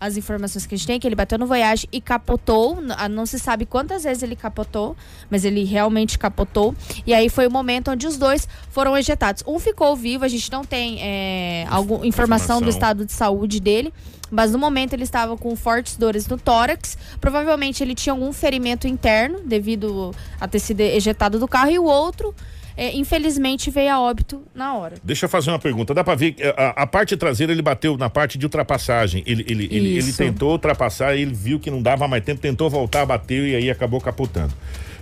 as 0.00 0.16
informações 0.16 0.66
que 0.66 0.74
a 0.74 0.78
gente 0.78 0.86
tem, 0.86 1.00
que 1.00 1.06
ele 1.06 1.14
bateu 1.14 1.38
no 1.38 1.46
Voyage 1.46 1.88
e 1.90 2.00
capotou. 2.00 2.78
Não 3.10 3.24
se 3.24 3.38
sabe 3.38 3.64
quantas 3.64 4.04
vezes 4.04 4.22
ele 4.22 4.36
capotou, 4.36 4.96
mas 5.30 5.44
ele 5.44 5.64
realmente 5.64 6.18
capotou. 6.18 6.74
E 7.06 7.14
aí 7.14 7.28
foi 7.28 7.46
o 7.46 7.50
momento 7.50 7.90
onde 7.90 8.06
os 8.06 8.18
dois 8.18 8.46
foram 8.70 8.96
ejetados. 8.96 9.42
Um 9.46 9.58
ficou 9.58 9.96
vivo, 9.96 10.24
a 10.24 10.28
gente 10.28 10.50
não 10.52 10.64
tem 10.64 10.98
é, 11.00 11.66
alguma 11.68 12.06
informação, 12.06 12.56
informação 12.56 12.62
do 12.62 12.68
estado 12.68 13.04
de 13.04 13.12
saúde 13.12 13.60
dele. 13.60 13.92
Mas 14.30 14.50
no 14.52 14.58
momento 14.58 14.92
ele 14.92 15.04
estava 15.04 15.36
com 15.36 15.54
fortes 15.54 15.96
dores 15.96 16.26
no 16.26 16.36
tórax. 16.36 16.98
Provavelmente 17.20 17.82
ele 17.82 17.94
tinha 17.94 18.12
algum 18.12 18.32
ferimento 18.32 18.88
interno 18.88 19.40
devido 19.44 20.12
a 20.40 20.48
ter 20.48 20.58
sido 20.58 20.80
ejetado 20.80 21.38
do 21.38 21.46
carro. 21.46 21.70
E 21.70 21.78
o 21.78 21.84
outro 21.84 22.34
é, 22.76 22.94
infelizmente 22.94 23.70
veio 23.70 23.92
a 23.92 24.00
óbito 24.00 24.42
na 24.54 24.74
hora. 24.74 24.96
Deixa 25.02 25.24
eu 25.24 25.30
fazer 25.30 25.50
uma 25.50 25.58
pergunta. 25.58 25.94
Dá 25.94 26.04
para 26.04 26.14
ver 26.14 26.36
a, 26.56 26.82
a, 26.82 26.86
parte 26.86 27.16
traseira 27.16 27.52
ele 27.52 27.62
bateu 27.62 27.96
na 27.96 28.10
parte 28.10 28.36
de 28.36 28.44
ultrapassagem. 28.44 29.22
Ele, 29.26 29.44
ele, 29.48 29.64
ele, 29.70 29.96
ele, 29.96 30.12
tentou 30.12 30.52
ultrapassar, 30.52 31.16
ele 31.16 31.32
viu 31.32 31.58
que 31.58 31.70
não 31.70 31.80
dava 31.80 32.06
mais 32.06 32.22
tempo, 32.22 32.40
tentou 32.40 32.68
voltar, 32.68 33.06
bateu 33.06 33.46
e 33.46 33.56
aí 33.56 33.70
acabou 33.70 34.00
capotando. 34.00 34.52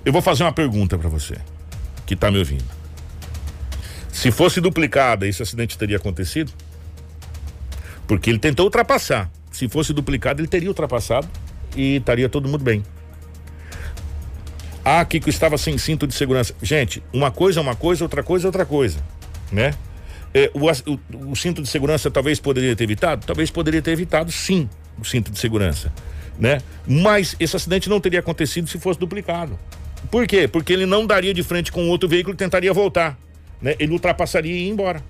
Eu 0.04 0.12
vou 0.12 0.22
fazer 0.22 0.44
uma 0.44 0.52
pergunta 0.52 0.96
para 0.96 1.08
você 1.08 1.34
que 2.06 2.14
tá 2.14 2.30
me 2.30 2.38
ouvindo. 2.38 2.64
Se 4.12 4.30
fosse 4.30 4.60
duplicada, 4.60 5.26
esse 5.26 5.42
acidente 5.42 5.76
teria 5.76 5.96
acontecido? 5.96 6.52
Porque 8.06 8.30
ele 8.30 8.38
tentou 8.38 8.66
ultrapassar. 8.66 9.28
Se 9.50 9.68
fosse 9.68 9.92
duplicado, 9.92 10.40
ele 10.40 10.48
teria 10.48 10.68
ultrapassado 10.68 11.28
e 11.76 11.96
estaria 11.96 12.28
todo 12.28 12.48
mundo 12.48 12.62
bem. 12.62 12.84
Ah, 14.84 15.02
Kiko 15.04 15.30
estava 15.30 15.56
sem 15.56 15.78
cinto 15.78 16.06
de 16.06 16.14
segurança. 16.14 16.54
Gente, 16.62 17.02
uma 17.12 17.30
coisa 17.30 17.58
é 17.58 17.62
uma 17.62 17.74
coisa, 17.74 18.04
outra 18.04 18.22
coisa 18.22 18.46
é 18.46 18.48
outra 18.48 18.66
coisa, 18.66 18.98
né? 19.50 19.72
É, 20.34 20.50
o, 20.52 20.66
o, 20.66 21.30
o, 21.30 21.36
cinto 21.36 21.62
de 21.62 21.68
segurança 21.68 22.10
talvez 22.10 22.38
poderia 22.38 22.76
ter 22.76 22.84
evitado? 22.84 23.24
Talvez 23.24 23.50
poderia 23.50 23.80
ter 23.80 23.92
evitado, 23.92 24.30
sim, 24.30 24.68
o 24.98 25.04
cinto 25.04 25.30
de 25.30 25.38
segurança, 25.38 25.92
né? 26.38 26.60
Mas 26.86 27.34
esse 27.40 27.56
acidente 27.56 27.88
não 27.88 28.00
teria 28.00 28.20
acontecido 28.20 28.68
se 28.68 28.78
fosse 28.78 28.98
duplicado. 29.00 29.58
Por 30.10 30.26
quê? 30.26 30.46
Porque 30.46 30.72
ele 30.72 30.84
não 30.84 31.06
daria 31.06 31.32
de 31.32 31.42
frente 31.42 31.72
com 31.72 31.88
outro 31.88 32.08
veículo 32.08 32.34
e 32.34 32.36
tentaria 32.36 32.72
voltar, 32.72 33.16
né? 33.62 33.76
Ele 33.78 33.92
ultrapassaria 33.92 34.52
e 34.52 34.64
ia 34.64 34.70
embora. 34.70 35.02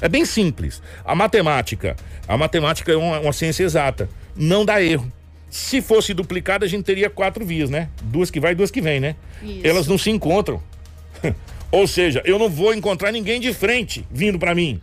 É 0.00 0.08
bem 0.08 0.24
simples. 0.24 0.80
A 1.04 1.14
matemática, 1.14 1.96
a 2.28 2.36
matemática 2.36 2.92
é 2.92 2.96
uma, 2.96 3.18
uma 3.18 3.32
ciência 3.32 3.64
exata. 3.64 4.08
Não 4.36 4.64
dá 4.64 4.80
erro. 4.82 5.10
Se 5.50 5.82
fosse 5.82 6.14
duplicada, 6.14 6.64
a 6.64 6.68
gente 6.68 6.84
teria 6.84 7.10
quatro 7.10 7.44
vias, 7.44 7.68
né? 7.68 7.88
Duas 8.02 8.30
que 8.30 8.38
vai 8.38 8.52
e 8.52 8.54
duas 8.54 8.70
que 8.70 8.80
vem, 8.80 9.00
né? 9.00 9.16
Isso. 9.42 9.66
Elas 9.66 9.88
não 9.88 9.98
se 9.98 10.08
encontram. 10.08 10.62
Ou 11.72 11.86
seja, 11.86 12.22
eu 12.24 12.38
não 12.38 12.48
vou 12.48 12.72
encontrar 12.72 13.10
ninguém 13.10 13.40
de 13.40 13.52
frente 13.52 14.06
vindo 14.10 14.38
para 14.38 14.54
mim. 14.54 14.80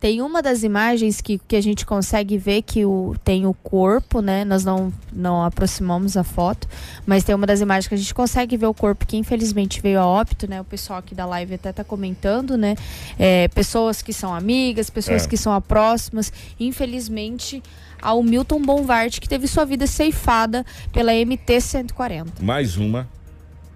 Tem 0.00 0.22
uma 0.22 0.40
das 0.40 0.62
imagens 0.62 1.20
que, 1.20 1.38
que 1.38 1.56
a 1.56 1.60
gente 1.60 1.84
consegue 1.84 2.38
ver 2.38 2.62
que 2.62 2.84
o, 2.84 3.16
tem 3.24 3.46
o 3.46 3.52
corpo, 3.52 4.20
né? 4.20 4.44
Nós 4.44 4.64
não, 4.64 4.92
não 5.12 5.42
aproximamos 5.42 6.16
a 6.16 6.22
foto, 6.22 6.68
mas 7.04 7.24
tem 7.24 7.34
uma 7.34 7.46
das 7.48 7.60
imagens 7.60 7.88
que 7.88 7.94
a 7.94 7.98
gente 7.98 8.14
consegue 8.14 8.56
ver 8.56 8.66
o 8.66 8.74
corpo 8.74 9.04
que 9.04 9.16
infelizmente 9.16 9.80
veio 9.80 9.98
a 9.98 10.06
óbito, 10.06 10.48
né? 10.48 10.60
O 10.60 10.64
pessoal 10.64 11.00
aqui 11.00 11.16
da 11.16 11.26
live 11.26 11.54
até 11.54 11.72
tá 11.72 11.82
comentando, 11.82 12.56
né? 12.56 12.76
É, 13.18 13.48
pessoas 13.48 14.00
que 14.00 14.12
são 14.12 14.32
amigas, 14.32 14.88
pessoas 14.88 15.24
é. 15.24 15.28
que 15.28 15.36
são 15.36 15.60
próximas. 15.60 16.32
Infelizmente, 16.60 17.60
ao 18.00 18.22
Milton 18.22 18.62
Bonvart, 18.62 19.20
que 19.20 19.28
teve 19.28 19.46
sua 19.46 19.64
vida 19.64 19.86
ceifada 19.86 20.64
pela 20.92 21.12
MT-140. 21.12 22.26
Mais 22.40 22.76
uma, 22.76 23.08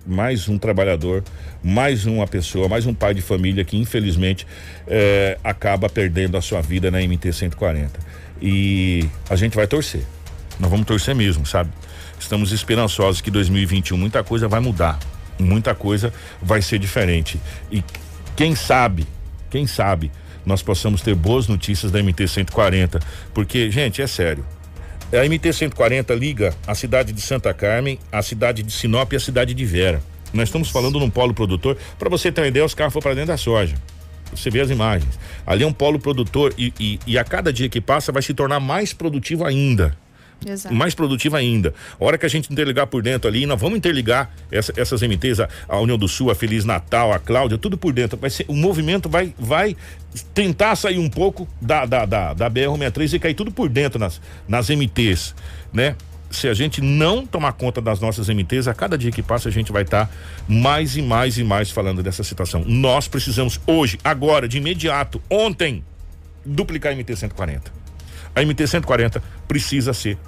mais 0.06 0.48
um 0.48 0.58
trabalhador, 0.58 1.22
mais 1.62 2.06
uma 2.06 2.26
pessoa, 2.26 2.68
mais 2.68 2.86
um 2.86 2.94
pai 2.94 3.14
de 3.14 3.22
família 3.22 3.64
que 3.64 3.76
infelizmente 3.76 4.46
é, 4.86 5.38
acaba 5.42 5.88
perdendo 5.88 6.36
a 6.36 6.40
sua 6.40 6.60
vida 6.60 6.90
na 6.90 6.98
MT-140. 6.98 7.90
E 8.40 9.08
a 9.30 9.36
gente 9.36 9.54
vai 9.54 9.66
torcer. 9.66 10.02
Nós 10.58 10.70
vamos 10.70 10.86
torcer 10.86 11.14
mesmo, 11.14 11.46
sabe? 11.46 11.70
Estamos 12.18 12.52
esperançosos 12.52 13.20
que 13.20 13.30
2021 13.30 13.96
muita 13.96 14.22
coisa 14.22 14.46
vai 14.48 14.60
mudar, 14.60 14.98
muita 15.38 15.74
coisa 15.74 16.12
vai 16.40 16.62
ser 16.62 16.78
diferente. 16.78 17.40
E 17.70 17.82
quem 18.36 18.54
sabe, 18.54 19.06
quem 19.50 19.66
sabe, 19.66 20.10
nós 20.44 20.62
possamos 20.62 21.00
ter 21.00 21.14
boas 21.14 21.48
notícias 21.48 21.92
da 21.92 22.02
MT 22.02 22.26
140, 22.28 23.00
porque, 23.32 23.70
gente, 23.70 24.02
é 24.02 24.06
sério. 24.06 24.44
A 25.12 25.28
MT 25.28 25.52
140 25.52 26.14
liga 26.14 26.54
a 26.66 26.74
cidade 26.74 27.12
de 27.12 27.20
Santa 27.20 27.52
Carmen, 27.52 27.98
a 28.10 28.22
cidade 28.22 28.62
de 28.62 28.72
Sinop 28.72 29.12
e 29.12 29.16
a 29.16 29.20
cidade 29.20 29.52
de 29.52 29.64
Vera. 29.64 30.02
Nós 30.32 30.48
estamos 30.48 30.70
falando 30.70 30.98
num 30.98 31.10
polo 31.10 31.34
produtor. 31.34 31.76
Para 31.98 32.08
você 32.08 32.32
ter 32.32 32.40
uma 32.40 32.46
ideia, 32.46 32.64
os 32.64 32.74
carros 32.74 32.94
foram 32.94 33.02
para 33.02 33.14
dentro 33.14 33.28
da 33.28 33.36
soja. 33.36 33.74
Você 34.34 34.48
vê 34.48 34.60
as 34.60 34.70
imagens. 34.70 35.18
Ali 35.46 35.64
é 35.64 35.66
um 35.66 35.72
polo 35.72 35.98
produtor 35.98 36.54
e, 36.56 36.72
e, 36.80 36.98
e 37.06 37.18
a 37.18 37.24
cada 37.24 37.52
dia 37.52 37.68
que 37.68 37.80
passa 37.80 38.10
vai 38.10 38.22
se 38.22 38.32
tornar 38.32 38.58
mais 38.58 38.94
produtivo 38.94 39.44
ainda. 39.44 39.94
Exato. 40.46 40.74
mais 40.74 40.94
produtiva 40.94 41.38
ainda. 41.38 41.74
A 41.98 42.04
hora 42.04 42.18
que 42.18 42.26
a 42.26 42.28
gente 42.28 42.52
interligar 42.52 42.86
por 42.86 43.02
dentro 43.02 43.28
ali, 43.28 43.46
nós 43.46 43.60
vamos 43.60 43.78
interligar 43.78 44.30
essa, 44.50 44.72
essas 44.76 45.02
MTs, 45.02 45.40
a, 45.40 45.48
a, 45.68 45.78
União 45.80 45.98
do 45.98 46.08
Sul, 46.08 46.30
a 46.30 46.34
Feliz 46.34 46.64
Natal, 46.64 47.12
a 47.12 47.18
Cláudia, 47.18 47.58
tudo 47.58 47.76
por 47.76 47.92
dentro. 47.92 48.18
Vai 48.18 48.30
ser, 48.30 48.44
o 48.48 48.54
movimento 48.54 49.08
vai, 49.08 49.34
vai 49.38 49.76
tentar 50.34 50.76
sair 50.76 50.98
um 50.98 51.08
pouco 51.08 51.48
da, 51.60 51.86
da, 51.86 52.04
da, 52.04 52.34
da 52.34 52.50
BR-63 52.50 53.14
e 53.14 53.18
cair 53.18 53.34
tudo 53.34 53.50
por 53.50 53.68
dentro 53.68 53.98
nas, 53.98 54.20
nas 54.48 54.68
MTs, 54.68 55.34
né? 55.72 55.96
se 56.32 56.48
a 56.48 56.54
gente 56.54 56.80
não 56.80 57.26
tomar 57.26 57.52
conta 57.52 57.80
das 57.80 58.00
nossas 58.00 58.28
MTs, 58.28 58.66
a 58.66 58.74
cada 58.74 58.96
dia 58.96 59.10
que 59.10 59.22
passa 59.22 59.48
a 59.48 59.52
gente 59.52 59.70
vai 59.70 59.82
estar 59.82 60.06
tá 60.06 60.12
mais 60.48 60.96
e 60.96 61.02
mais 61.02 61.38
e 61.38 61.44
mais 61.44 61.70
falando 61.70 62.02
dessa 62.02 62.24
situação. 62.24 62.64
Nós 62.66 63.06
precisamos 63.06 63.60
hoje, 63.66 63.98
agora, 64.02 64.48
de 64.48 64.58
imediato, 64.58 65.20
ontem, 65.30 65.84
duplicar 66.44 66.92
a 66.92 66.96
MT 66.96 67.16
140. 67.16 67.70
A 68.34 68.42
MT 68.42 68.66
140 68.66 69.22
precisa 69.46 69.92
ser 69.92 70.18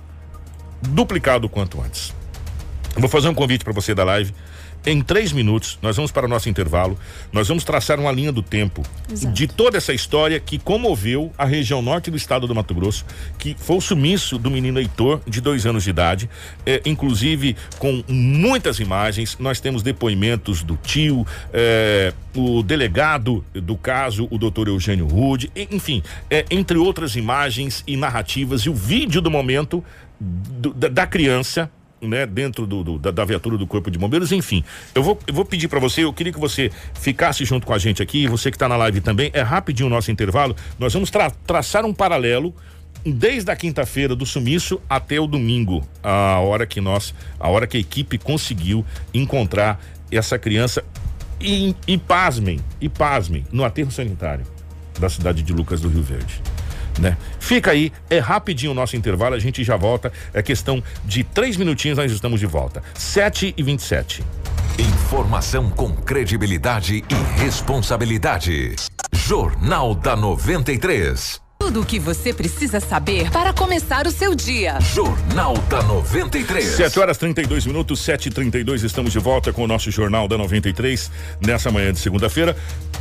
duplicado 0.88 1.47
o 1.47 1.51
quanto 1.51 1.81
antes. 1.81 2.14
Vou 2.97 3.09
fazer 3.09 3.29
um 3.29 3.35
convite 3.35 3.64
para 3.64 3.73
você 3.73 3.94
da 3.94 4.05
live. 4.05 4.33
Em 4.87 5.01
três 5.01 5.33
minutos, 5.33 5.79
nós 5.81 5.97
vamos 5.97 6.12
para 6.12 6.27
o 6.27 6.29
nosso 6.29 6.49
intervalo. 6.51 6.99
Nós 7.33 7.49
vamos 7.49 7.64
traçar 7.64 7.99
uma 7.99 8.12
linha 8.12 8.31
do 8.31 8.42
tempo 8.42 8.83
Exato. 9.11 9.35
de 9.35 9.47
toda 9.47 9.79
essa 9.79 9.94
história 9.94 10.38
que 10.38 10.59
comoveu 10.59 11.33
a 11.38 11.47
região 11.47 11.81
norte 11.81 12.11
do 12.11 12.18
estado 12.18 12.47
do 12.47 12.55
Mato 12.55 12.75
Grosso, 12.75 13.05
que 13.38 13.57
foi 13.59 13.77
o 13.77 13.81
sumiço 13.81 14.37
do 14.37 14.51
menino 14.51 14.79
Heitor, 14.79 15.23
de 15.27 15.40
dois 15.40 15.64
anos 15.64 15.85
de 15.85 15.90
idade, 15.90 16.29
é, 16.66 16.83
inclusive 16.85 17.57
com 17.79 18.05
muitas 18.07 18.79
imagens. 18.79 19.38
Nós 19.40 19.59
temos 19.59 19.83
depoimentos 19.83 20.62
do 20.62 20.77
tio, 20.77 21.27
é, 21.51 22.12
o 22.37 22.62
delegado 22.62 23.42
do 23.55 23.77
caso, 23.77 24.29
o 24.31 24.37
doutor 24.37 24.68
Eugênio 24.68 25.07
Rude, 25.07 25.51
enfim, 25.57 26.03
é, 26.29 26.44
entre 26.51 26.77
outras 26.77 27.16
imagens 27.16 27.83
e 27.87 27.97
narrativas, 27.97 28.62
e 28.62 28.68
o 28.68 28.75
vídeo 28.75 29.23
do 29.23 29.31
momento 29.31 29.83
do, 30.20 30.72
da, 30.72 30.88
da, 30.88 31.07
criança, 31.07 31.70
né, 32.00 32.27
dentro 32.27 32.66
do, 32.66 32.85
do, 32.85 32.98
da, 32.98 33.11
da, 33.11 33.24
viatura 33.24 33.57
do 33.57 33.66
Corpo 33.66 33.90
de 33.90 33.98
Bombeiros, 33.98 34.33
enfim. 34.33 34.64
Eu 34.94 35.03
vou, 35.03 35.18
eu 35.27 35.35
vou 35.35 35.44
pedir 35.44 35.68
para 35.68 35.81
você, 35.81 36.05
eu 36.05 36.12
queria 36.12 36.33
que 36.33 36.40
você 36.40 36.70
ficasse 36.94 37.44
junto 37.44 37.66
com 37.66 37.72
a 37.72 37.79
gente 37.79 38.03
aqui, 38.03 38.27
você 38.27 38.50
que 38.50 38.57
está 38.57 38.68
na 38.68 38.77
live 38.77 39.00
também, 39.00 39.31
é 39.33 39.42
rapidinho 39.42 39.87
o 39.87 39.90
nosso 39.90 40.11
intervalo. 40.11 40.55
Nós 40.79 40.92
vamos 40.92 41.11
tra 41.11 41.31
traçar 41.31 41.85
um 41.85 41.94
paralelo 41.94 42.55
desde 43.05 43.50
a 43.50 43.57
quinta-feira 43.57 44.14
do 44.14 44.24
sumiço 44.24 44.81
até 44.88 45.20
o 45.20 45.27
domingo, 45.27 45.87
a 46.03 46.38
hora 46.40 46.66
que 46.66 46.81
nós, 46.81 47.14
a 47.38 47.48
hora 47.48 47.66
que 47.66 47.77
a 47.77 47.81
equipe 47.81 48.16
conseguiu 48.16 48.85
encontrar 49.12 49.81
essa 50.11 50.38
criança 50.38 50.83
e, 51.40 51.74
e 51.87 51.98
pasmem, 51.98 52.61
e 52.81 52.88
pasmem, 52.88 53.44
no 53.53 53.64
aterro 53.64 53.90
sanitário 53.90 54.46
da 54.98 55.09
cidade 55.09 55.42
de 55.42 55.53
Lucas 55.53 55.81
do 55.81 55.88
Rio 55.88 56.03
Verde 56.03 56.53
né? 56.98 57.16
Fica 57.38 57.70
aí, 57.70 57.92
é 58.09 58.18
rapidinho 58.18 58.72
o 58.72 58.74
nosso 58.74 58.97
intervalo, 58.97 59.34
a 59.34 59.38
gente 59.38 59.62
já 59.62 59.76
volta. 59.76 60.12
É 60.32 60.42
questão 60.42 60.82
de 61.05 61.24
três 61.24 61.57
minutinhos, 61.57 61.99
nós 61.99 62.11
estamos 62.11 62.40
de 62.40 62.47
volta. 62.47 62.82
7 62.95 63.55
e 63.57 63.62
27 63.62 64.22
Informação 64.78 65.70
com 65.70 65.95
credibilidade 65.95 67.05
e 67.09 67.40
responsabilidade. 67.40 68.74
Jornal 69.12 69.95
da 69.95 70.16
93. 70.16 71.43
Tudo 71.64 71.80
o 71.80 71.86
que 71.86 71.98
você 71.98 72.30
precisa 72.30 72.78
saber 72.78 73.30
para 73.30 73.50
começar 73.50 74.06
o 74.06 74.10
seu 74.10 74.34
dia. 74.34 74.78
Jornal 74.82 75.56
da 75.70 75.82
93. 75.82 76.62
7 76.62 77.00
horas 77.00 77.16
32 77.16 77.64
minutos, 77.64 78.00
7 78.00 78.26
e 78.26 78.30
32 78.30 78.82
estamos 78.82 79.12
de 79.12 79.18
volta 79.18 79.50
com 79.50 79.64
o 79.64 79.66
nosso 79.66 79.90
Jornal 79.90 80.28
da 80.28 80.36
93 80.36 81.10
nessa 81.40 81.70
manhã 81.70 81.90
de 81.90 82.00
segunda-feira. 82.00 82.54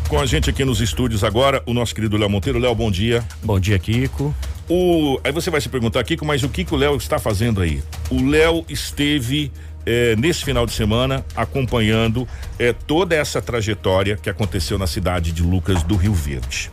Com 0.08 0.18
a 0.18 0.26
gente 0.26 0.50
aqui 0.50 0.64
nos 0.64 0.80
estúdios 0.80 1.26
agora, 1.26 1.62
o 1.66 1.74
nosso 1.74 1.94
querido 1.94 2.16
Léo 2.16 2.30
Monteiro. 2.30 2.58
Léo, 2.58 2.74
bom 2.74 2.90
dia. 2.90 3.22
Bom 3.44 3.60
dia, 3.60 3.78
Kiko. 3.78 4.34
O, 4.70 5.20
aí 5.26 5.34
você 5.34 5.50
vai 5.50 5.60
se 5.60 5.68
perguntar, 5.68 6.02
Kiko, 6.06 6.26
mas 6.26 6.42
o 6.42 6.48
que, 6.48 6.64
que 6.64 6.74
o 6.74 6.78
Léo 6.78 6.96
está 6.96 7.20
fazendo 7.20 7.62
aí? 7.62 7.84
O 8.10 8.26
Léo 8.26 8.64
esteve 8.70 9.52
eh, 9.86 10.16
nesse 10.18 10.46
final 10.46 10.66
de 10.66 10.72
semana 10.72 11.26
acompanhando 11.36 12.26
eh, 12.58 12.74
toda 12.88 13.14
essa 13.14 13.42
trajetória 13.42 14.16
que 14.16 14.30
aconteceu 14.30 14.80
na 14.80 14.88
cidade 14.88 15.34
de 15.34 15.44
Lucas 15.44 15.84
do 15.84 15.98
Rio 15.98 16.14
Verde. 16.14 16.72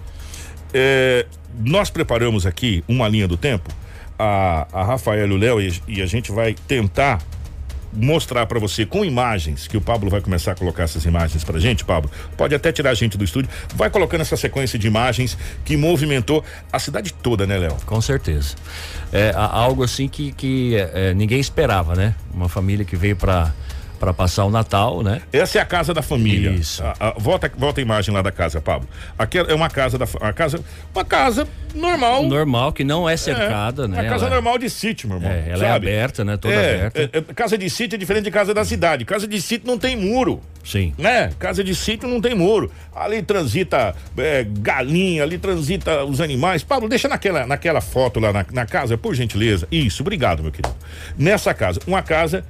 Eh, 0.73 1.27
nós 1.59 1.91
preparamos 1.91 2.47
aqui 2.47 2.85
uma 2.89 3.09
linha 3.09 3.27
do 3.27 3.37
tempo, 3.37 3.69
a, 4.19 4.67
a 4.73 4.85
Rafael 4.85 5.27
e 5.27 5.33
o 5.33 5.37
Léo, 5.37 5.61
e, 5.61 5.83
e 5.89 6.03
a 6.03 6.07
gente 6.07 6.31
vai 6.31 6.55
tentar 6.67 7.21
mostrar 7.93 8.47
para 8.47 8.59
você 8.59 8.87
com 8.87 9.05
imagens, 9.05 9.67
que 9.67 9.77
o 9.77 9.81
Pablo 9.81 10.09
vai 10.09 10.21
começar 10.21 10.53
a 10.53 10.55
colocar 10.55 10.85
essas 10.85 11.05
imagens 11.05 11.43
pra 11.43 11.59
gente, 11.59 11.85
Pablo. 11.85 12.11
Pode 12.37 12.55
até 12.55 12.71
tirar 12.71 12.91
a 12.91 12.95
gente 12.95 13.19
do 13.19 13.25
estúdio. 13.25 13.51
Vai 13.75 13.91
colocando 13.91 14.21
essa 14.21 14.37
sequência 14.37 14.79
de 14.79 14.87
imagens 14.87 15.37
que 15.65 15.77
movimentou 15.77 16.45
a 16.73 16.79
cidade 16.79 17.13
toda, 17.13 17.47
né, 17.47 17.59
Léo? 17.59 17.77
Com 17.85 18.01
certeza. 18.01 18.55
É 19.13 19.33
algo 19.35 19.83
assim 19.83 20.09
que, 20.09 20.33
que 20.33 20.77
é, 20.77 21.13
ninguém 21.15 21.41
esperava, 21.41 21.95
né? 21.95 22.15
Uma 22.33 22.49
família 22.49 22.85
que 22.85 22.95
veio 22.95 23.17
para 23.17 23.53
para 24.01 24.15
passar 24.15 24.47
o 24.47 24.51
Natal, 24.51 25.03
né? 25.03 25.21
Essa 25.31 25.59
é 25.59 25.61
a 25.61 25.65
casa 25.67 25.93
da 25.93 26.01
família. 26.01 26.51
Isso. 26.51 26.83
A- 26.83 26.95
a- 26.99 27.15
volta, 27.19 27.53
volta 27.57 27.81
a 27.81 27.83
imagem 27.83 28.13
lá 28.15 28.23
da 28.23 28.33
casa, 28.33 28.59
Pablo. 28.61 28.89
Aquela 29.19 29.51
é 29.53 29.55
uma 29.55 29.69
casa 29.69 29.99
da 29.99 30.07
a 30.23 30.33
casa, 30.33 30.59
uma 30.95 31.05
casa 31.05 31.47
normal. 31.75 32.25
Normal, 32.25 32.73
que 32.73 32.83
não 32.83 33.07
é 33.09 33.15
cercada, 33.17 33.85
é, 33.85 33.89
né? 33.89 34.01
Uma 34.01 34.09
casa 34.11 34.25
Ela- 34.27 34.35
normal 34.37 34.57
de 34.59 34.71
sítio, 34.71 35.07
meu 35.07 35.19
irmão. 35.19 35.31
É, 35.31 35.51
ela 35.51 35.65
é 35.67 35.69
sabe? 35.69 35.89
aberta, 35.89 36.25
né? 36.25 36.37
Toda 36.39 36.55
É, 36.55 36.77
aberta. 36.87 37.01
é, 37.03 37.19
é, 37.19 37.21
casa 37.35 37.59
de 37.59 37.69
sítio 37.69 37.95
é 37.97 37.99
diferente 37.99 38.25
de 38.25 38.31
casa 38.31 38.55
da 38.55 38.65
cidade. 38.65 39.05
Casa 39.05 39.29
de 39.29 39.41
sítio 39.41 39.67
não 39.69 39.79
tem 39.79 39.95
muro. 39.97 40.41
Sim. 40.63 40.93
né? 40.99 41.31
Casa 41.39 41.65
de 41.65 41.75
sítio 41.75 42.07
não 42.07 42.21
tem 42.21 42.35
muro. 42.35 42.71
Ali 42.95 43.23
transita 43.23 43.95
é, 44.19 44.45
galinha, 44.47 45.23
ali 45.23 45.39
transita 45.39 46.05
os 46.05 46.21
animais. 46.21 46.63
Pablo, 46.63 46.87
deixa 46.89 47.09
naquela, 47.09 47.47
naquela 47.47 47.81
foto 47.81 48.21
lá 48.21 48.31
na, 48.31 48.45
na 48.53 48.67
casa, 48.67 48.97
por 48.99 49.15
gentileza. 49.15 49.67
Isso, 49.73 50.03
obrigado, 50.03 50.43
meu 50.43 50.53
querido. 50.53 50.75
Nessa 51.17 51.55
casa, 51.55 51.81
uma 51.87 52.03
casa 52.03 52.45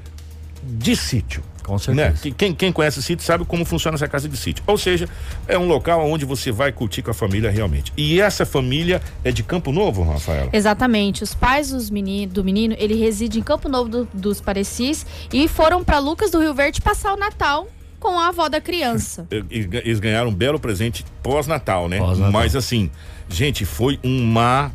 de 0.63 0.95
sítio. 0.97 1.43
Com 1.63 1.79
certeza. 1.79 2.09
Né? 2.11 2.17
Que- 2.21 2.31
Quem, 2.33 2.55
quem 2.55 2.73
conhece 2.73 3.01
sítio 3.03 3.25
sabe 3.25 3.45
como 3.45 3.65
funciona 3.65 3.95
essa 3.95 4.09
casa 4.09 4.29
de 4.29 4.37
sítio. 4.37 4.65
Ou 4.67 4.77
seja, 4.77 5.09
é 5.47 5.57
um 5.57 5.67
local 5.69 6.05
onde 6.11 6.25
você 6.25 6.51
vai 6.51 6.73
curtir 6.73 7.03
com 7.03 7.11
a 7.13 7.15
família 7.15 7.51
realmente. 7.51 7.93
E 7.97 8.21
essa 8.21 8.45
família 8.45 9.01
é 9.23 9.31
de 9.31 9.43
Campo 9.43 9.71
Novo, 9.71 10.03
Rafaela? 10.03 10.51
Exatamente. 10.53 11.23
Os 11.23 11.33
pais 11.35 11.71
dos 11.71 11.89
meni- 11.91 12.27
do 12.27 12.43
menino, 12.43 12.75
ele 12.79 12.95
reside 12.95 13.39
em 13.39 13.43
Campo 13.43 13.69
Novo 13.69 13.89
do- 13.89 14.09
dos 14.13 14.41
Parecis 14.41 15.07
e 15.33 15.47
foram 15.47 15.85
para 15.85 15.99
Lucas 15.99 16.31
do 16.33 16.41
Rio 16.41 16.55
Verde 16.55 16.81
passar 16.81 17.13
o 17.15 17.17
Natal 17.17 17.69
com 18.01 18.19
a 18.19 18.29
avó 18.29 18.49
da 18.49 18.61
criança. 18.61 19.27
Eles 19.31 19.67
ga- 19.71 19.79
eles 19.85 20.01
ganharam 20.01 20.31
um 20.31 20.35
belo 20.35 20.59
presente 20.59 21.05
pós-natal, 21.23 21.89
né? 21.89 21.99
Pós-Natal. 21.99 22.33
Mas 22.33 22.57
assim, 22.57 22.91
gente, 23.29 23.65
foi 23.65 24.01
uma 24.03 24.73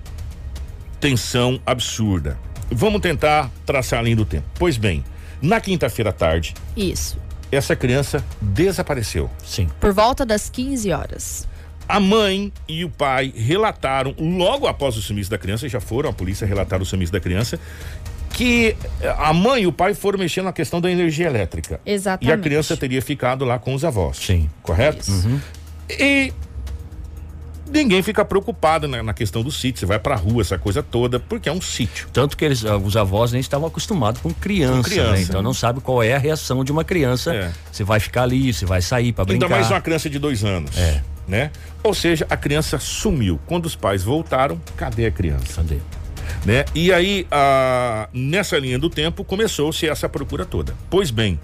tensão 1.00 1.60
absurda. 1.66 2.38
Vamos 2.72 3.02
tentar 3.02 3.52
traçar 3.66 4.00
a 4.00 4.02
linha 4.02 4.16
do 4.16 4.26
tempo. 4.26 4.46
Pois 4.58 4.78
bem, 4.78 5.04
na 5.42 5.60
quinta-feira 5.60 6.10
à 6.10 6.14
tarde, 6.14 6.54
Isso. 6.76 7.18
essa 7.52 7.76
criança 7.76 8.24
desapareceu. 8.42 9.30
Sim. 9.44 9.70
Por 9.80 9.94
volta 9.94 10.26
das 10.26 10.50
15 10.50 10.92
horas. 10.92 11.48
A 11.88 12.00
mãe 12.00 12.52
e 12.68 12.84
o 12.84 12.90
pai 12.90 13.32
relataram, 13.36 14.16
logo 14.18 14.66
após 14.66 14.98
o 14.98 15.02
sumiço 15.02 15.30
da 15.30 15.38
criança, 15.38 15.70
já 15.70 15.80
foram 15.80 16.10
à 16.10 16.14
polícia 16.14 16.48
relatar 16.48 16.82
o 16.82 16.86
sumiço 16.86 17.12
da 17.12 17.20
criança, 17.20 17.60
que 18.32 18.76
eh, 19.02 19.16
a 19.18 19.32
mãe 19.32 19.64
e 19.64 19.68
o 19.68 19.72
pai 19.72 19.94
foram 19.94 20.18
mexer 20.18 20.42
na 20.42 20.52
questão 20.52 20.82
da 20.82 20.92
energia 20.92 21.28
elétrica. 21.28 21.80
Exatamente. 21.86 22.30
E 22.30 22.34
a 22.34 22.38
criança 22.42 22.76
teria 22.76 23.02
ficado 23.02 23.46
lá 23.46 23.60
com 23.60 23.74
os 23.74 23.86
avós. 23.86 24.18
Sim. 24.18 24.50
Correto? 24.64 25.06
E 25.90 26.34
ninguém 27.70 28.01
fica 28.01 28.24
preocupado 28.26 28.88
na, 28.88 29.01
na 29.03 29.13
questão 29.13 29.43
do 29.43 29.51
sítio. 29.51 29.80
Você 29.80 29.86
vai 29.86 29.99
pra 29.99 30.16
rua, 30.16 30.41
essa 30.41 30.57
coisa 30.57 30.82
toda, 30.84 31.20
porque 31.20 31.49
é 31.49 31.51
um 31.51 31.61
sítio. 31.61 32.07
Tanto 32.13 32.36
que 32.38 32.45
eles, 32.45 32.66
ah, 32.66 32.78
os 32.78 32.95
avós 32.97 33.32
nem 33.32 33.41
estavam 33.41 33.68
acostumados 33.68 34.22
com 34.22 34.34
criança, 34.34 34.78
Com 34.78 34.84
criança. 34.84 35.11
né? 35.13 35.22
Então 35.22 35.41
não 35.41 35.53
sabe 35.53 35.80
qual 35.82 36.01
é 36.03 36.13
a 36.13 36.18
reação 36.20 36.63
de 36.63 36.72
uma 36.72 36.84
criança. 36.84 37.34
É. 37.34 37.51
Se 37.72 37.84
vai 37.84 37.99
ficar 37.99 38.24
ali, 38.24 38.53
se 38.53 38.66
vai 38.66 38.82
sair 38.82 39.11
para 39.13 39.26
brincar. 39.26 39.45
Ainda 39.45 39.55
mais 39.55 39.70
uma 39.72 39.82
criança 39.82 40.09
de 40.09 40.20
dois 40.20 40.43
anos. 40.43 40.78
É. 40.78 41.01
Né? 41.28 41.49
Ou 41.84 41.93
seja, 41.93 42.26
a 42.30 42.38
criança 42.38 42.78
sumiu. 42.78 43.39
Quando 43.47 43.66
os 43.66 43.76
pais 43.76 44.03
voltaram, 44.03 44.61
cadê 44.78 45.07
a 45.07 45.11
criança? 45.11 45.55
Cadê? 45.57 45.78
né? 46.45 46.66
E 46.76 46.91
aí, 46.93 47.26
a- 47.32 48.07
nessa 48.13 48.57
linha 48.59 48.78
do 48.78 48.89
tempo, 48.89 49.24
começou-se 49.24 49.88
essa 49.88 50.07
procura 50.07 50.45
toda. 50.45 50.76
Pois 50.89 51.09
bem, 51.09 51.39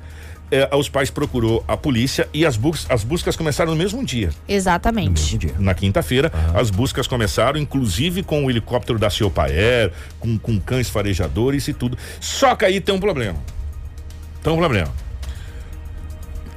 eh, 0.52 0.70
os 0.76 0.90
pais 0.90 1.10
procurou 1.10 1.64
a 1.68 1.76
polícia 1.78 2.28
e 2.34 2.46
as, 2.46 2.58
bus 2.58 2.86
as 2.90 3.04
buscas 3.04 3.36
começaram 3.36 3.72
no 3.72 3.78
mesmo 3.78 4.06
dia. 4.06 4.30
Exatamente. 4.48 5.22
Mesmo 5.22 5.38
dia. 5.40 5.56
Na 5.58 5.74
quinta-feira, 5.74 6.32
as 6.54 6.70
buscas 6.70 7.08
começaram, 7.08 7.60
inclusive 7.60 8.22
com 8.24 8.46
o 8.46 8.50
helicóptero 8.50 9.00
da 9.00 9.10
Ciopaer, 9.10 9.92
com, 10.20 10.38
com 10.38 10.60
cães 10.60 10.90
farejadores 10.90 11.68
e 11.68 11.74
tudo. 11.74 11.98
Só 12.20 12.56
que 12.56 12.66
aí 12.66 12.80
tem 12.82 12.94
um 12.94 13.00
problema. 13.00 13.40
Tem 14.44 14.52
um 14.54 14.58
problema. 14.58 14.92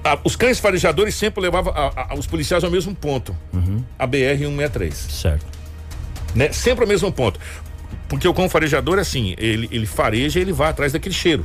Ah, 0.03 0.19
os 0.23 0.37
cães 0.37 0.59
farejadores 0.59 1.15
sempre 1.15 1.41
levavam 1.41 1.73
a- 1.75 2.11
a- 2.13 2.15
os 2.15 2.27
policiais 2.27 2.63
ao 2.63 2.71
mesmo 2.71 2.95
ponto. 2.95 3.35
A 3.99 4.07
BR-163 4.07 4.93
Certo. 4.93 5.47
né? 6.35 6.53
Sempre 6.53 6.85
ao 6.85 6.89
mesmo 6.89 7.11
ponto. 7.11 7.41
Porque 8.15 8.29
o 8.29 8.33
cão 8.35 8.49
farejador, 8.49 8.99
assim, 9.01 9.35
ele, 9.39 9.69
ele 9.73 9.87
fareja 9.87 10.39
e 10.39 10.43
ele 10.43 10.53
vai 10.53 10.71
atrás 10.71 10.93
daquele 10.93 11.15
cheiro, 11.15 11.45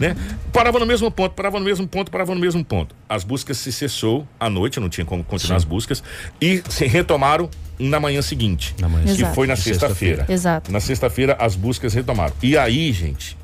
né? 0.00 0.16
Parava 0.52 0.80
no 0.80 0.84
mesmo 0.84 1.08
ponto, 1.12 1.32
parava 1.34 1.60
no 1.60 1.64
mesmo 1.64 1.86
ponto, 1.86 2.10
parava 2.10 2.34
no 2.34 2.40
mesmo 2.40 2.64
ponto. 2.64 2.92
As 3.08 3.22
buscas 3.22 3.56
se 3.58 3.70
cessou 3.72 4.26
à 4.40 4.50
noite, 4.50 4.80
não 4.80 4.88
tinha 4.88 5.04
como 5.04 5.22
continuar 5.22 5.56
as 5.58 5.64
buscas, 5.64 6.02
e 6.40 6.60
se 6.68 6.86
retomaram 6.86 7.48
na 7.78 8.00
manhã 8.00 8.20
seguinte. 8.20 8.74
Na 8.80 8.88
manhã 8.88 9.04
que 9.04 9.10
Exato. 9.12 9.34
foi 9.34 9.46
na 9.46 9.54
sexta-feira. 9.54 10.26
Exato. 10.28 10.72
Na 10.72 10.80
sexta-feira 10.80 11.36
as 11.38 11.54
buscas 11.54 11.94
retomaram. 11.94 12.32
E 12.42 12.56
aí, 12.58 12.92
gente, 12.92 13.36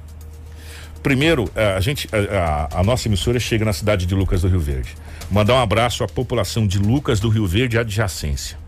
primeiro, 1.02 1.48
eh, 1.54 1.74
a 1.76 1.80
gente, 1.80 2.09
a, 2.12 2.68
a- 2.76 2.80
a 2.80 2.82
nossa 2.82 3.06
emissora 3.06 3.38
chega 3.38 3.64
na 3.64 3.72
cidade 3.72 4.04
de 4.04 4.14
Lucas 4.16 4.42
do 4.42 4.48
Rio 4.48 4.61
Verde. 4.61 4.96
Mandar 5.30 5.54
um 5.54 5.61
abraço 5.61 6.02
à 6.02 6.09
população 6.09 6.66
de 6.66 6.78
Lucas 6.78 7.20
do 7.20 7.28
Rio 7.28 7.46
Verde 7.46 7.76
e 7.76 7.78
adjacência. 7.78 8.59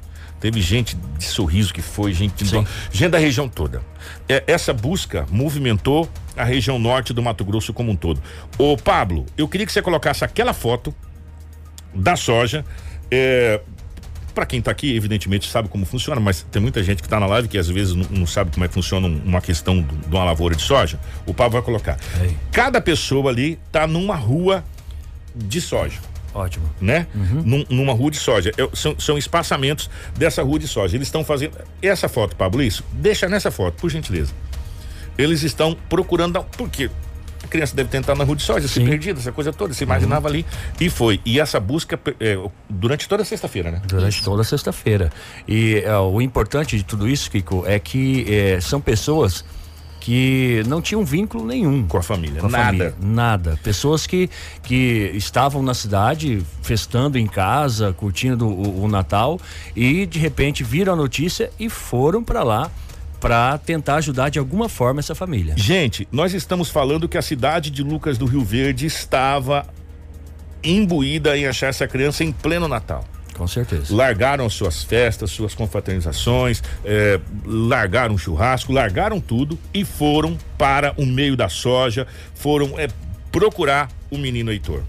Teve 0.40 0.60
gente 0.60 0.96
de 1.18 1.24
sorriso 1.24 1.72
que 1.74 1.82
foi, 1.82 2.12
gente, 2.14 2.46
Sim. 2.46 2.66
gente 2.90 3.10
da 3.10 3.18
região 3.18 3.48
toda. 3.48 3.82
É, 4.28 4.42
essa 4.46 4.72
busca 4.72 5.26
movimentou 5.30 6.08
a 6.36 6.44
região 6.44 6.78
norte 6.78 7.12
do 7.12 7.22
Mato 7.22 7.44
Grosso 7.44 7.72
como 7.74 7.92
um 7.92 7.96
todo. 7.96 8.22
Ô, 8.56 8.76
Pablo, 8.76 9.26
eu 9.36 9.46
queria 9.46 9.66
que 9.66 9.72
você 9.72 9.82
colocasse 9.82 10.24
aquela 10.24 10.54
foto 10.54 10.94
da 11.94 12.16
soja. 12.16 12.64
É, 13.10 13.60
para 14.34 14.46
quem 14.46 14.62
tá 14.62 14.70
aqui, 14.70 14.94
evidentemente 14.96 15.50
sabe 15.50 15.68
como 15.68 15.84
funciona, 15.84 16.20
mas 16.20 16.46
tem 16.50 16.62
muita 16.62 16.82
gente 16.82 17.02
que 17.02 17.08
tá 17.08 17.18
na 17.20 17.26
live 17.26 17.48
que 17.48 17.58
às 17.58 17.68
vezes 17.68 17.94
não, 17.94 18.06
não 18.10 18.26
sabe 18.26 18.50
como 18.52 18.64
é 18.64 18.68
que 18.68 18.72
funciona 18.74 19.08
um- 19.08 19.20
uma 19.24 19.40
questão 19.40 19.82
do- 19.82 19.96
de 20.08 20.14
uma 20.14 20.24
lavoura 20.24 20.54
de 20.54 20.62
soja. 20.62 20.98
O 21.26 21.34
Pablo 21.34 21.54
vai 21.54 21.62
colocar. 21.62 21.98
Aí. 22.20 22.34
Cada 22.52 22.80
pessoa 22.80 23.28
ali 23.30 23.58
tá 23.72 23.86
numa 23.86 24.14
rua 24.14 24.64
de 25.34 25.60
soja 25.60 25.98
Ótimo. 26.34 26.70
né? 26.80 27.06
Num- 27.14 27.64
numa 27.68 27.92
rua 27.92 28.10
de 28.10 28.16
soja. 28.18 28.52
Eu- 28.56 28.70
são, 28.74 28.94
são 28.98 29.18
espaçamentos 29.18 29.90
dessa 30.16 30.42
rua 30.42 30.58
de 30.58 30.68
soja. 30.68 30.96
Eles 30.96 31.08
estão 31.08 31.24
fazendo. 31.24 31.56
Essa 31.82 32.08
foto, 32.08 32.36
Pablo, 32.36 32.62
isso? 32.62 32.84
Deixa 32.92 33.28
nessa 33.28 33.50
foto, 33.50 33.74
por 33.80 33.90
gentileza. 33.90 34.32
Eles 35.18 35.42
estão 35.42 35.76
procurando. 35.88 36.42
Por 36.56 36.68
quê? 36.68 36.88
A 37.42 37.46
criança 37.46 37.74
deve 37.74 37.88
tentar 37.88 38.14
na 38.14 38.22
rua 38.22 38.36
de 38.36 38.42
soja, 38.42 38.68
se 38.68 38.74
Sim. 38.74 38.84
perdida, 38.86 39.18
essa 39.18 39.32
coisa 39.32 39.52
toda. 39.52 39.74
Se 39.74 39.82
imaginava 39.82 40.28
ali. 40.28 40.46
E 40.80 40.88
foi. 40.88 41.20
E 41.24 41.40
essa 41.40 41.58
busca 41.58 41.98
é, 42.20 42.38
durante 42.68 43.08
toda 43.08 43.22
a 43.22 43.26
sexta-feira, 43.26 43.70
né? 43.70 43.82
Durante 43.86 44.22
toda 44.22 44.44
sexta-feira. 44.44 45.10
E 45.48 45.82
é, 45.84 45.96
o 45.98 46.20
importante 46.20 46.76
de 46.76 46.84
tudo 46.84 47.08
isso, 47.08 47.30
Kiko, 47.30 47.64
é 47.66 47.78
que 47.78 48.24
é, 48.32 48.60
são 48.60 48.80
pessoas 48.80 49.44
que 50.00 50.62
não 50.66 50.80
tinham 50.80 51.04
vínculo 51.04 51.46
nenhum 51.46 51.86
Com 51.86 51.98
a 51.98 52.02
família. 52.02 52.40
com 52.40 52.46
a 52.46 52.50
Nada. 52.50 52.64
família. 52.66 52.94
Nada. 53.00 53.60
Pessoas 53.62 54.06
que, 54.06 54.28
que 54.62 55.12
estavam 55.14 55.62
na 55.62 55.74
cidade, 55.74 56.42
festando 56.62 57.18
em 57.18 57.26
casa, 57.26 57.92
curtindo 57.92 58.48
o, 58.48 58.84
o 58.84 58.88
Natal 58.88 59.38
e 59.76 60.06
de 60.06 60.18
repente 60.18 60.64
viram 60.64 60.94
a 60.94 60.96
notícia 60.96 61.50
e 61.60 61.68
foram 61.68 62.24
para 62.24 62.42
lá 62.42 62.70
para 63.20 63.58
tentar 63.58 63.96
ajudar 63.96 64.30
de 64.30 64.38
alguma 64.38 64.66
forma 64.66 64.98
essa 65.00 65.14
família. 65.14 65.52
Gente, 65.56 66.08
nós 66.10 66.32
estamos 66.32 66.70
falando 66.70 67.06
que 67.06 67.18
a 67.18 67.22
cidade 67.22 67.70
de 67.70 67.82
Lucas 67.82 68.16
do 68.16 68.24
Rio 68.24 68.42
Verde 68.42 68.86
estava 68.86 69.66
imbuída 70.64 71.36
em 71.36 71.46
achar 71.46 71.66
essa 71.66 71.86
criança 71.86 72.24
em 72.24 72.32
pleno 72.32 72.66
Natal. 72.66 73.04
Com 73.40 73.48
certeza. 73.48 73.96
largaram 73.96 74.50
suas 74.50 74.82
festas, 74.82 75.30
suas 75.30 75.54
confraternizações, 75.54 76.62
eh, 76.84 77.18
largaram 77.46 78.18
churrasco, 78.18 78.70
largaram 78.70 79.18
tudo 79.18 79.58
e 79.72 79.82
foram 79.82 80.36
para 80.58 80.92
o 80.98 81.06
meio 81.06 81.34
da 81.34 81.48
soja, 81.48 82.06
foram 82.34 82.78
eh, 82.78 82.88
procurar 83.32 83.88
o 84.10 84.18
menino 84.18 84.52
Heitor. 84.52 84.82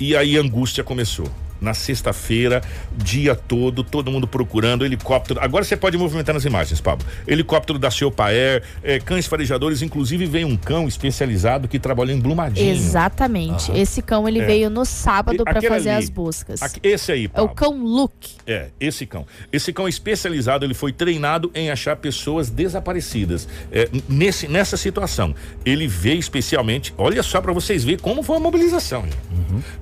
E 0.00 0.16
aí 0.16 0.38
a 0.38 0.40
angústia 0.40 0.82
começou. 0.82 1.30
Na 1.60 1.74
sexta-feira, 1.74 2.60
dia 2.96 3.34
todo, 3.34 3.82
todo 3.82 4.10
mundo 4.10 4.26
procurando, 4.26 4.84
helicóptero. 4.84 5.40
Agora 5.40 5.64
você 5.64 5.76
pode 5.76 5.96
movimentar 5.96 6.34
nas 6.34 6.44
imagens, 6.44 6.80
Pablo. 6.80 7.06
Helicóptero 7.26 7.78
da 7.78 7.90
Ciopaer, 7.90 8.62
é, 8.82 8.98
cães 8.98 9.26
farejadores, 9.26 9.82
inclusive 9.82 10.26
veio 10.26 10.46
um 10.46 10.56
cão 10.56 10.86
especializado 10.86 11.68
que 11.68 11.78
trabalhou 11.78 12.14
em 12.16 12.20
Brumadinho. 12.20 12.70
Exatamente. 12.70 13.72
Esse 13.72 14.02
cão 14.02 14.28
ele 14.28 14.40
É. 14.40 14.46
veio 14.46 14.70
no 14.70 14.84
sábado 14.84 15.42
para 15.44 15.60
fazer 15.62 15.90
ali, 15.90 16.04
as 16.04 16.10
buscas. 16.10 16.62
aqui- 16.62 16.80
esse 16.82 17.12
aí, 17.12 17.24
É 17.24 17.28
Pablo. 17.28 17.50
o 17.50 17.54
cão 17.54 17.76
Luke. 17.84 18.34
É, 18.46 18.68
esse 18.78 19.06
cão. 19.06 19.26
Esse 19.52 19.72
cão 19.72 19.88
especializado, 19.88 20.64
ele 20.64 20.74
foi 20.74 20.92
treinado 20.92 21.50
em 21.54 21.70
achar 21.70 21.96
pessoas 21.96 22.50
desaparecidas. 22.50 23.48
É, 23.72 23.88
nesse, 24.08 24.46
nessa 24.48 24.76
situação, 24.76 25.34
ele 25.64 25.86
veio 25.86 26.18
especialmente, 26.18 26.92
olha 26.98 27.22
só 27.22 27.40
para 27.40 27.52
vocês 27.52 27.84
verem 27.84 27.98
como 28.00 28.22
foi 28.22 28.36
a 28.36 28.40
mobilização, 28.40 29.04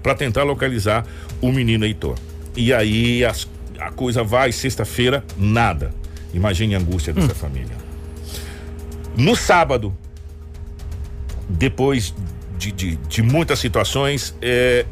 para 0.03 0.15
tentar 0.15 0.43
localizar 0.45 1.05
o 1.41 1.51
menino 1.51 1.64
Heitor. 1.73 2.17
E 2.57 2.73
aí 2.73 3.25
as- 3.25 3.49
a 3.81 3.91
coisa 3.91 4.23
vai, 4.23 4.53
sexta-feira, 4.53 5.25
nada. 5.37 5.93
Imagine 6.33 6.75
a 6.75 6.79
angústia 6.79 7.13
dessa 7.13 7.35
família. 7.35 7.77
No 9.17 9.37
sábado, 9.37 9.95
depois 11.49 12.15
de, 12.59 12.73
de, 12.73 12.97
de 12.97 13.23
muitas 13.23 13.59
situações, 13.59 14.35
é, 14.41 14.85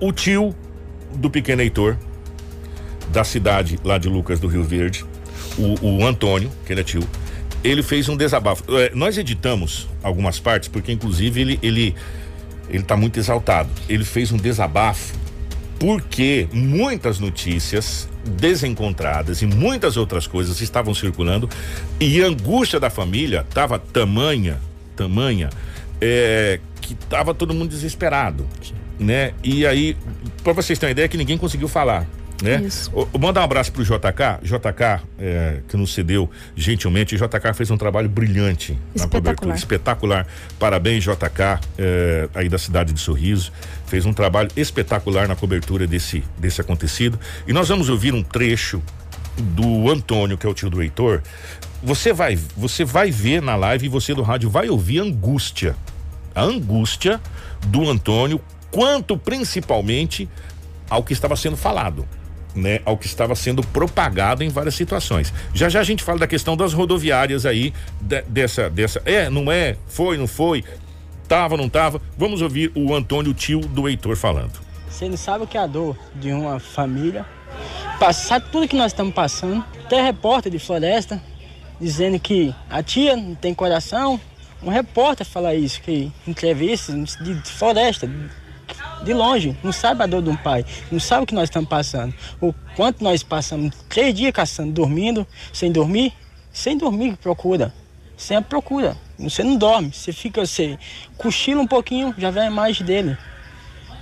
o 0.00 0.12
tio 0.12 0.54
do 1.14 1.30
pequeno 1.30 1.62
Heitor, 1.62 1.96
da 3.10 3.24
cidade 3.24 3.78
lá 3.84 3.98
de 3.98 4.08
Lucas 4.08 4.40
do 4.40 4.46
Rio 4.48 4.64
Verde, 4.64 5.04
o, 5.58 5.86
o 5.86 6.06
Antônio, 6.06 6.50
que 6.66 6.72
ele 6.72 6.80
é 6.80 6.84
tio, 6.84 7.02
ele 7.64 7.82
fez 7.82 8.08
um 8.08 8.16
desabafo. 8.16 8.62
É, 8.76 8.90
nós 8.94 9.16
editamos 9.18 9.88
algumas 10.02 10.38
partes, 10.38 10.68
porque 10.68 10.92
inclusive 10.92 11.40
ele, 11.40 11.58
ele, 11.62 11.94
ele 12.68 12.82
tá 12.82 12.96
muito 12.96 13.18
exaltado. 13.18 13.68
Ele 13.88 14.04
fez 14.04 14.30
um 14.32 14.36
desabafo 14.36 15.14
porque 15.78 16.48
muitas 16.52 17.18
notícias 17.18 18.08
desencontradas 18.24 19.42
e 19.42 19.46
muitas 19.46 19.96
outras 19.96 20.26
coisas 20.26 20.60
estavam 20.60 20.94
circulando 20.94 21.48
e 22.00 22.22
a 22.22 22.26
angústia 22.26 22.80
da 22.80 22.90
família 22.90 23.44
estava 23.48 23.78
tamanha, 23.78 24.58
tamanha, 24.96 25.50
é, 26.00 26.60
que 26.80 26.94
estava 26.94 27.34
todo 27.34 27.54
mundo 27.54 27.70
desesperado, 27.70 28.46
né? 28.98 29.32
E 29.42 29.66
aí, 29.66 29.96
para 30.42 30.52
vocês 30.52 30.78
terem 30.78 30.90
uma 30.90 30.92
ideia, 30.92 31.08
que 31.08 31.16
ninguém 31.16 31.38
conseguiu 31.38 31.68
falar. 31.68 32.06
Né? 32.42 32.62
Isso. 32.62 32.90
O- 32.92 33.18
Mandar 33.18 33.40
um 33.40 33.44
abraço 33.44 33.72
pro 33.72 33.82
JK, 33.82 34.40
JK, 34.42 35.02
é, 35.18 35.60
que 35.68 35.76
nos 35.76 35.94
cedeu 35.94 36.30
gentilmente. 36.54 37.14
O 37.14 37.18
JK 37.18 37.54
fez 37.54 37.70
um 37.70 37.76
trabalho 37.78 38.08
brilhante 38.08 38.72
na 38.94 39.04
cobertura. 39.08 39.54
Espetacular. 39.54 40.26
Parabéns, 40.58 41.02
JK, 41.02 41.60
é, 41.78 42.28
aí 42.34 42.48
da 42.48 42.58
cidade 42.58 42.92
de 42.92 43.00
Sorriso. 43.00 43.50
Fez 43.86 44.04
um 44.04 44.12
trabalho 44.12 44.50
espetacular 44.56 45.26
na 45.28 45.34
cobertura 45.36 45.86
desse, 45.86 46.22
desse 46.38 46.60
acontecido. 46.60 47.18
E 47.46 47.52
nós 47.52 47.68
vamos 47.68 47.88
ouvir 47.88 48.12
um 48.12 48.22
trecho 48.22 48.82
do 49.38 49.90
Antônio, 49.90 50.36
que 50.36 50.46
é 50.46 50.50
o 50.50 50.54
tio 50.54 50.68
do 50.68 50.82
Heitor. 50.82 51.22
Você 51.82 52.12
vai, 52.12 52.36
você 52.56 52.84
vai 52.84 53.10
ver 53.10 53.40
na 53.40 53.54
live 53.56 53.86
e 53.86 53.88
você 53.88 54.14
do 54.14 54.22
rádio 54.22 54.50
vai 54.50 54.68
ouvir 54.68 55.00
a 55.00 55.02
angústia. 55.04 55.76
A 56.34 56.42
angústia 56.42 57.20
do 57.68 57.88
Antônio, 57.88 58.40
quanto 58.70 59.16
principalmente 59.16 60.28
ao 60.90 61.02
que 61.02 61.12
estava 61.12 61.34
sendo 61.36 61.56
falado. 61.56 62.06
Né, 62.56 62.80
ao 62.86 62.96
que 62.96 63.04
estava 63.06 63.34
sendo 63.36 63.62
propagado 63.62 64.42
em 64.42 64.48
várias 64.48 64.74
situações. 64.74 65.30
Já 65.52 65.68
já 65.68 65.78
a 65.80 65.84
gente 65.84 66.02
fala 66.02 66.20
da 66.20 66.26
questão 66.26 66.56
das 66.56 66.72
rodoviárias 66.72 67.44
aí, 67.44 67.70
de- 68.00 68.22
dessa, 68.22 68.70
dessa. 68.70 69.02
É, 69.04 69.28
não 69.28 69.52
é, 69.52 69.76
foi, 69.86 70.16
não 70.16 70.26
foi, 70.26 70.64
tava, 71.28 71.54
não 71.54 71.68
tava. 71.68 72.00
Vamos 72.16 72.40
ouvir 72.40 72.72
o 72.74 72.94
Antônio, 72.94 73.34
tio 73.34 73.60
do 73.60 73.86
Heitor, 73.86 74.16
falando. 74.16 74.52
Você 74.88 75.06
não 75.06 75.18
sabe 75.18 75.44
o 75.44 75.46
que 75.46 75.58
é 75.58 75.60
a 75.60 75.66
dor 75.66 75.98
de 76.14 76.32
uma 76.32 76.58
família. 76.58 77.26
Passar 78.00 78.40
tudo 78.40 78.66
que 78.66 78.74
nós 78.76 78.92
estamos 78.92 79.12
passando. 79.12 79.62
Até 79.84 80.00
repórter 80.02 80.50
de 80.50 80.58
floresta 80.58 81.22
dizendo 81.78 82.18
que 82.18 82.54
a 82.70 82.82
tia 82.82 83.14
não 83.16 83.34
tem 83.34 83.52
coração. 83.52 84.18
Um 84.62 84.70
repórter 84.70 85.26
fala 85.26 85.54
isso, 85.54 85.82
que 85.82 86.10
entrevista 86.26 86.90
de 86.94 87.34
floresta, 87.42 88.10
de 89.06 89.14
longe, 89.14 89.56
não 89.62 89.72
sabe 89.72 90.02
a 90.02 90.06
dor 90.06 90.22
de 90.22 90.28
um 90.28 90.36
pai, 90.36 90.64
não 90.90 91.00
sabe 91.00 91.22
o 91.22 91.26
que 91.26 91.34
nós 91.34 91.44
estamos 91.44 91.68
passando. 91.68 92.12
O 92.40 92.52
quanto 92.74 93.02
nós 93.02 93.22
passamos 93.22 93.74
três 93.88 94.14
dias 94.14 94.32
caçando, 94.32 94.72
dormindo, 94.72 95.26
sem 95.52 95.72
dormir, 95.72 96.12
sem 96.52 96.76
dormir 96.76 97.16
procura. 97.16 97.72
Sem 98.16 98.36
a 98.36 98.42
procura. 98.42 98.96
Você 99.18 99.42
não 99.42 99.56
dorme, 99.56 99.92
você 99.92 100.12
fica, 100.12 100.44
você 100.44 100.78
cochila 101.16 101.62
um 101.62 101.66
pouquinho, 101.66 102.14
já 102.18 102.30
vem 102.30 102.44
a 102.44 102.46
imagem 102.46 102.84
dele. 102.84 103.16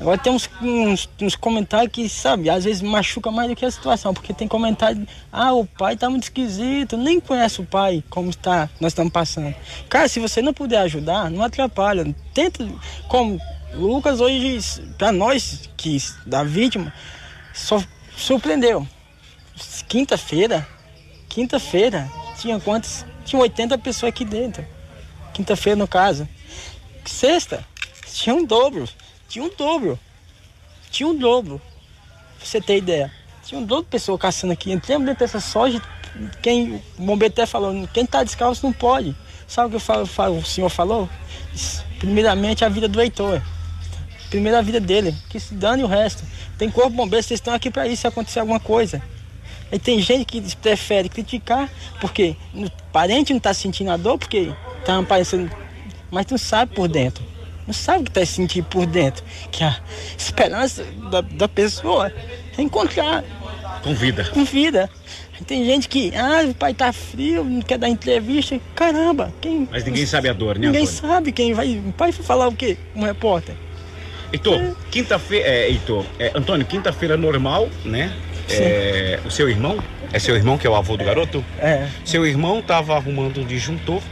Agora 0.01 0.19
tem 0.19 0.33
uns, 0.33 0.51
uns, 0.61 1.09
uns 1.21 1.37
comentários 1.37 1.93
que, 1.93 2.09
sabe, 2.09 2.51
às 2.51 2.65
vezes 2.65 2.83
machuca 2.83 3.31
mais 3.31 3.49
do 3.49 3.57
que 3.57 3.65
a 3.65 3.71
situação, 3.71 4.13
porque 4.13 4.33
tem 4.33 4.49
comentário, 4.49 5.07
ah, 5.33 5.53
o 5.53 5.65
pai 5.65 5.97
tá 5.97 6.11
muito 6.11 6.25
esquisito, 6.25 6.97
nem 6.97 7.21
conhece 7.21 7.61
o 7.61 7.65
pai, 7.65 8.03
como 8.11 8.31
está, 8.31 8.69
nós 8.81 8.93
estamos 8.93 9.13
passando. 9.13 9.55
Cara, 9.89 10.09
se 10.09 10.19
você 10.19 10.43
não 10.43 10.53
puder 10.53 10.79
ajudar, 10.79 11.31
não 11.31 11.43
atrapalha. 11.43 12.15
Tenta, 12.33 12.67
como 13.09 13.41
Lucas 13.77 14.21
hoje, 14.21 14.61
para 14.97 15.11
nós, 15.11 15.69
que 15.77 15.97
da 16.25 16.45
vítima, 16.45 16.93
só 17.53 17.83
surpreendeu. 18.17 18.87
Quinta-feira, 19.89 20.67
quinta-feira, 21.29 22.11
tinha 22.39 22.59
quantos? 22.61 23.05
Tinha 23.25 23.41
80 23.41 23.79
pessoas 23.79 24.11
aqui 24.11 24.25
dentro. 24.25 24.65
Quinta-feira, 25.33 25.77
no 25.77 25.89
caso. 25.89 26.29
Sexta, 27.05 27.67
tinha 28.13 28.35
um 28.35 28.45
dobro. 28.45 28.89
Tinha 29.29 29.45
um 29.45 29.51
dobro. 29.57 29.99
Tinha 30.91 31.09
um 31.09 31.17
dobro. 31.17 31.61
Pra 32.39 32.47
você 32.47 32.61
ter 32.61 32.77
ideia. 32.77 33.13
Tinha 33.45 33.61
um 33.61 33.65
dobro 33.65 33.85
de 33.85 33.91
pessoas 33.91 34.21
caçando 34.21 34.53
aqui. 34.53 34.71
Entramos 34.71 35.07
dentro 35.07 35.21
dessa 35.21 35.41
soja. 35.41 35.83
Quem, 36.41 36.83
o 36.99 37.03
bombeiro 37.03 37.33
até 37.33 37.47
falou, 37.47 37.89
quem 37.93 38.07
tá 38.07 38.23
descalço 38.23 38.65
não 38.65 38.73
pode. 38.73 39.17
Sabe 39.49 39.67
o 39.67 39.71
que 39.71 39.91
eu 39.91 40.07
falo, 40.07 40.39
o 40.39 40.45
senhor 40.45 40.69
falou? 40.69 41.09
Primeiramente 41.99 42.65
a 42.65 42.69
vida 42.69 42.87
do 42.87 43.01
Heitor. 43.01 43.43
Primeiro 44.35 44.59
a 44.59 44.63
vida 44.63 44.81
dele. 44.81 45.15
Que 45.29 45.39
se 45.39 45.55
dane 45.55 45.85
o 45.85 45.87
resto. 45.87 46.25
Tem 46.59 46.69
corpo 46.69 46.91
bombeiro, 46.91 47.25
vocês 47.25 47.39
estão 47.39 47.55
aqui 47.55 47.71
para 47.71 47.87
isso 47.87 48.01
se 48.01 48.07
acontecer 48.09 48.41
alguma 48.41 48.59
coisa. 48.59 49.01
Aí 49.71 49.79
tem 49.79 50.01
gente 50.01 50.25
que 50.25 50.57
prefere 50.57 51.09
criticar 51.09 51.71
porque 52.01 52.35
o 52.53 52.69
parente 52.93 53.33
não 53.33 53.39
tá 53.39 53.55
sentindo 53.55 53.93
a 53.93 53.97
dor, 53.97 54.19
porque 54.19 54.53
tá 54.85 54.99
aparecendo. 54.99 55.49
Mas 56.11 56.27
não 56.27 56.37
sabe 56.37 56.75
por 56.75 56.89
dentro. 56.89 57.23
Não 57.65 57.73
sabe 57.73 58.01
o 58.01 58.05
que 58.07 58.11
tá 58.11 58.27
sentindo 58.27 58.65
por 58.65 58.87
dentro. 58.87 59.25
Que 59.53 59.63
a 59.63 59.79
esperança 60.19 60.83
da, 61.13 61.21
da 61.21 61.47
pessoa 61.47 62.13
é 62.59 62.61
encontrar 62.61 63.23
Com 63.85 63.95
vida. 63.95 64.25
com 64.35 64.45
vida. 64.45 64.91
Tem 65.47 65.65
gente 65.65 65.89
que, 65.89 66.13
ah, 66.17 66.45
o 66.49 66.55
pai 66.55 66.75
tá 66.75 66.93
frio, 66.93 67.45
não 67.45 67.63
quer 67.63 67.79
dar 67.79 67.89
entrevista. 67.89 68.59
Caramba, 68.75 69.33
quem. 69.41 69.69
Mas 69.71 69.85
ninguém 69.85 70.07
sabe 70.07 70.29
a 70.29 70.33
dor, 70.33 70.59
né, 70.59 70.67
Ninguém 70.67 70.83
Antônio? 70.83 71.01
sabe 71.09 71.31
quem 71.31 71.55
vai. 71.55 71.77
O 71.79 71.93
pai 71.93 72.11
vai 72.11 72.27
falar 72.27 72.49
o 72.49 72.53
quê? 72.57 72.77
Um 72.97 73.03
repórter. 73.05 73.55
Heitor, 74.35 74.75
quinta-feira. 74.91 75.49
É, 75.49 75.69
Heitor, 75.69 76.05
é, 76.19 76.33
Antônio, 76.35 76.67
quinta-feira 76.67 77.17
normal, 77.17 77.69
né? 77.85 78.13
É, 78.51 79.21
o 79.25 79.31
seu 79.31 79.49
irmão, 79.49 79.79
é 80.13 80.19
seu 80.19 80.35
irmão 80.35 80.59
que 80.59 80.67
é 80.67 80.71
o 80.71 80.75
avô 80.75 80.97
do 80.97 81.05
garoto? 81.05 81.43
É. 81.59 81.87
Seu 82.05 82.27
irmão 82.27 82.59
estava 82.59 82.97
arrumando 82.97 83.41
um 83.41 83.45
disjuntor, 83.45 84.03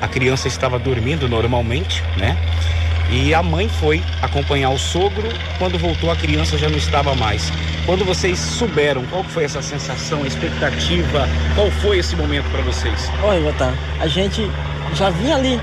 a 0.00 0.06
criança 0.06 0.46
estava 0.46 0.78
dormindo 0.78 1.26
normalmente, 1.26 2.02
né? 2.18 2.36
E 3.10 3.32
a 3.34 3.42
mãe 3.42 3.68
foi 3.68 4.02
acompanhar 4.20 4.70
o 4.70 4.78
sogro. 4.78 5.28
Quando 5.58 5.78
voltou, 5.78 6.10
a 6.10 6.16
criança 6.16 6.56
já 6.56 6.68
não 6.68 6.78
estava 6.78 7.14
mais. 7.14 7.50
Quando 7.84 8.04
vocês 8.04 8.38
souberam, 8.38 9.04
qual 9.06 9.24
foi 9.24 9.44
essa 9.44 9.60
sensação, 9.60 10.22
a 10.22 10.26
expectativa? 10.26 11.28
Qual 11.54 11.70
foi 11.70 11.98
esse 11.98 12.14
momento 12.14 12.48
para 12.50 12.62
vocês? 12.62 13.10
Olha, 13.22 13.40
Jotan, 13.42 13.74
a 14.00 14.06
gente 14.06 14.42
já 14.94 15.10
vinha 15.10 15.36
ali, 15.36 15.60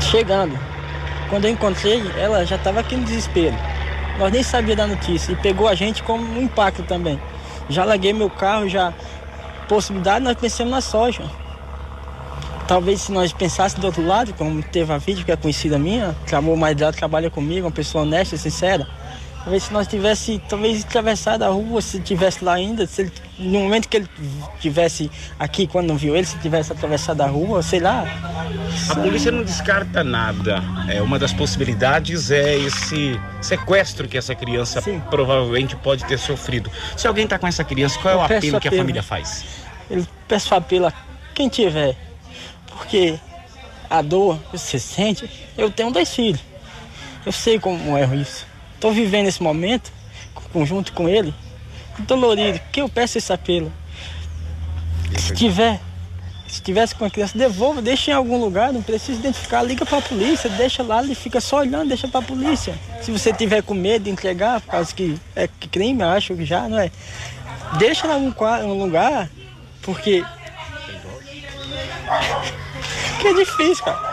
chegando. 0.00 0.71
Quando 1.32 1.46
eu 1.46 1.50
encontrei, 1.50 2.02
ela 2.18 2.44
já 2.44 2.56
estava 2.56 2.80
aqui 2.80 2.94
no 2.94 3.04
desespero. 3.04 3.56
Nós 4.18 4.30
nem 4.30 4.42
sabíamos 4.42 4.76
da 4.76 4.86
notícia 4.86 5.32
e 5.32 5.36
pegou 5.36 5.66
a 5.66 5.74
gente 5.74 6.02
como 6.02 6.22
um 6.22 6.42
impacto 6.42 6.82
também. 6.82 7.18
Já 7.70 7.86
larguei 7.86 8.12
meu 8.12 8.28
carro, 8.28 8.68
já. 8.68 8.92
Possibilidade, 9.66 10.22
nós 10.22 10.36
pensamos 10.36 10.70
na 10.70 10.82
soja. 10.82 11.24
Talvez 12.68 13.00
se 13.00 13.12
nós 13.12 13.32
pensássemos 13.32 13.80
do 13.80 13.86
outro 13.86 14.06
lado, 14.06 14.34
como 14.34 14.62
teve 14.62 14.92
a 14.92 14.98
vídeo 14.98 15.24
que 15.24 15.32
é 15.32 15.36
conhecida 15.36 15.78
minha, 15.78 16.14
que 16.26 16.34
a 16.34 16.42
mais 16.42 16.76
dela 16.76 16.92
trabalha 16.92 17.30
comigo, 17.30 17.66
uma 17.66 17.72
pessoa 17.72 18.04
honesta, 18.04 18.36
sincera. 18.36 18.86
Talvez 19.44 19.64
se 19.64 19.72
nós 19.72 19.88
tivesse, 19.88 20.40
talvez 20.48 20.84
atravessado 20.84 21.42
a 21.42 21.48
rua, 21.48 21.82
se 21.82 21.98
tivesse 21.98 22.44
lá 22.44 22.54
ainda, 22.54 22.86
se 22.86 23.02
ele, 23.02 23.12
no 23.40 23.58
momento 23.58 23.88
que 23.88 23.96
ele 23.96 24.08
tivesse 24.60 25.10
aqui, 25.36 25.66
quando 25.66 25.88
não 25.88 25.96
viu 25.96 26.14
ele, 26.14 26.24
se 26.24 26.38
tivesse 26.38 26.70
atravessado 26.70 27.22
a 27.22 27.26
rua, 27.26 27.60
sei 27.60 27.80
lá. 27.80 28.04
A 28.88 28.94
polícia 28.94 29.32
não 29.32 29.42
descarta 29.42 30.04
nada. 30.04 30.62
É, 30.88 31.02
uma 31.02 31.18
das 31.18 31.32
possibilidades 31.32 32.30
é 32.30 32.56
esse 32.56 33.20
sequestro 33.40 34.06
que 34.06 34.16
essa 34.16 34.32
criança 34.32 34.80
Sim. 34.80 35.02
provavelmente 35.10 35.74
pode 35.74 36.04
ter 36.04 36.18
sofrido. 36.20 36.70
Se 36.96 37.08
alguém 37.08 37.24
está 37.24 37.36
com 37.36 37.48
essa 37.48 37.64
criança, 37.64 37.98
qual 37.98 38.14
é 38.14 38.16
o 38.16 38.22
Eu 38.22 38.28
peço 38.28 38.46
apelo 38.46 38.60
que 38.60 38.68
a 38.68 38.70
apelo. 38.70 38.82
família 38.82 39.02
faz? 39.02 39.44
Eu 39.90 40.06
peço 40.28 40.54
apelo 40.54 40.86
a 40.86 40.92
quem 41.34 41.48
tiver, 41.48 41.96
porque 42.68 43.18
a 43.90 44.00
dor 44.02 44.38
que 44.52 44.56
você 44.56 44.78
sente, 44.78 45.28
eu 45.58 45.68
tenho 45.68 45.90
dois 45.90 46.14
filhos. 46.14 46.40
Eu 47.26 47.32
sei 47.32 47.58
como 47.58 47.98
é 47.98 48.06
isso. 48.14 48.51
Estou 48.82 48.90
vivendo 48.90 49.28
esse 49.28 49.40
momento 49.40 49.92
conjunto 50.52 50.92
com 50.92 51.08
ele, 51.08 51.32
dolorido, 52.00 52.58
que 52.72 52.80
eu 52.80 52.88
peço 52.88 53.16
esse 53.16 53.32
apelo. 53.32 53.72
Se 55.16 55.32
tiver, 55.32 55.80
se 56.48 56.60
tivesse 56.60 56.92
com 56.92 57.04
a 57.04 57.10
criança, 57.10 57.38
devolva, 57.38 57.80
deixa 57.80 58.10
em 58.10 58.14
algum 58.14 58.40
lugar, 58.40 58.72
não 58.72 58.82
precisa 58.82 59.20
identificar, 59.20 59.62
liga 59.62 59.86
para 59.86 59.98
a 59.98 60.02
polícia, 60.02 60.50
deixa 60.50 60.82
lá, 60.82 61.00
ele 61.00 61.14
fica 61.14 61.40
só 61.40 61.58
olhando, 61.58 61.90
deixa 61.90 62.08
para 62.08 62.18
a 62.18 62.24
polícia. 62.24 62.74
Se 63.00 63.12
você 63.12 63.32
tiver 63.32 63.62
com 63.62 63.72
medo 63.72 64.06
de 64.06 64.10
entregar, 64.10 64.60
por 64.60 64.72
causa 64.72 64.92
que 64.92 65.16
é 65.36 65.48
crime, 65.70 66.02
eu 66.02 66.08
acho 66.08 66.34
que 66.34 66.44
já, 66.44 66.68
não 66.68 66.80
é? 66.80 66.90
Deixa 67.78 68.08
lá 68.08 68.16
um, 68.16 68.34
um 68.64 68.82
lugar, 68.82 69.30
porque. 69.80 70.24
Que 73.20 73.28
é 73.28 73.34
difícil, 73.34 73.84
cara. 73.84 74.11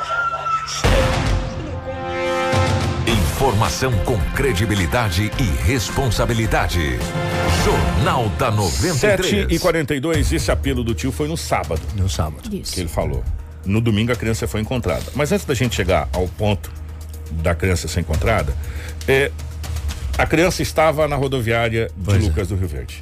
Informação 3.39 3.93
com 4.03 4.19
credibilidade 4.35 5.31
e 5.39 5.43
responsabilidade. 5.63 6.99
Jornal 7.63 8.27
da 8.37 8.51
93. 8.51 9.29
7 9.29 9.55
e 9.55 9.57
42 9.57 10.33
esse 10.33 10.51
apelo 10.51 10.83
do 10.83 10.93
tio 10.93 11.09
foi 11.09 11.29
no 11.29 11.37
sábado. 11.37 11.79
No 11.95 12.09
sábado. 12.09 12.53
Isso. 12.53 12.73
Que 12.73 12.81
ele 12.81 12.89
falou. 12.89 13.23
No 13.65 13.79
domingo 13.79 14.11
a 14.11 14.15
criança 14.17 14.45
foi 14.45 14.59
encontrada. 14.59 15.05
Mas 15.15 15.31
antes 15.31 15.45
da 15.45 15.53
gente 15.53 15.73
chegar 15.73 16.09
ao 16.11 16.27
ponto 16.27 16.69
da 17.31 17.55
criança 17.55 17.87
ser 17.87 18.01
encontrada, 18.01 18.53
é, 19.07 19.31
a 20.17 20.25
criança 20.27 20.61
estava 20.61 21.07
na 21.07 21.15
rodoviária 21.15 21.89
de 21.95 22.03
Pois 22.03 22.21
é. 22.21 22.27
Lucas 22.27 22.49
do 22.49 22.57
Rio 22.57 22.67
Verde. 22.67 22.99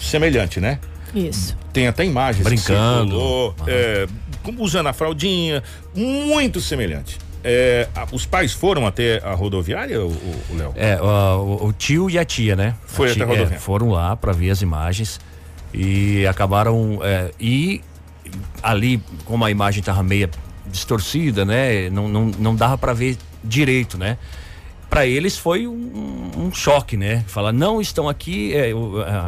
Semelhante, 0.00 0.60
né? 0.60 0.78
Isso. 1.12 1.56
Tem 1.72 1.88
até 1.88 2.04
imagens 2.04 2.44
que 2.46 2.54
Brincando. 2.54 3.10
circulou, 3.10 3.56
é, 3.66 4.06
como 4.40 4.62
usando 4.62 4.86
a 4.86 4.92
fraldinha, 4.92 5.64
muito 5.96 6.60
semelhante. 6.60 7.18
É, 7.44 7.88
os 8.12 8.26
pais 8.26 8.52
foram 8.52 8.86
até 8.86 9.18
a 9.24 9.32
rodoviária, 9.34 10.00
o, 10.04 10.12
Léo? 10.56 10.72
É, 10.76 11.00
o, 11.00 11.66
o 11.68 11.72
tio 11.72 12.10
e 12.10 12.18
a 12.18 12.24
tia, 12.24 12.56
né? 12.56 12.74
Foi 12.86 13.08
A 13.08 13.10
até 13.10 13.14
tia- 13.18 13.24
a 13.24 13.28
rodoviária. 13.28 13.56
é, 13.56 13.58
Foram 13.60 13.90
lá 13.90 14.16
para 14.16 14.32
ver 14.32 14.50
as 14.50 14.60
imagens 14.62 15.20
e 15.72 16.26
acabaram. 16.26 16.98
é, 17.02 17.30
e 17.38 17.80
ali, 18.62 19.02
como 19.24 19.44
a 19.44 19.50
imagem 19.50 19.80
estava 19.80 20.02
meio 20.02 20.28
distorcida, 20.66 21.44
né? 21.44 21.88
Não, 21.90 22.08
não, 22.08 22.26
não 22.38 22.54
dava 22.54 22.76
para 22.76 22.92
ver 22.92 23.16
direito, 23.42 23.96
né? 23.96 24.18
Para 24.90 25.06
eles 25.06 25.36
foi 25.36 25.66
um, 25.66 26.30
um 26.36 26.52
choque, 26.52 26.96
né? 26.96 27.22
Falar, 27.26 27.52
não 27.52 27.78
estão 27.80 28.08
aqui, 28.08 28.54
é, 28.54 28.72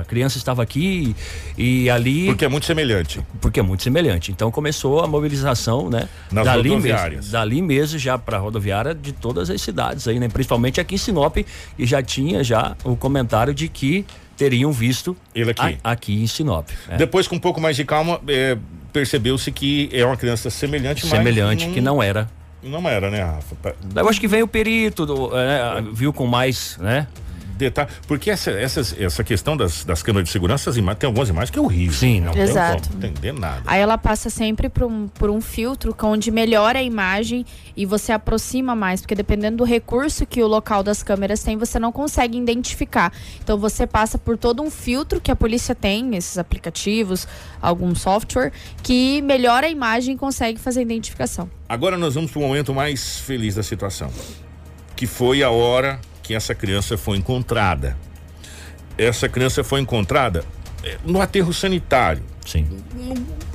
a 0.01 0.05
criança 0.05 0.39
estava 0.39 0.63
aqui 0.63 1.15
e 1.57 1.89
ali. 1.91 2.27
Porque 2.27 2.45
é 2.47 2.49
muito 2.49 2.65
semelhante. 2.65 3.21
porque 3.43 3.61
é 3.61 3.63
muito 3.63 3.83
semelhante. 3.83 4.33
Então 4.33 4.51
começou 4.51 5.01
a 5.05 5.07
mobilização, 5.07 5.91
né? 5.91 6.09
Nas 6.33 6.45
dali 6.47 6.71
mesmo, 6.77 7.31
dali 7.31 7.61
mesmo 7.63 7.99
já 7.99 8.17
para 8.17 8.39
rodoviária 8.39 8.95
de 8.95 9.13
todas 9.13 9.51
as 9.51 9.61
cidades 9.61 10.09
aí, 10.09 10.19
né? 10.19 10.29
Principalmente 10.29 10.81
aqui 10.81 10.95
em 10.95 10.99
Sinop 10.99 11.37
e 11.37 11.47
já 11.87 12.03
tinha 12.03 12.43
já 12.43 12.75
o 12.83 12.97
comentário 12.97 13.53
de 13.53 13.69
que 13.69 14.07
teriam 14.39 14.73
visto 14.73 15.15
Ele 15.35 15.51
aqui. 15.51 15.79
a- 15.85 15.93
aqui 15.93 16.23
em 16.23 16.27
Sinop. 16.27 16.69
né? 16.89 16.97
Depois, 16.97 17.29
com 17.29 17.37
um 17.37 17.41
pouco 17.41 17.61
mais 17.61 17.77
de 17.77 17.85
calma, 17.85 18.19
é, 18.27 18.57
percebeu-se 18.95 19.53
que 19.53 19.91
é 19.93 20.05
uma 20.07 20.17
criança 20.17 20.49
semelhante, 20.49 21.03
mas 21.07 21.19
Semelhante 21.19 21.69
que 21.69 21.81
não 21.83 22.03
era. 22.03 22.27
Não 22.63 22.87
era, 22.89 23.11
né, 23.11 23.23
Rafa? 23.23 23.55
Pa- 23.63 23.75
Eu 23.97 24.09
acho 24.09 24.21
que 24.21 24.29
vem 24.29 24.43
o 24.43 24.49
perito, 24.49 25.07
do, 25.07 25.31
é, 25.37 25.81
viu 25.93 26.13
com 26.13 26.27
mais, 26.27 26.77
né? 26.79 27.07
Detalhe, 27.61 27.91
porque 28.09 28.31
essa, 28.31 28.51
essas- 28.53 28.99
essa 28.99 29.23
questão 29.23 29.57
das, 29.57 29.85
das 29.85 30.03
câmeras 30.03 30.27
de 30.29 30.33
segurança, 30.33 30.73
tem 30.73 31.07
algumas 31.07 31.29
imagens 31.29 31.51
que 31.51 31.59
é 31.59 31.63
horrível. 31.63 31.93
Sim, 31.99 32.21
não 32.23 32.33
tem 32.33 32.43
Exato. 32.43 32.89
como 32.89 33.05
entender 33.05 33.33
nada. 33.33 33.63
Aí 33.67 33.81
ela 33.81 33.99
passa 33.99 34.31
sempre 34.31 34.69
por 34.71 34.85
um, 34.85 35.09
por 35.09 35.29
um 35.31 35.41
filtro 35.41 35.95
que- 35.95 36.05
onde 36.05 36.31
melhora 36.31 36.79
a 36.79 36.83
imagem 36.83 37.45
e 37.77 37.85
você 37.85 38.13
aproxima 38.13 38.75
mais, 38.75 39.03
porque 39.03 39.15
dependendo 39.15 39.59
do 39.59 39.65
recurso 39.65 40.25
que 40.25 40.43
o 40.43 40.47
local 40.47 40.83
das 40.83 41.03
câmeras 41.03 41.43
tem, 41.43 41.57
você 41.59 41.79
não 41.79 41.93
consegue 41.93 42.39
identificar. 42.39 43.13
Então 43.45 43.59
você 43.59 43.87
passa 43.87 44.17
por 44.17 44.39
todo 44.39 44.63
um 44.63 44.71
filtro 44.71 45.21
que 45.21 45.31
a 45.31 45.37
polícia 45.37 45.75
tem, 45.75 46.17
esses 46.17 46.39
aplicativos, 46.39 47.29
algum 47.61 47.95
software, 47.95 48.53
que 48.83 49.21
melhora 49.23 49.67
a 49.67 49.71
imagem 49.71 50.15
e 50.15 50.19
consegue 50.19 50.59
fazer 50.59 50.81
a 50.81 50.83
identificação. 50.83 51.51
Agora 51.69 51.99
nós 51.99 52.15
vamos 52.15 52.31
para 52.31 52.39
o 52.41 52.43
momento 52.43 52.73
mais 52.75 53.19
feliz 53.21 53.55
da 53.55 53.63
situação, 53.63 54.11
que 54.97 55.07
foi 55.07 55.43
a 55.43 55.51
hora 55.51 56.01
que 56.31 56.35
essa 56.37 56.55
criança 56.55 56.97
foi 56.97 57.19
encontrada. 57.19 57.97
Essa 58.97 59.29
criança 59.29 59.65
foi 59.65 59.81
encontrada 59.81 60.45
eh, 60.85 60.97
no 61.05 61.21
aterro 61.21 61.53
sanitário. 61.53 62.23
Sim, 62.47 62.69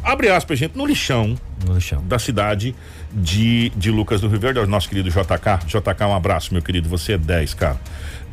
Abre 0.03 0.27
aspas, 0.29 0.59
gente, 0.59 0.77
no 0.77 0.85
lixão 0.85 1.37
no 1.65 1.79
chão. 1.79 2.03
da 2.05 2.19
cidade 2.19 2.75
de, 3.13 3.69
de 3.77 3.89
Lucas 3.89 4.19
do 4.19 4.27
Rio 4.27 4.41
Verde, 4.41 4.59
o 4.59 4.67
nosso 4.67 4.89
querido 4.89 5.09
JK. 5.09 5.65
JK, 5.65 6.03
um 6.03 6.13
abraço, 6.13 6.53
meu 6.53 6.61
querido. 6.61 6.89
Você 6.89 7.13
é 7.13 7.17
10, 7.17 7.53
cara. 7.53 7.79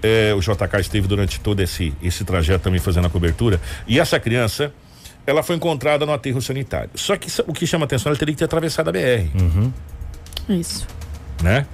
É, 0.03 0.35
o 0.35 0.41
JK 0.41 0.81
esteve 0.81 1.07
durante 1.07 1.39
todo 1.39 1.61
esse, 1.61 1.95
esse 2.03 2.25
trajeto 2.25 2.65
também 2.65 2.81
fazendo 2.81 3.07
a 3.07 3.11
cobertura. 3.11 3.61
E 3.87 4.01
essa 4.01 4.19
criança, 4.19 4.75
ela 5.25 5.45
foi 5.45 5.55
encontrada 5.55 6.05
no 6.05 6.13
aterro 6.13 6.43
sanitário. 6.43 6.91
Só 6.97 7.17
que 7.17 7.29
o 7.47 7.53
que 7.53 7.65
chama 7.65 7.85
atenção, 7.85 8.11
ela 8.11 8.19
teria 8.19 8.35
que 8.35 8.39
ter 8.41 8.47
atravessado 8.47 8.89
a 8.89 8.93
BR, 8.93 9.31
Isso. 10.49 10.85
né? 11.41 11.65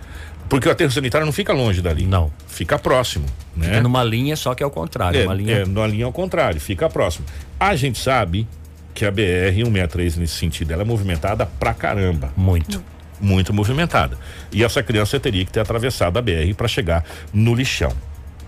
Porque 0.48 0.68
o 0.68 0.72
aterro 0.72 0.90
sanitário 0.90 1.26
não 1.26 1.32
fica 1.32 1.52
longe 1.52 1.82
dali. 1.82 2.06
Não. 2.06 2.32
Fica 2.46 2.78
próximo, 2.78 3.26
né? 3.56 3.76
É 3.76 3.80
numa 3.80 4.02
linha, 4.02 4.34
só 4.36 4.54
que 4.54 4.62
é 4.62 4.66
o 4.66 4.70
contrário. 4.70 5.20
É, 5.20 5.24
uma 5.24 5.34
linha. 5.34 5.56
é, 5.56 5.64
numa 5.64 5.86
linha 5.86 6.06
ao 6.06 6.12
contrário, 6.12 6.60
fica 6.60 6.88
próximo. 6.88 7.26
A 7.60 7.76
gente 7.76 7.98
sabe 7.98 8.46
que 8.94 9.04
a 9.04 9.12
BR-163, 9.12 10.16
nesse 10.16 10.34
sentido, 10.34 10.72
ela 10.72 10.82
é 10.82 10.84
movimentada 10.84 11.46
pra 11.46 11.74
caramba. 11.74 12.32
Muito. 12.36 12.82
muito 13.20 13.52
movimentada. 13.52 14.18
E 14.50 14.64
essa 14.64 14.82
criança 14.82 15.20
teria 15.20 15.44
que 15.44 15.52
ter 15.52 15.60
atravessado 15.60 16.18
a 16.18 16.22
BR 16.22 16.54
para 16.56 16.66
chegar 16.66 17.04
no 17.32 17.54
lixão. 17.54 17.92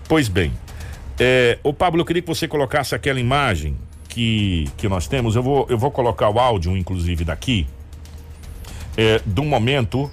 Pois 0.07 0.27
bem, 0.27 0.51
é, 1.19 1.57
o 1.63 1.73
Pablo, 1.73 2.01
eu 2.01 2.05
queria 2.05 2.21
que 2.21 2.27
você 2.27 2.47
colocasse 2.47 2.95
aquela 2.95 3.19
imagem 3.19 3.77
que, 4.09 4.67
que 4.75 4.89
nós 4.89 5.07
temos. 5.07 5.35
Eu 5.35 5.43
vou, 5.43 5.67
eu 5.69 5.77
vou 5.77 5.91
colocar 5.91 6.29
o 6.29 6.39
áudio, 6.39 6.75
inclusive, 6.75 7.23
daqui, 7.23 7.67
é, 8.97 9.21
do 9.25 9.43
momento 9.43 10.11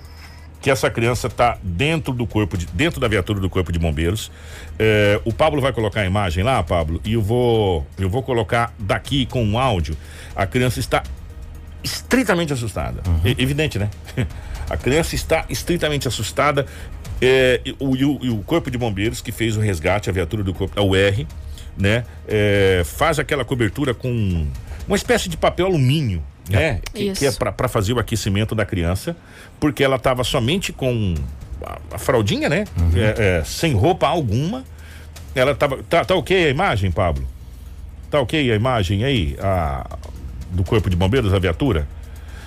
que 0.61 0.71
essa 0.71 0.91
criança 0.91 1.29
está 1.29 1.57
dentro 1.63 2.13
do 2.13 2.27
corpo 2.27 2.57
de, 2.59 2.67
dentro 2.67 3.01
da 3.01 3.07
viatura 3.09 3.39
do 3.41 3.49
corpo 3.49 3.71
de 3.71 3.79
bombeiros. 3.79 4.31
É, 4.79 5.21
o 5.25 5.33
Pablo 5.33 5.61
vai 5.61 5.73
colocar 5.73 6.01
a 6.01 6.07
imagem 6.07 6.43
lá, 6.43 6.63
Pablo, 6.63 7.01
e 7.05 7.13
eu 7.13 7.23
vou 7.23 7.87
eu 7.99 8.09
vou 8.11 8.23
colocar 8.23 8.75
daqui 8.79 9.25
com 9.27 9.45
um 9.45 9.59
áudio. 9.59 9.97
A 10.35 10.47
criança 10.47 10.81
está 10.81 11.03
estritamente 11.83 12.53
assustada. 12.53 13.03
É 13.25 13.41
evidente, 13.43 13.79
né? 13.79 13.89
A 14.71 14.77
criança 14.77 15.15
está 15.15 15.47
estritamente 15.49 16.07
assustada. 16.07 16.67
É, 17.23 17.61
e, 17.65 17.75
o, 17.81 17.97
e 17.97 18.05
o- 18.05 18.19
e 18.23 18.29
o 18.31 18.39
corpo 18.43 18.71
de 18.71 18.77
bombeiros 18.77 19.21
que 19.23 19.33
fez 19.33 19.57
o 19.57 19.61
resgate, 19.61 20.11
a 20.11 20.13
viatura 20.13 20.43
do 20.45 20.53
corpo, 20.53 20.79
a 20.79 20.83
UR, 20.85 21.27
né? 21.77 22.05
É, 22.29 22.83
faz 22.85 23.19
aquela 23.19 23.45
cobertura 23.47 23.95
com 23.95 24.47
uma 24.87 24.97
espécie 24.97 25.29
de 25.29 25.37
papel 25.39 25.67
alumínio, 25.67 26.23
né? 26.49 26.81
Que, 26.93 27.05
Isso. 27.05 27.21
que 27.21 27.27
é 27.27 27.33
para 27.33 27.69
fazer 27.69 27.93
o 27.93 27.99
aquecimento 27.99 28.55
da 28.55 28.65
criança, 28.65 29.17
porque 29.61 29.83
ela 29.83 29.97
estava 29.97 30.25
somente 30.25 30.73
com 30.73 31.15
a, 31.65 31.79
a 31.93 31.99
fraldinha, 31.99 32.49
né? 32.49 32.65
É, 32.95 33.39
é, 33.41 33.45
sem 33.45 33.75
roupa 33.75 34.07
alguma. 34.07 34.65
Ela 35.35 35.55
tava. 35.55 35.83
Tá, 35.89 36.05
tá 36.05 36.15
ok 36.15 36.47
a 36.47 36.51
imagem, 36.51 36.91
Pablo? 36.91 37.27
Tá 38.11 38.21
ok 38.21 38.51
a 38.51 38.55
imagem 38.55 39.05
aí? 39.05 39.37
A, 39.41 39.99
do 40.51 40.65
corpo 40.65 40.89
de 40.89 40.97
bombeiros, 40.97 41.35
a 41.35 41.39
viatura? 41.39 41.87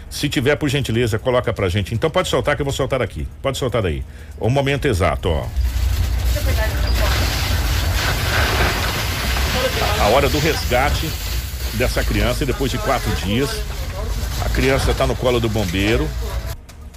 Se 0.10 0.28
tiver, 0.28 0.56
por 0.58 0.68
gentileza, 0.68 1.18
coloca 1.18 1.54
pra 1.54 1.70
gente. 1.70 1.93
Então 1.93 2.10
pode 2.10 2.28
soltar 2.28 2.56
que 2.56 2.62
eu 2.62 2.66
vou 2.66 2.74
soltar 2.74 3.02
aqui. 3.02 3.26
Pode 3.41 3.58
soltar 3.58 3.82
daí. 3.82 4.04
O 4.38 4.49
momento 4.49 4.86
exato, 4.86 5.30
ó. 5.30 5.47
A 10.02 10.08
hora 10.08 10.28
do 10.28 10.38
resgate 10.39 11.10
dessa 11.76 12.04
criança 12.04 12.45
depois 12.45 12.70
de 12.70 12.78
quatro 12.78 13.10
dias. 13.16 13.62
A 14.44 14.50
criança 14.50 14.94
tá 14.94 15.06
no 15.08 15.16
colo 15.16 15.39
do 15.39 15.50
bombeiro. 15.50 16.08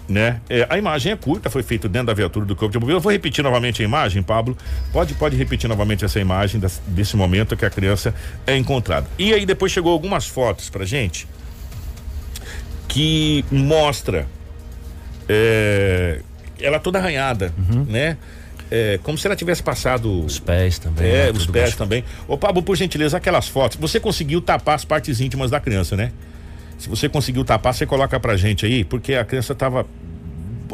Né? 0.07 0.39
É, 0.51 0.67
a 0.69 0.77
imagem 0.77 1.13
é 1.13 1.17
curta, 1.17 1.49
foi 1.49 1.63
feita 1.63 1.89
dentro 1.89 2.09
da 2.09 2.15
viatura 2.15 2.45
do 2.45 2.55
corpo 2.55 2.71
de 2.73 2.79
bombeiro. 2.79 2.99
Eu 2.99 3.01
vou 3.03 3.11
repetir 3.11 3.43
novamente 3.43 3.81
a 3.81 3.85
imagem, 3.87 4.23
Pablo. 4.23 4.57
Pode, 4.93 5.15
pode 5.15 5.35
repetir 5.35 5.67
novamente 5.67 6.05
essa 6.05 6.21
imagem 6.21 6.61
das- 6.61 6.83
desse 6.87 7.17
momento 7.17 7.57
que 7.57 7.65
a 7.65 7.71
criança 7.71 8.15
é 8.47 8.55
encontrada. 8.55 9.07
E 9.19 9.33
aí 9.33 9.47
depois 9.47 9.73
chegou 9.73 9.91
algumas 9.93 10.27
fotos 10.27 10.69
pra 10.69 10.85
gente 10.85 11.27
que 12.87 13.45
mostra 13.51 14.27
é, 15.27 16.21
ela 16.61 16.79
toda 16.79 16.99
arranhada, 16.99 17.53
né? 17.89 18.19
É, 18.71 18.99
como 19.03 19.17
se 19.17 19.27
ela 19.27 19.35
tivesse 19.37 19.63
passado 19.63 20.23
Os 20.23 20.39
pés 20.39 20.79
também. 20.79 21.07
é, 21.07 21.25
né? 21.27 21.31
os 21.31 21.39
Tudo 21.47 21.53
pés 21.55 21.65
machucado. 21.67 21.89
também. 21.89 22.05
Ô, 22.29 22.37
Pablo, 22.37 22.63
por 22.63 22.77
gentileza, 22.77 23.17
aquelas 23.17 23.49
fotos. 23.49 23.79
Você 23.81 23.99
conseguiu 23.99 24.43
tapar 24.43 24.75
as 24.75 24.85
partes 24.85 25.19
íntimas 25.21 25.51
da 25.51 25.59
criança, 25.61 25.97
né? 25.97 26.13
Se 26.79 26.89
você 26.89 27.09
conseguiu 27.09 27.45
tapar, 27.45 27.75
você 27.75 27.87
coloca 27.87 28.19
pra 28.19 28.37
gente 28.37 28.67
aí, 28.67 28.85
porque 28.85 29.15
a 29.15 29.25
criança 29.25 29.55
tava. 29.55 29.87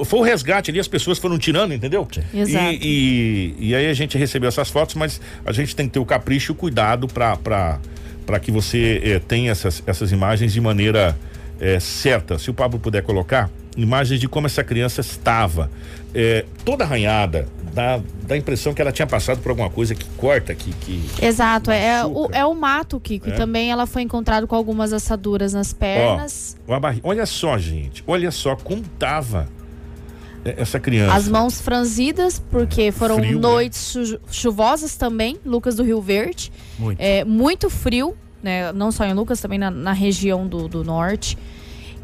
Foi 0.04 0.20
o 0.20 0.22
resgate 0.22 0.70
ali, 0.70 0.80
as 0.80 0.88
pessoas 0.88 1.18
foram 1.18 1.38
tirando, 1.38 1.74
entendeu? 1.74 2.06
Exato. 2.32 2.74
E, 2.80 3.54
e, 3.58 3.68
e 3.68 3.74
aí 3.74 3.86
a 3.86 3.94
gente 3.94 4.16
recebeu 4.16 4.48
essas 4.48 4.70
fotos, 4.70 4.94
mas 4.94 5.20
a 5.44 5.52
gente 5.52 5.76
tem 5.76 5.86
que 5.86 5.92
ter 5.92 5.98
o 5.98 6.06
capricho 6.06 6.52
e 6.52 6.54
o 6.54 6.56
cuidado 6.56 7.06
pra, 7.06 7.36
pra, 7.36 7.78
pra 8.24 8.40
que 8.40 8.50
você 8.50 9.00
eh, 9.04 9.18
tenha 9.18 9.50
essas, 9.50 9.82
essas 9.86 10.10
imagens 10.10 10.52
de 10.52 10.60
maneira 10.60 11.16
eh, 11.60 11.78
certa. 11.80 12.38
Se 12.38 12.50
o 12.50 12.54
Pablo 12.54 12.78
puder 12.80 13.02
colocar, 13.02 13.50
imagens 13.76 14.18
de 14.20 14.28
como 14.28 14.46
essa 14.46 14.64
criança 14.64 15.00
estava. 15.00 15.70
eh, 16.12 16.44
toda 16.64 16.82
arranhada, 16.82 17.46
dá, 17.72 18.00
dá 18.26 18.34
a 18.34 18.36
impressão 18.36 18.74
que 18.74 18.82
ela 18.82 18.90
tinha 18.90 19.06
passado 19.06 19.38
por 19.40 19.50
alguma 19.50 19.70
coisa 19.70 19.94
que 19.94 20.04
corta, 20.16 20.52
que. 20.54 20.72
que 20.72 21.04
Exato, 21.24 21.70
é 21.70 22.04
o, 22.04 22.08
machuca. 22.14 22.38
é 22.38 22.44
o 22.44 22.54
mato, 22.54 22.98
Kiko. 22.98 23.28
E 23.28 23.32
É. 23.32 23.34
também 23.36 23.70
ela 23.70 23.86
foi 23.86 24.02
encontrada 24.02 24.44
com 24.46 24.56
algumas 24.56 24.92
assaduras 24.92 25.52
nas 25.52 25.72
pernas. 25.72 26.56
Ó, 26.66 26.80
Olha 27.04 27.24
só, 27.26 27.56
gente. 27.58 28.02
Olha 28.08 28.32
só 28.32 28.56
como 28.56 28.82
tava 28.98 29.46
é, 30.44 30.54
essa 30.58 30.80
criança. 30.80 31.14
As 31.14 31.28
mãos 31.28 31.60
franzidas, 31.60 32.42
porque 32.50 32.90
foram 32.90 33.16
Frio, 33.18 33.36
né? 33.36 33.40
noites 33.40 33.92
chu- 33.92 34.18
chuvosas 34.32 34.96
também, 34.96 35.38
Lucas 35.46 35.76
do 35.76 35.84
Rio 35.84 36.00
Verde. 36.00 36.50
Muito. 36.78 36.98
É, 37.00 37.24
muito 37.24 37.70
frio, 37.70 38.16
né? 38.42 38.72
Não 38.72 38.90
só 38.92 39.04
em 39.04 39.12
Lucas, 39.14 39.40
também 39.40 39.58
na, 39.58 39.70
na 39.70 39.92
região 39.92 40.46
do, 40.46 40.68
do 40.68 40.82
norte. 40.84 41.36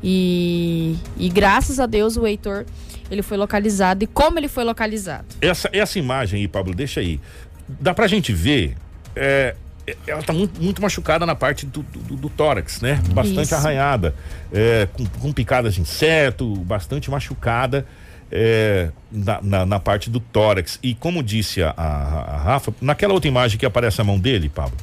E, 0.03 0.97
e 1.16 1.28
graças 1.28 1.80
a 1.80 1.87
Deus 1.87 2.16
o 2.16 2.26
Heitor 2.26 2.64
ele 3.11 3.22
foi 3.22 3.37
localizado. 3.37 4.05
E 4.05 4.07
como 4.07 4.39
ele 4.39 4.49
foi 4.49 4.64
localizado? 4.64 5.26
Essa, 5.41 5.68
essa 5.72 5.99
imagem 5.99 6.41
aí, 6.41 6.49
Pablo, 6.49 6.74
deixa 6.74 7.01
aí. 7.01 7.20
Dá 7.68 7.95
pra 7.95 8.07
gente 8.07 8.32
ver. 8.32 8.76
é, 9.14 9.55
é, 9.87 9.97
ela 10.07 10.22
tá 10.22 10.32
muito, 10.32 10.61
muito 10.61 10.82
machucada 10.82 11.24
na 11.24 11.34
parte 11.37 11.64
do, 11.64 11.82
do, 11.82 12.16
do 12.16 12.28
tórax, 12.28 12.80
né? 12.80 13.01
Bastante 13.12 13.43
Isso. 13.47 13.55
arranhada. 13.55 14.14
é, 14.53 14.89
com, 14.93 15.07
com 15.07 15.32
picadas 15.32 15.74
de 15.74 15.80
inseto, 15.80 16.55
bastante 16.57 17.11
machucada. 17.11 17.87
é, 18.30 18.91
na, 19.11 19.41
na, 19.41 19.66
na 19.66 19.80
parte 19.80 20.11
do 20.11 20.18
tórax. 20.18 20.78
E 20.82 20.95
como 20.95 21.22
disse 21.22 21.62
a, 21.62 21.70
a- 21.76 22.34
a 22.34 22.37
Rafa, 22.39 22.74
naquela 22.80 23.14
outra 23.14 23.28
imagem 23.28 23.57
que 23.59 23.64
aparece 23.64 24.01
a 24.01 24.05
mão 24.05 24.18
dele, 24.18 24.49
Pablo, 24.49 24.76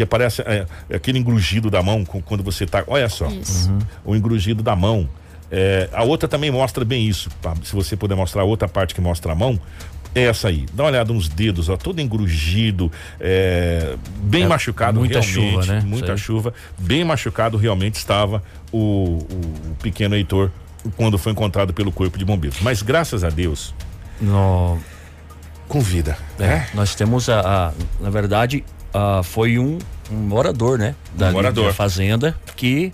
que 0.00 0.04
aparece 0.04 0.40
é, 0.42 0.66
é 0.88 0.96
aquele 0.96 1.18
engrugido 1.18 1.70
da 1.70 1.82
mão 1.82 2.04
com- 2.06 2.22
quando 2.22 2.42
você 2.42 2.64
tá. 2.66 2.82
Olha 2.86 3.08
só. 3.08 3.26
Isso. 3.28 3.70
O 4.02 4.16
engrugido 4.16 4.62
da 4.62 4.74
mão. 4.74 5.06
É, 5.52 5.90
a 5.92 6.02
outra 6.04 6.26
também 6.26 6.50
mostra 6.50 6.84
bem 6.86 7.06
isso. 7.06 7.28
Pablo. 7.42 7.64
Se 7.66 7.74
você 7.74 7.96
puder 7.96 8.14
mostrar 8.14 8.42
a 8.42 8.44
outra 8.44 8.66
parte 8.66 8.94
que 8.94 9.00
mostra 9.00 9.32
a 9.32 9.34
mão, 9.34 9.60
é 10.14 10.22
essa 10.22 10.48
aí. 10.48 10.64
Dá 10.72 10.84
uma 10.84 10.88
olhada 10.90 11.12
nos 11.12 11.28
dedos, 11.28 11.68
ó, 11.68 11.76
todo 11.76 12.00
engrugido, 12.00 12.90
é, 13.20 13.94
bem 14.22 14.44
É, 14.44 14.46
machucado 14.46 14.98
muita 14.98 15.20
realmente, 15.20 15.52
chuva, 15.64 15.66
né? 15.74 15.82
Muita 15.84 16.16
chuva, 16.16 16.54
bem 16.78 17.04
machucado 17.04 17.58
realmente 17.58 17.96
estava 17.96 18.42
o, 18.72 18.78
o- 18.78 19.70
o 19.72 19.76
pequeno 19.82 20.14
Heitor 20.16 20.50
quando 20.96 21.18
foi 21.18 21.32
encontrado 21.32 21.74
pelo 21.74 21.92
corpo 21.92 22.16
de 22.16 22.24
bombeiros. 22.24 22.58
Mas 22.62 22.80
graças 22.80 23.22
a 23.22 23.28
Deus, 23.28 23.74
No, 24.20 24.78
com 25.68 25.80
vida, 25.80 26.16
é, 26.38 26.46
né? 26.46 26.66
Nós 26.74 26.94
temos 26.94 27.28
a, 27.28 27.40
a- 27.68 27.72
na 28.00 28.08
verdade, 28.10 28.64
a, 28.92 29.22
foi 29.22 29.58
um, 29.58 29.78
um 30.10 30.16
morador, 30.16 30.78
né? 30.78 30.94
Da, 31.14 31.30
morador. 31.32 31.66
da 31.66 31.72
fazenda 31.72 32.36
que, 32.56 32.92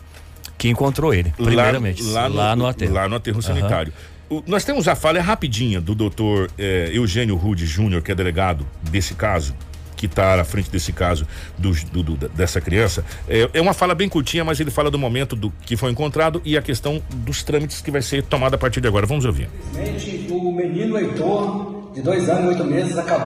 que 0.59 0.69
encontrou 0.69 1.13
ele, 1.15 1.33
primeiramente. 1.37 2.03
Lá, 2.03 2.29
no, 2.57 2.67
aterro. 2.67 2.93
Lá 2.95 3.09
no 3.09 3.17
aterro 3.17 3.41
sanitário. 3.43 3.93
O- 4.29 4.43
nós 4.47 4.65
temos 4.65 4.89
a 4.89 4.95
fala 4.97 5.19
é 5.19 5.21
rapidinha 5.21 5.81
do 5.81 5.95
doutor 5.95 6.51
eh, 6.59 6.91
Eugênio 6.93 7.37
Rude 7.37 7.65
Júnior, 7.67 8.03
que 8.03 8.11
é 8.11 8.15
delegado 8.15 8.67
desse 8.83 9.15
caso, 9.15 9.55
que 9.97 10.07
está 10.07 10.41
à 10.41 10.45
frente 10.45 10.69
desse 10.69 10.93
caso 10.93 11.27
do, 11.57 11.71
do- 11.93 12.03
do- 12.03 12.29
dessa 12.31 12.61
criança. 12.61 13.05
É, 13.29 13.49
é 13.55 13.61
uma 13.61 13.73
fala 13.73 13.95
bem 13.95 14.09
curtinha, 14.09 14.45
mas 14.45 14.59
ele 14.59 14.71
fala 14.71 14.91
do 14.91 14.99
momento 14.99 15.37
do 15.37 15.51
que 15.63 15.77
foi 15.77 15.91
encontrado 15.93 16.43
e 16.45 16.57
a 16.57 16.61
questão 16.63 17.01
dos 17.09 17.43
trâmites 17.45 17.81
que 17.81 17.91
vai 17.91 18.03
ser 18.03 18.25
tomada 18.25 18.57
a 18.57 18.59
partir 18.59 18.81
de 18.81 18.89
agora. 18.89 19.07
Vamos 19.07 19.25
ouvir. 19.25 19.49
Infelizmente, 19.73 20.27
o 20.33 20.53
menino 20.53 20.99
Heitor, 20.99 21.93
de 21.95 22.03
dois 22.03 22.29
anos 22.29 22.45
e 22.45 22.49
oito 22.49 22.65
meses, 22.65 22.99
acabou. 22.99 23.26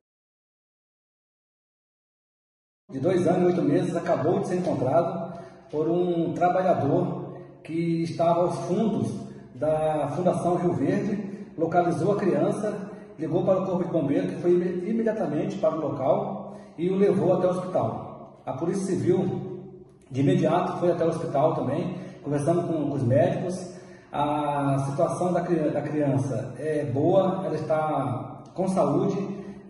De 2.91 2.99
dois 2.99 3.27
anos 3.27 3.43
e 3.43 3.47
oito 3.47 3.63
meses, 3.63 3.95
acabou 3.97 4.41
de 4.41 4.49
ser 4.49 4.57
encontrado 4.57 5.33
por 5.71 5.89
um 5.89 6.33
trabalhador 6.33 7.35
que 7.63 8.03
estava 8.03 8.41
aos 8.41 8.57
fundos 8.61 9.13
da 9.55 10.09
Fundação 10.17 10.57
Rio 10.57 10.73
Verde, 10.73 11.47
localizou 11.57 12.13
a 12.13 12.17
criança, 12.17 12.91
ligou 13.19 13.45
para 13.45 13.61
o 13.63 13.67
Corpo 13.67 13.85
de 13.85 13.91
Bombeiros, 13.91 14.31
que 14.31 14.41
foi 14.41 14.53
ime- 14.53 14.91
imediatamente 14.91 15.57
para 15.59 15.77
o 15.77 15.81
local 15.81 16.57
e 16.77 16.89
o 16.91 16.97
levou 16.97 17.35
até 17.35 17.47
o 17.47 17.51
hospital. 17.51 18.41
A 18.45 18.55
Polícia 18.55 18.87
Civil, 18.87 19.69
de 20.11 20.21
imediato, 20.23 20.79
foi 20.79 20.91
até 20.91 21.05
o 21.05 21.09
hospital 21.09 21.55
também, 21.55 21.95
conversando 22.25 22.67
com, 22.67 22.93
os 22.93 23.03
médicos. 23.03 23.79
A 24.13 24.79
situação 24.91 25.33
da 25.33 25.41
criança 25.43 26.55
é 26.59 26.85
boa, 26.85 27.43
ela 27.45 27.55
está 27.55 28.43
com 28.55 28.67
saúde, 28.67 29.17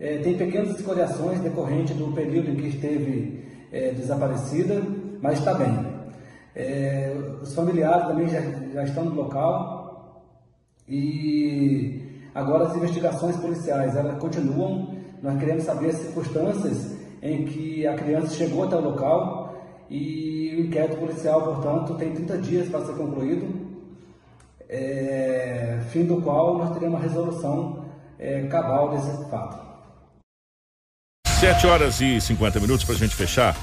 eh, 0.00 0.18
tem 0.18 0.36
pequenas 0.36 0.78
escoriações 0.78 1.40
decorrentes 1.40 1.94
do 1.96 2.12
período 2.12 2.50
em 2.50 2.56
que 2.56 2.68
esteve 2.68 3.44
eh, 3.70 3.92
desaparecida, 3.92 4.82
mas 5.20 5.38
está 5.38 5.54
bem. 5.54 5.86
Eh, 6.56 7.14
os 7.42 7.54
familiares 7.54 8.06
também 8.06 8.28
já, 8.28 8.40
já 8.72 8.84
estão 8.84 9.04
no 9.04 9.14
local 9.14 10.24
e 10.88 12.02
agora 12.34 12.64
as 12.66 12.76
investigações 12.76 13.36
policiais 13.36 13.94
elas 13.94 14.18
continuam. 14.18 14.96
Nós 15.22 15.38
queremos 15.38 15.64
saber 15.64 15.90
as 15.90 15.96
circunstâncias 15.96 16.96
em 17.22 17.44
que 17.44 17.86
a 17.86 17.94
criança 17.94 18.34
chegou 18.34 18.64
até 18.64 18.76
o 18.76 18.80
local 18.80 19.54
e 19.90 20.56
o 20.56 20.66
inquérito 20.66 20.96
policial, 20.96 21.42
portanto, 21.42 21.94
tem 21.96 22.12
30 22.12 22.38
dias 22.38 22.68
para 22.68 22.86
ser 22.86 22.94
concluído 22.94 23.70
é, 24.70 25.80
fim 25.88 26.04
do 26.04 26.22
qual 26.22 26.56
nós 26.56 26.70
teremos 26.70 26.94
uma 26.94 27.02
resolução 27.02 27.84
é, 28.18 28.46
cabal 28.46 28.90
desse 28.90 29.28
fato. 29.28 29.69
7 31.40 31.66
horas 31.66 32.00
e 32.00 32.20
50 32.20 32.60
minutos 32.60 32.84
para 32.84 32.94
a 32.94 32.98
gente 32.98 33.14
fechar. 33.14 33.56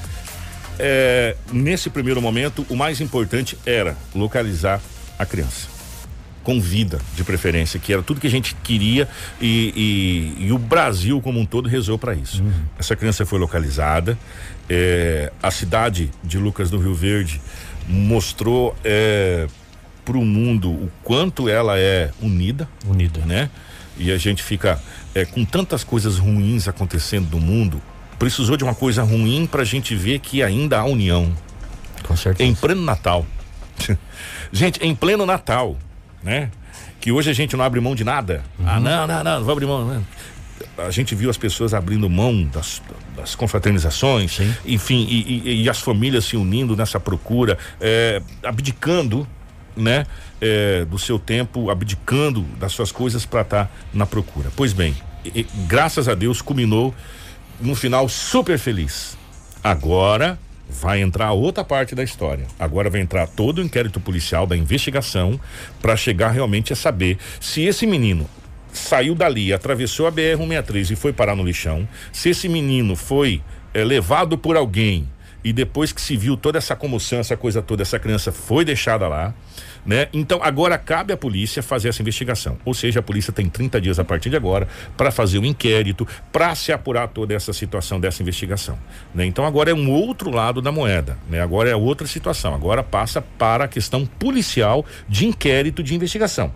É, 0.80 1.36
nesse 1.52 1.90
primeiro 1.90 2.22
momento, 2.22 2.66
o 2.70 2.76
mais 2.76 3.00
importante 3.02 3.58
era 3.66 3.96
localizar 4.16 4.82
a 5.18 5.26
criança. 5.26 5.68
Com 6.44 6.60
vida, 6.62 7.00
de 7.16 7.24
preferência, 7.24 7.80
que 7.80 7.92
era 7.92 8.02
tudo 8.02 8.22
que 8.22 8.28
a 8.28 8.32
gente 8.32 8.56
queria 8.64 9.08
e, 9.42 10.34
e- 10.40 10.46
e 10.48 10.52
o 10.52 10.58
Brasil 10.58 11.20
como 11.22 11.40
um 11.40 11.46
todo 11.46 11.68
rezou 11.68 11.98
para 12.00 12.14
isso. 12.16 12.42
Essa 12.80 12.96
criança 12.96 13.26
foi 13.26 13.38
localizada. 13.40 14.18
é, 14.70 15.32
a 15.42 15.50
cidade 15.52 16.12
de 16.24 16.38
Lucas 16.38 16.70
do 16.70 16.78
Rio 16.78 16.94
Verde 16.94 17.40
mostrou 17.88 18.76
para 20.04 20.18
o 20.18 20.26
mundo 20.26 20.70
o 20.70 20.92
quanto 21.04 21.48
ela 21.48 21.78
é 21.80 22.12
unida 22.22 22.68
Unida. 22.86 23.22
né? 23.26 23.50
E 23.98 24.12
a 24.12 24.18
gente 24.18 24.44
fica 24.44 24.78
é, 25.18 25.26
com 25.26 25.44
tantas 25.44 25.84
coisas 25.84 26.18
ruins 26.18 26.68
acontecendo 26.68 27.32
no 27.32 27.40
mundo, 27.40 27.82
precisou 28.20 28.56
de 28.58 28.64
uma 28.64 28.76
coisa 28.76 29.04
ruim 29.04 29.48
para 29.50 29.62
a 29.62 29.66
gente 29.66 29.96
ver 29.96 30.20
que 30.20 30.44
ainda 30.44 30.80
há 30.80 30.86
união. 30.86 31.34
Com 32.04 32.16
certeza. 32.16 32.50
Em 32.50 32.54
pleno 32.54 32.82
Natal. 32.82 33.26
gente, 34.52 34.80
em 34.84 34.94
pleno 34.96 35.26
Natal, 35.26 35.76
né? 36.24 36.50
Que 37.00 37.12
hoje 37.12 37.30
a 37.30 37.34
gente 37.34 37.56
não 37.56 37.64
abre 37.64 37.80
mão 37.80 37.96
de 37.96 38.04
nada. 38.04 38.44
Ah, 38.66 38.80
não, 38.80 39.08
não, 39.08 39.24
não, 39.24 39.38
não 39.38 39.44
vou 39.44 39.52
abrir 39.54 39.66
mão. 39.66 39.86
Né? 39.88 40.02
A 40.78 40.90
gente 40.92 41.14
viu 41.16 41.30
as 41.30 41.38
pessoas 41.38 41.74
abrindo 41.74 42.10
mão 42.10 42.44
das, 42.46 42.82
das 43.16 43.36
confraternizações, 43.36 44.36
Sim. 44.36 44.54
enfim, 44.66 45.06
e, 45.10 45.42
e- 45.46 45.64
e 45.64 45.70
as 45.70 45.80
famílias 45.80 46.26
se 46.26 46.36
unindo 46.36 46.76
nessa 46.76 47.00
procura, 47.00 47.58
é, 47.80 48.22
abdicando, 48.44 49.28
né, 49.76 50.06
é, 50.42 50.86
do 50.86 50.98
seu 50.98 51.20
tempo, 51.20 51.70
abdicando 51.70 52.42
das 52.60 52.72
suas 52.72 52.92
coisas 52.92 53.26
para 53.26 53.42
estar 53.42 53.72
na 53.94 54.06
procura. 54.08 54.50
Pois 54.56 54.74
bem, 54.74 54.96
e- 55.26 55.46
graças 55.68 56.08
a 56.08 56.16
Deus 56.16 56.42
culminou 56.42 56.94
no 57.60 57.76
final 57.76 58.08
super 58.08 58.58
feliz. 58.58 59.18
Agora 59.64 60.40
vai 60.70 61.02
entrar 61.02 61.32
outra 61.32 61.64
parte 61.64 61.96
da 61.96 62.04
história. 62.04 62.46
Agora 62.60 62.90
vai 62.90 63.02
entrar 63.02 63.28
todo 63.28 63.60
o 63.60 63.64
inquérito 63.64 64.00
policial 64.00 64.46
da 64.46 64.56
investigação 64.56 65.40
para 65.82 65.96
chegar 65.96 66.30
realmente 66.30 66.74
a 66.74 66.76
saber 66.76 67.18
se 67.40 67.62
esse 67.62 67.88
menino 67.88 68.30
saiu 68.72 69.16
dali, 69.16 69.54
atravessou 69.54 70.08
a 70.08 70.12
BR-163 70.12 70.92
e 70.92 70.96
foi 70.96 71.14
parar 71.14 71.36
no 71.36 71.44
lixão, 71.44 71.88
se 72.12 72.30
esse 72.30 72.48
menino 72.48 72.96
foi 72.96 73.42
eh, 73.74 73.84
levado 73.84 74.38
por 74.38 74.56
alguém 74.56 75.08
e 75.44 75.54
depois 75.54 75.92
que 75.92 76.02
se 76.02 76.18
viu 76.18 76.36
toda 76.36 76.58
essa 76.58 76.76
comoção, 76.76 77.20
essa 77.20 77.38
coisa 77.38 77.62
toda, 77.62 77.82
essa 77.82 78.00
criança 78.00 78.32
foi 78.32 78.66
deixada 78.66 79.08
lá, 79.08 79.34
né? 79.86 80.08
Então 80.12 80.40
agora 80.44 80.78
cabe 80.78 81.14
à 81.14 81.18
polícia 81.18 81.64
fazer 81.64 81.90
essa 81.90 82.02
investigação. 82.02 82.58
Ou 82.66 82.74
seja, 82.74 83.00
a 83.00 83.04
polícia 83.04 83.32
tem 83.32 83.48
30 83.48 83.80
dias 83.80 84.00
a 84.00 84.04
partir 84.04 84.30
de 84.30 84.36
agora 84.36 84.68
para 84.98 85.12
fazer 85.12 85.40
o 85.40 85.46
inquérito, 85.46 86.08
para 86.32 86.54
se 86.56 86.72
apurar 86.72 87.08
toda 87.08 87.34
essa 87.34 87.54
situação 87.54 88.00
dessa 88.00 88.22
investigação, 88.22 88.78
né? 89.14 89.26
Então 89.26 89.46
agora 89.46 89.72
é 89.72 89.74
um 89.74 89.90
outro 89.92 90.30
lado 90.30 90.62
da 90.62 90.72
moeda, 90.72 91.18
né? 91.30 91.42
Agora 91.42 91.70
é 91.70 91.76
outra 91.76 92.08
situação. 92.08 92.54
Agora 92.54 92.84
passa 92.84 93.22
para 93.22 93.66
a 93.66 93.68
questão 93.68 94.06
policial 94.06 94.86
de 95.08 95.26
inquérito 95.26 95.82
de 95.82 95.96
investigação 95.96 96.52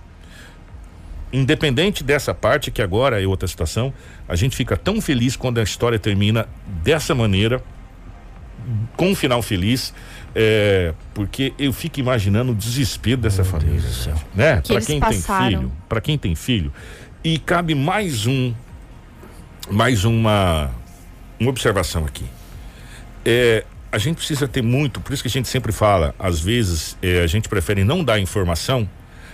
independente 1.33 2.03
dessa 2.03 2.33
parte, 2.33 2.71
que 2.71 2.81
agora 2.81 3.21
é 3.21 3.25
outra 3.25 3.47
situação, 3.47 3.93
a 4.27 4.35
gente 4.35 4.55
fica 4.55 4.75
tão 4.75 4.99
feliz 4.99 5.35
quando 5.35 5.59
a 5.59 5.63
história 5.63 5.97
termina 5.97 6.47
dessa 6.83 7.15
maneira, 7.15 7.63
com 8.97 9.11
um 9.11 9.15
final 9.15 9.41
feliz, 9.41 9.93
é, 10.35 10.93
porque 11.13 11.53
eu 11.59 11.71
fico 11.73 11.99
imaginando 11.99 12.51
o 12.51 12.55
desespero 12.55 13.21
dessa 13.21 13.43
família, 13.43 13.79
do 13.81 13.93
céu. 13.93 14.15
né? 14.33 14.61
Que 14.61 14.73
Para 14.73 14.81
quem 14.81 14.99
tem 14.99 15.21
passaram. 15.21 15.45
filho, 15.47 15.71
para 15.89 16.01
quem 16.01 16.17
tem 16.17 16.35
filho, 16.35 16.73
e 17.23 17.37
cabe 17.37 17.75
mais 17.75 18.25
um, 18.27 18.53
mais 19.69 20.05
uma, 20.05 20.71
uma 21.39 21.49
observação 21.49 22.05
aqui. 22.05 22.25
É, 23.25 23.63
a 23.91 23.97
gente 23.97 24.15
precisa 24.17 24.47
ter 24.47 24.61
muito, 24.61 24.99
por 25.01 25.13
isso 25.13 25.21
que 25.21 25.27
a 25.27 25.31
gente 25.31 25.47
sempre 25.47 25.71
fala, 25.71 26.15
às 26.17 26.39
vezes 26.39 26.97
é, 27.01 27.21
a 27.21 27.27
gente 27.27 27.47
prefere 27.49 27.83
não 27.83 28.03
dar 28.03 28.19
informação 28.19 28.87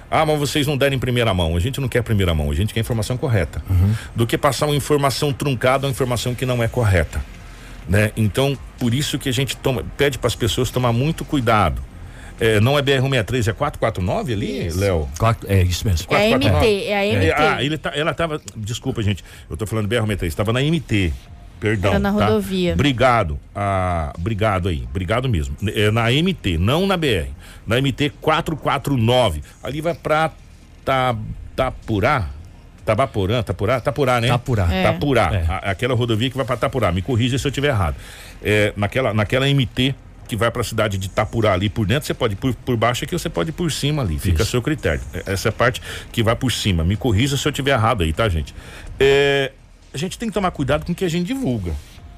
Ah, 0.10 0.26
mas 0.26 0.40
vocês 0.40 0.66
não 0.66 0.78
deram 0.78 0.96
em 0.96 1.00
primeira 1.00 1.34
mão. 1.34 1.56
A 1.58 1.60
gente 1.60 1.82
não 1.82 1.90
quer 1.90 2.02
primeira 2.02 2.34
mão, 2.34 2.50
a 2.50 2.56
gente 2.56 2.74
quer 2.74 2.80
informação 2.80 3.18
correta. 3.18 3.62
Do 4.16 4.26
que 4.26 4.38
passar 4.38 4.66
uma 4.66 4.76
informação 4.76 5.34
truncada, 5.34 5.86
uma 5.86 5.92
informação 5.92 6.34
que 6.34 6.46
não 6.46 6.64
é 6.64 6.68
correta. 6.70 7.22
Né? 7.88 8.12
Então, 8.18 8.58
por 8.78 8.94
isso 8.94 9.18
que 9.18 9.30
a 9.30 9.32
gente 9.32 9.56
toma, 9.56 9.84
pede 9.96 10.18
para 10.18 10.28
as 10.28 10.36
pessoas 10.36 10.70
tomar 10.70 10.92
muito 10.92 11.24
cuidado. 11.24 11.82
É, 12.40 12.60
não 12.60 12.78
é 12.78 12.82
BR-163, 12.82 13.48
é 13.48 13.54
449 13.54 14.34
ali, 14.34 14.70
Léo? 14.70 15.10
É 15.48 15.64
isso 15.64 15.88
mesmo. 15.88 16.06
É 16.12 16.34
a 16.34 16.40
449. 16.40 16.68
MT, 16.68 16.86
é 16.86 17.00
a 17.00 17.18
MT. 17.18 17.34
Ah, 17.34 17.64
ele 17.64 17.78
tá, 17.78 17.92
ela 17.96 18.14
tava. 18.14 18.40
Desculpa, 18.56 19.02
gente. 19.02 19.24
Eu 19.50 19.58
tô 19.58 19.66
falando 19.66 19.88
BR-163, 19.88 20.28
estava 20.28 20.54
na 20.54 20.62
MT. 20.62 21.14
Perdão. 21.60 21.92
Era 21.92 22.00
na 22.00 22.14
tá? 22.14 22.26
rodovia. 22.28 22.74
Obrigado. 22.74 23.40
Ah, 23.56 24.14
obrigado 24.16 24.70
aí. 24.70 24.84
Obrigado 24.88 25.28
mesmo. 25.28 25.56
É 25.74 25.90
na 25.90 26.12
MT, 26.12 26.60
não 26.60 26.86
na 26.86 26.96
BR. 26.96 27.30
Na 27.66 27.82
MT 27.82 28.12
449. 28.22 29.42
Ali 29.64 29.82
vai 29.82 29.96
pra 29.96 30.32
ta, 30.86 31.16
Tapurá. 31.56 32.30
Tabaporã, 32.88 33.44
Tapurá? 33.44 33.80
Tapurá, 33.82 34.22
né? 34.22 34.30
Tapurá. 34.30 34.68
É. 34.74 34.84
Tapurá. 34.84 35.30
É. 35.34 35.46
A- 35.52 35.72
aquela 35.72 35.94
rodovia 35.94 36.30
que 36.30 36.38
vai 36.38 36.46
pra 36.46 36.56
Tapurá. 36.56 36.92
Me 36.92 37.02
corrija 37.02 37.38
se 37.38 37.46
eu 37.46 37.50
estiver 37.50 37.68
errado. 37.68 37.96
É, 38.42 38.74
naquela, 38.78 39.14
naquela 39.14 39.46
MT 39.48 39.94
que 40.28 40.36
vai 40.36 40.50
para 40.52 40.62
a 40.62 40.64
cidade 40.64 40.98
de 40.98 41.10
Tapurá 41.10 41.54
ali 41.54 41.70
por 41.70 41.86
dentro, 41.86 42.06
você 42.06 42.14
pode 42.14 42.34
ir 42.34 42.38
por, 42.38 42.54
por 42.56 42.76
baixo 42.76 43.04
aqui, 43.06 43.14
você 43.18 43.30
pode 43.30 43.50
ir 43.50 43.54
por 43.54 43.72
cima 43.72 44.02
ali, 44.02 44.18
fica 44.20 44.44
a 44.44 44.46
seu 44.46 44.62
critério. 44.62 45.02
É- 45.14 45.34
Essa 45.34 45.48
é 45.48 45.52
a 45.52 45.54
parte 45.54 45.82
que 46.12 46.22
vai 46.24 46.36
por 46.36 46.52
cima. 46.52 46.84
Me 46.84 46.96
corrija 46.98 47.36
se 47.38 47.46
eu 47.48 47.50
estiver 47.50 47.72
errado 47.72 48.04
aí, 48.04 48.12
tá, 48.14 48.28
gente? 48.30 48.54
É, 49.00 49.52
a 49.94 49.98
gente 49.98 50.18
tem 50.18 50.28
que 50.30 50.34
tomar 50.34 50.52
cuidado 50.52 50.86
com 50.86 50.92
o 50.92 50.96
que 50.96 51.06
a 51.06 51.10
gente 51.10 51.28
divulga, 51.28 51.74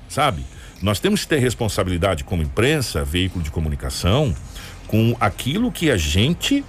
sabe? 0.07 0.43
Nós 0.81 0.99
temos 0.99 1.21
que 1.21 1.27
ter 1.27 1.39
responsabilidade 1.39 2.23
como 2.23 2.41
imprensa, 2.41 3.03
veículo 3.03 3.43
de 3.43 3.51
comunicação, 3.51 4.33
com 4.87 5.15
aquilo 5.19 5.71
que 5.71 5.91
a 5.91 5.97
gente 5.97 6.63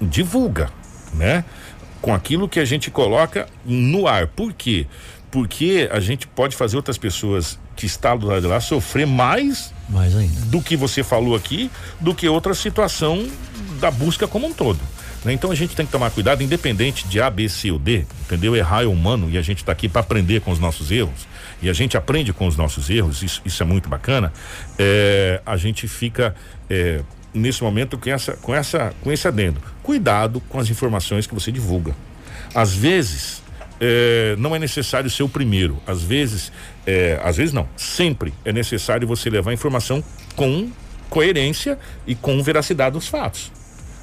divulga, 0.00 0.70
né? 1.14 1.44
Com 2.00 2.14
aquilo 2.14 2.48
que 2.48 2.60
a 2.60 2.64
gente 2.64 2.90
coloca 2.90 3.46
no 3.64 4.06
ar. 4.06 4.26
Por 4.26 4.52
quê? 4.52 4.86
Porque 5.30 5.88
a 5.92 6.00
gente 6.00 6.26
pode 6.26 6.54
fazer 6.56 6.76
outras 6.76 6.96
pessoas 6.98 7.58
que 7.74 7.84
estão 7.86 8.16
do 8.16 8.26
lado 8.26 8.40
de 8.42 8.46
lá 8.46 8.60
sofrer 8.60 9.06
mais 9.06 9.72
Mais 9.88 10.16
ainda. 10.16 10.40
do 10.46 10.62
que 10.62 10.76
você 10.76 11.02
falou 11.02 11.34
aqui, 11.36 11.70
do 12.00 12.14
que 12.14 12.26
outra 12.28 12.54
situação 12.54 13.26
da 13.80 13.90
busca 13.90 14.26
como 14.26 14.46
um 14.46 14.52
todo. 14.52 14.78
né? 15.24 15.32
Então 15.32 15.50
a 15.50 15.54
gente 15.54 15.74
tem 15.76 15.84
que 15.84 15.92
tomar 15.92 16.10
cuidado, 16.10 16.42
independente 16.42 17.06
de 17.08 17.20
A, 17.20 17.28
B, 17.28 17.48
C 17.48 17.70
ou 17.70 17.78
D, 17.78 18.06
entendeu? 18.22 18.56
Errar 18.56 18.84
é 18.84 18.86
humano 18.86 19.28
e 19.28 19.36
a 19.36 19.42
gente 19.42 19.58
está 19.58 19.72
aqui 19.72 19.88
para 19.88 20.00
aprender 20.00 20.40
com 20.40 20.50
os 20.52 20.58
nossos 20.58 20.90
erros. 20.90 21.26
E 21.60 21.68
a 21.68 21.72
gente 21.72 21.96
aprende 21.96 22.32
com 22.32 22.46
os 22.46 22.56
nossos 22.56 22.88
erros, 22.88 23.22
isso, 23.22 23.42
isso 23.44 23.62
é 23.62 23.66
muito 23.66 23.88
bacana. 23.88 24.32
É, 24.78 25.40
a 25.44 25.56
gente 25.56 25.86
fica 25.88 26.34
é, 26.70 27.00
nesse 27.36 27.62
momento 27.62 27.98
com 27.98 28.10
essa, 28.10 28.32
com 28.34 28.54
essa, 28.54 28.94
com 29.02 29.12
esse 29.12 29.28
adendo. 29.28 29.60
Cuidado 29.82 30.40
com 30.48 30.58
as 30.58 30.68
informações 30.70 31.26
que 31.26 31.34
você 31.34 31.52
divulga. 31.52 31.94
Às 32.54 32.74
vezes 32.74 33.42
é, 33.80 34.34
não 34.38 34.54
é 34.54 34.58
necessário 34.58 35.08
ser 35.10 35.22
o 35.22 35.28
primeiro. 35.28 35.80
Às 35.86 36.02
vezes, 36.02 36.52
é, 36.86 37.20
às 37.22 37.36
vezes 37.36 37.52
não. 37.52 37.68
Sempre 37.76 38.32
é 38.44 38.52
necessário 38.52 39.06
você 39.06 39.28
levar 39.30 39.52
informação 39.52 40.02
com 40.34 40.70
coerência 41.08 41.78
e 42.06 42.14
com 42.14 42.42
veracidade 42.42 42.94
dos 42.94 43.06
fatos. 43.06 43.52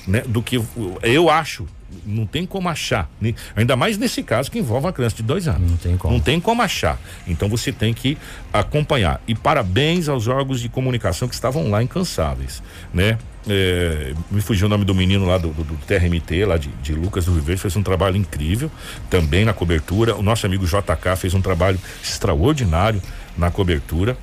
Né? 0.07 0.21
Do 0.27 0.41
que 0.41 0.61
eu 1.01 1.29
acho. 1.29 1.67
Não 2.05 2.25
tem 2.25 2.45
como 2.45 2.69
achar. 2.69 3.09
né? 3.19 3.33
Ainda 3.55 3.75
mais 3.75 3.97
nesse 3.97 4.23
caso 4.23 4.51
que 4.51 4.59
envolve 4.59 4.85
uma 4.85 4.93
criança 4.93 5.15
de 5.15 5.23
dois 5.23 5.47
anos. 5.47 5.69
Não 5.69 5.77
tem 5.77 5.97
como. 5.97 6.13
Não 6.13 6.19
tem 6.19 6.39
como 6.39 6.61
achar. 6.61 6.99
Então 7.27 7.47
você 7.49 7.71
tem 7.71 7.93
que 7.93 8.17
acompanhar. 8.51 9.21
E 9.27 9.35
parabéns 9.35 10.09
aos 10.09 10.27
órgãos 10.27 10.59
de 10.59 10.69
comunicação 10.69 11.27
que 11.27 11.33
estavam 11.33 11.69
lá 11.69 11.81
incansáveis, 11.81 12.61
né? 12.93 13.17
É, 13.47 14.13
me 14.31 14.39
fugiu 14.39 14.67
o 14.67 14.69
nome 14.69 14.85
do 14.85 14.95
menino 14.95 15.25
lá 15.25 15.37
do, 15.37 15.49
do, 15.49 15.63
do 15.63 15.75
TRMT, 15.85 16.45
lá 16.45 16.57
de, 16.57 16.69
de 16.81 16.93
Lucas 16.93 17.25
do 17.25 17.33
Rio 17.33 17.41
Verde, 17.41 17.61
fez 17.61 17.75
um 17.75 17.83
trabalho 17.83 18.15
incrível 18.15 18.71
também 19.09 19.43
na 19.43 19.53
cobertura. 19.53 20.15
O 20.15 20.23
nosso 20.23 20.45
amigo 20.45 20.65
JK 20.65 21.17
fez 21.17 21.33
um 21.33 21.41
trabalho 21.41 21.79
extraordinário 22.01 23.01
na 23.37 23.51
cobertura. 23.51 24.17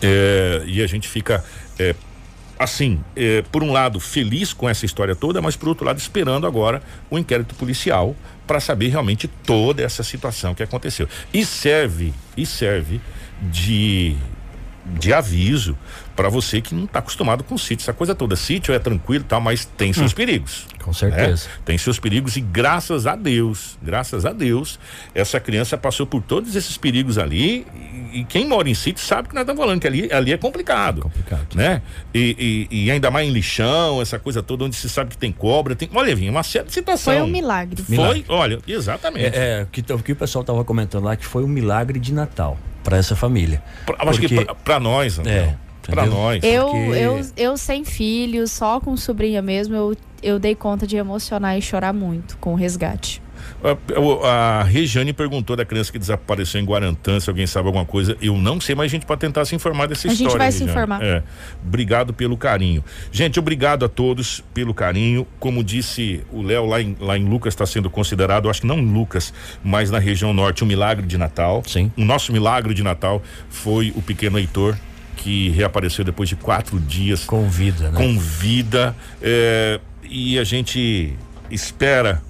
É, 0.00 0.62
e 0.66 0.82
a 0.82 0.86
gente 0.86 1.08
fica 1.08 1.44
é, 1.78 1.94
assim, 2.62 3.02
é, 3.16 3.42
por 3.42 3.62
um 3.62 3.72
lado, 3.72 4.00
feliz 4.00 4.52
com 4.52 4.68
essa 4.68 4.86
história 4.86 5.14
toda, 5.14 5.40
mas 5.42 5.56
por 5.56 5.68
outro 5.68 5.84
lado, 5.84 5.98
esperando 5.98 6.46
agora 6.46 6.82
o 7.10 7.18
inquérito 7.18 7.54
policial 7.54 8.16
para 8.46 8.60
saber 8.60 8.88
realmente 8.88 9.28
toda 9.28 9.82
essa 9.82 10.02
situação 10.02 10.54
que 10.54 10.62
aconteceu. 10.62 11.08
E 11.32 11.44
serve, 11.44 12.12
e 12.36 12.46
serve 12.46 13.00
de 13.40 14.16
de 14.84 15.12
aviso 15.12 15.78
para 16.14 16.28
você 16.28 16.60
que 16.60 16.74
não 16.74 16.84
está 16.84 16.98
acostumado 16.98 17.42
com 17.44 17.56
sítio, 17.56 17.84
essa 17.84 17.92
coisa 17.92 18.14
toda. 18.14 18.36
Sítio 18.36 18.74
é 18.74 18.78
tranquilo, 18.78 19.24
e 19.24 19.26
tal, 19.26 19.40
mas 19.40 19.64
tem 19.64 19.92
seus 19.92 20.12
perigos. 20.12 20.66
Com 20.82 20.92
certeza. 20.92 21.46
né? 21.48 21.54
Tem 21.64 21.78
seus 21.78 21.98
perigos 21.98 22.36
e 22.36 22.40
graças 22.40 23.06
a 23.06 23.14
Deus, 23.16 23.78
graças 23.82 24.26
a 24.26 24.32
Deus, 24.32 24.78
essa 25.14 25.38
criança 25.38 25.78
passou 25.78 26.06
por 26.06 26.20
todos 26.22 26.56
esses 26.56 26.76
perigos 26.76 27.18
ali 27.18 27.64
e, 28.12 28.20
e 28.20 28.24
quem 28.24 28.46
mora 28.48 28.68
em 28.68 28.74
sítio 28.74 29.02
sabe 29.04 29.28
que 29.28 29.34
nós 29.34 29.42
estamos 29.42 29.60
falando 29.62 29.80
que 29.80 29.86
ali, 29.86 30.12
ali 30.12 30.32
é 30.32 30.36
complicado, 30.36 31.02
complicado. 31.02 31.54
né? 31.54 31.80
E, 32.12 32.68
e- 32.70 32.84
e 32.86 32.90
ainda 32.90 33.10
mais 33.10 33.28
em 33.28 33.32
lixão, 33.32 34.02
essa 34.02 34.18
coisa 34.18 34.42
toda 34.42 34.64
onde 34.64 34.74
se 34.76 34.88
sabe 34.88 35.10
que 35.10 35.16
tem 35.18 35.30
cobra, 35.32 35.74
tem, 35.76 35.88
olha, 35.94 36.14
vinha 36.16 36.30
uma 36.30 36.42
série 36.42 36.66
de 36.66 36.72
situação. 36.74 37.14
Foi 37.14 37.22
um 37.22 37.26
milagre. 37.28 37.80
Foi, 37.82 37.96
Milagre. 37.96 38.24
olha, 38.28 38.58
exatamente. 38.66 39.36
É, 39.36 39.60
é, 39.60 39.62
o, 39.62 39.66
que, 39.66 39.92
o 39.92 39.98
que 40.00 40.12
o 40.12 40.16
pessoal 40.16 40.44
tava 40.44 40.64
comentando 40.64 41.04
lá 41.04 41.16
que 41.16 41.24
foi 41.24 41.44
um 41.44 41.48
milagre 41.48 41.98
de 42.00 42.12
Natal 42.12 42.58
para 42.82 42.96
essa 42.96 43.14
família. 43.14 43.62
Pra- 43.86 43.96
acho 44.08 44.20
que 44.20 44.28
Porque- 44.28 44.44
pra, 44.44 44.54
pra 44.56 44.80
nós, 44.80 45.18
André, 45.20 45.32
É, 45.32 45.54
entendeu? 45.90 46.06
nós. 46.12 46.42
Eu, 46.44 46.66
Porque- 46.68 46.98
eu, 46.98 47.20
eu 47.36 47.56
sem 47.56 47.84
filhos, 47.84 48.50
só 48.52 48.78
com 48.80 48.96
sobrinha 48.96 49.42
mesmo, 49.42 49.74
eu, 49.74 49.96
eu 50.22 50.38
dei 50.38 50.54
conta 50.54 50.86
de 50.86 50.96
emocionar 50.96 51.56
e 51.58 51.62
chorar 51.62 51.92
muito 51.92 52.36
com 52.38 52.52
o 52.52 52.56
resgate. 52.56 53.20
A, 53.64 53.98
o- 53.98 54.24
a 54.24 54.62
Regiane 54.62 55.12
perguntou 55.12 55.56
da 55.56 55.64
criança 55.64 55.90
que 55.90 55.98
desapareceu 55.98 56.60
em 56.60 56.64
Guarantã, 56.64 57.18
se 57.18 57.28
alguém 57.28 57.44
sabe 57.46 57.66
alguma 57.66 57.84
coisa. 57.84 58.16
Eu 58.20 58.36
não 58.36 58.60
sei, 58.60 58.74
mas 58.74 58.86
a 58.86 58.88
gente 58.88 59.04
pode 59.04 59.20
tentar 59.20 59.44
se 59.44 59.54
informar 59.54 59.86
dessa 59.88 60.06
A 60.06 60.10
gente 60.10 60.20
história. 60.20 60.38
vai 60.38 60.52
se 60.52 60.60
Regiane. 60.60 60.70
informar. 60.70 61.02
É. 61.02 61.22
Obrigado 61.64 62.12
pelo 62.12 62.36
carinho. 62.36 62.84
Gente, 63.10 63.38
obrigado 63.40 63.84
a 63.84 63.88
todos 63.88 64.42
pelo 64.54 64.72
carinho. 64.72 65.26
Como 65.40 65.62
disse 65.64 66.20
o 66.32 66.40
Léo, 66.42 66.66
lá 66.66 66.80
em, 66.80 66.96
lá 67.00 67.18
em 67.18 67.24
Lucas 67.28 67.52
está 67.52 67.66
sendo 67.66 67.90
considerado, 67.90 68.48
acho 68.48 68.60
que 68.60 68.66
não 68.66 68.78
em 68.78 68.92
Lucas, 68.92 69.32
mas 69.62 69.90
na 69.90 69.98
região 69.98 70.32
norte, 70.32 70.62
um 70.62 70.66
milagre 70.66 71.04
de 71.06 71.18
Natal. 71.18 71.62
Sim. 71.66 71.90
O 71.96 72.04
nosso 72.04 72.32
milagre 72.32 72.74
de 72.74 72.82
Natal 72.84 73.20
foi 73.50 73.92
o 73.96 74.02
pequeno 74.02 74.38
Heitor, 74.38 74.76
que 75.22 75.50
reapareceu 75.50 76.04
depois 76.04 76.28
de 76.28 76.34
quatro 76.36 76.80
dias 76.80 77.24
Com 77.24 77.48
vida, 77.48 77.90
né? 77.90 77.96
com 77.96 78.18
vida 78.18 78.94
é, 79.20 79.78
e 80.02 80.38
a 80.38 80.44
gente 80.44 81.14
espera 81.50 82.22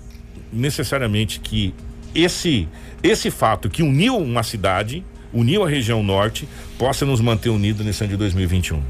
necessariamente 0.53 1.41
que 1.41 1.75
esse 2.15 2.69
esse 3.03 3.31
fato 3.31 3.69
que 3.69 3.83
uniu 3.83 4.17
uma 4.17 4.43
cidade, 4.45 5.03
uniu 5.33 5.65
a 5.65 5.69
região 5.69 6.03
norte, 6.05 6.47
possa 6.79 7.05
nos 7.05 7.21
manter 7.21 7.49
unidos 7.49 7.85
nesse 7.85 8.05
ano 8.05 8.11
de 8.13 8.17
2021. 8.17 8.81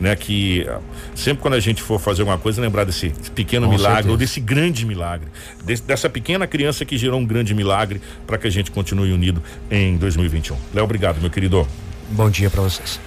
Né, 0.00 0.14
que 0.14 0.64
ah, 0.68 0.78
sempre 1.12 1.42
quando 1.42 1.54
a 1.54 1.60
gente 1.60 1.82
for 1.82 1.98
fazer 1.98 2.22
alguma 2.22 2.38
coisa, 2.38 2.60
lembrar 2.60 2.84
desse 2.84 3.08
pequeno 3.34 3.66
Com 3.66 3.72
milagre 3.72 3.94
certeza. 3.94 4.10
ou 4.12 4.16
desse 4.16 4.38
grande 4.38 4.86
milagre, 4.86 5.26
desse- 5.64 5.82
dessa 5.82 6.08
pequena 6.08 6.46
criança 6.46 6.84
que 6.84 6.96
gerou 6.96 7.18
um 7.18 7.26
grande 7.26 7.52
milagre 7.52 8.00
para 8.24 8.38
que 8.38 8.46
a 8.46 8.50
gente 8.50 8.70
continue 8.70 9.10
unido 9.12 9.42
em 9.68 9.96
2021. 9.96 10.56
Léo, 10.72 10.84
obrigado, 10.84 11.20
meu 11.20 11.30
querido. 11.30 11.66
Bom 12.10 12.30
dia 12.30 12.48
para 12.48 12.62
vocês. 12.62 13.00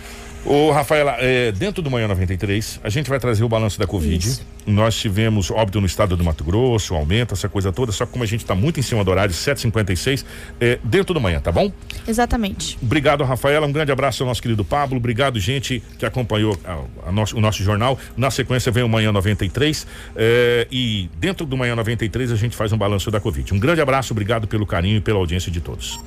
Ô, 0.44 0.72
Rafaela, 0.72 1.18
é, 1.20 1.52
dentro 1.52 1.84
do 1.84 1.92
Manhã 1.92 2.08
93, 2.08 2.80
a 2.84 2.90
gente 2.90 3.08
vai 3.10 3.20
trazer 3.20 3.44
o 3.44 3.48
balanço 3.50 3.78
da 3.78 3.86
Covid. 3.86 4.28
Isso. 4.28 4.42
Nós 4.66 4.96
tivemos 4.96 5.52
óbito 5.52 5.80
no 5.80 5.86
estado 5.86 6.18
do 6.18 6.24
Mato 6.24 6.44
Grosso, 6.44 6.96
aumento, 6.96 7.34
essa 7.36 7.48
coisa 7.48 7.72
toda, 7.72 7.92
só 7.92 8.06
que 8.08 8.12
como 8.12 8.24
a 8.24 8.28
gente 8.28 8.42
está 8.42 8.56
muito 8.56 8.80
em 8.80 8.84
cima 8.84 9.04
do 9.04 9.12
horário, 9.12 9.34
7h56, 9.34 10.26
é, 10.60 10.80
dentro 10.84 11.14
do 11.14 11.22
manhã, 11.22 11.40
tá 11.40 11.52
bom? 11.52 11.72
Exatamente. 12.08 12.78
Obrigado, 12.82 13.24
Rafaela. 13.24 13.68
Um 13.68 13.72
grande 13.72 13.92
abraço 13.92 14.24
ao 14.24 14.28
nosso 14.30 14.42
querido 14.42 14.66
Pablo. 14.66 14.98
Obrigado, 14.98 15.40
gente, 15.40 15.82
que 16.00 16.06
acompanhou 16.08 16.58
a- 16.66 17.10
a 17.10 17.12
nosso- 17.12 17.38
o 17.38 17.42
nosso 17.42 17.64
jornal. 17.64 17.98
Na 18.18 18.32
sequência 18.32 18.72
vem 18.72 18.84
o 18.84 18.90
Manhã 18.90 19.12
93. 19.12 19.86
é, 20.16 20.68
e 20.72 21.08
dentro 21.20 21.46
do 21.46 21.56
Manhã 21.56 21.76
93 21.76 22.32
a 22.32 22.36
gente 22.36 22.56
faz 22.56 22.72
um 22.74 22.78
balanço 22.78 23.10
da 23.12 23.20
Covid. 23.22 23.54
Um 23.54 23.60
grande 23.60 23.80
abraço, 23.82 24.12
obrigado 24.12 24.48
pelo 24.48 24.66
carinho 24.66 24.98
e 24.98 25.02
pela 25.02 25.20
audiência 25.20 25.52
de 25.52 25.62
todos. 25.62 26.00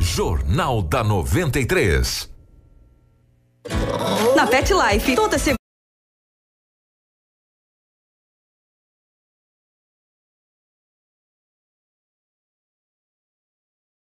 Jornal 0.00 0.82
da 0.82 1.02
93. 1.04 2.31
Na 4.36 4.46
Pet 4.46 4.70
Life, 4.70 5.14
toda 5.14 5.38
segunda. 5.38 5.61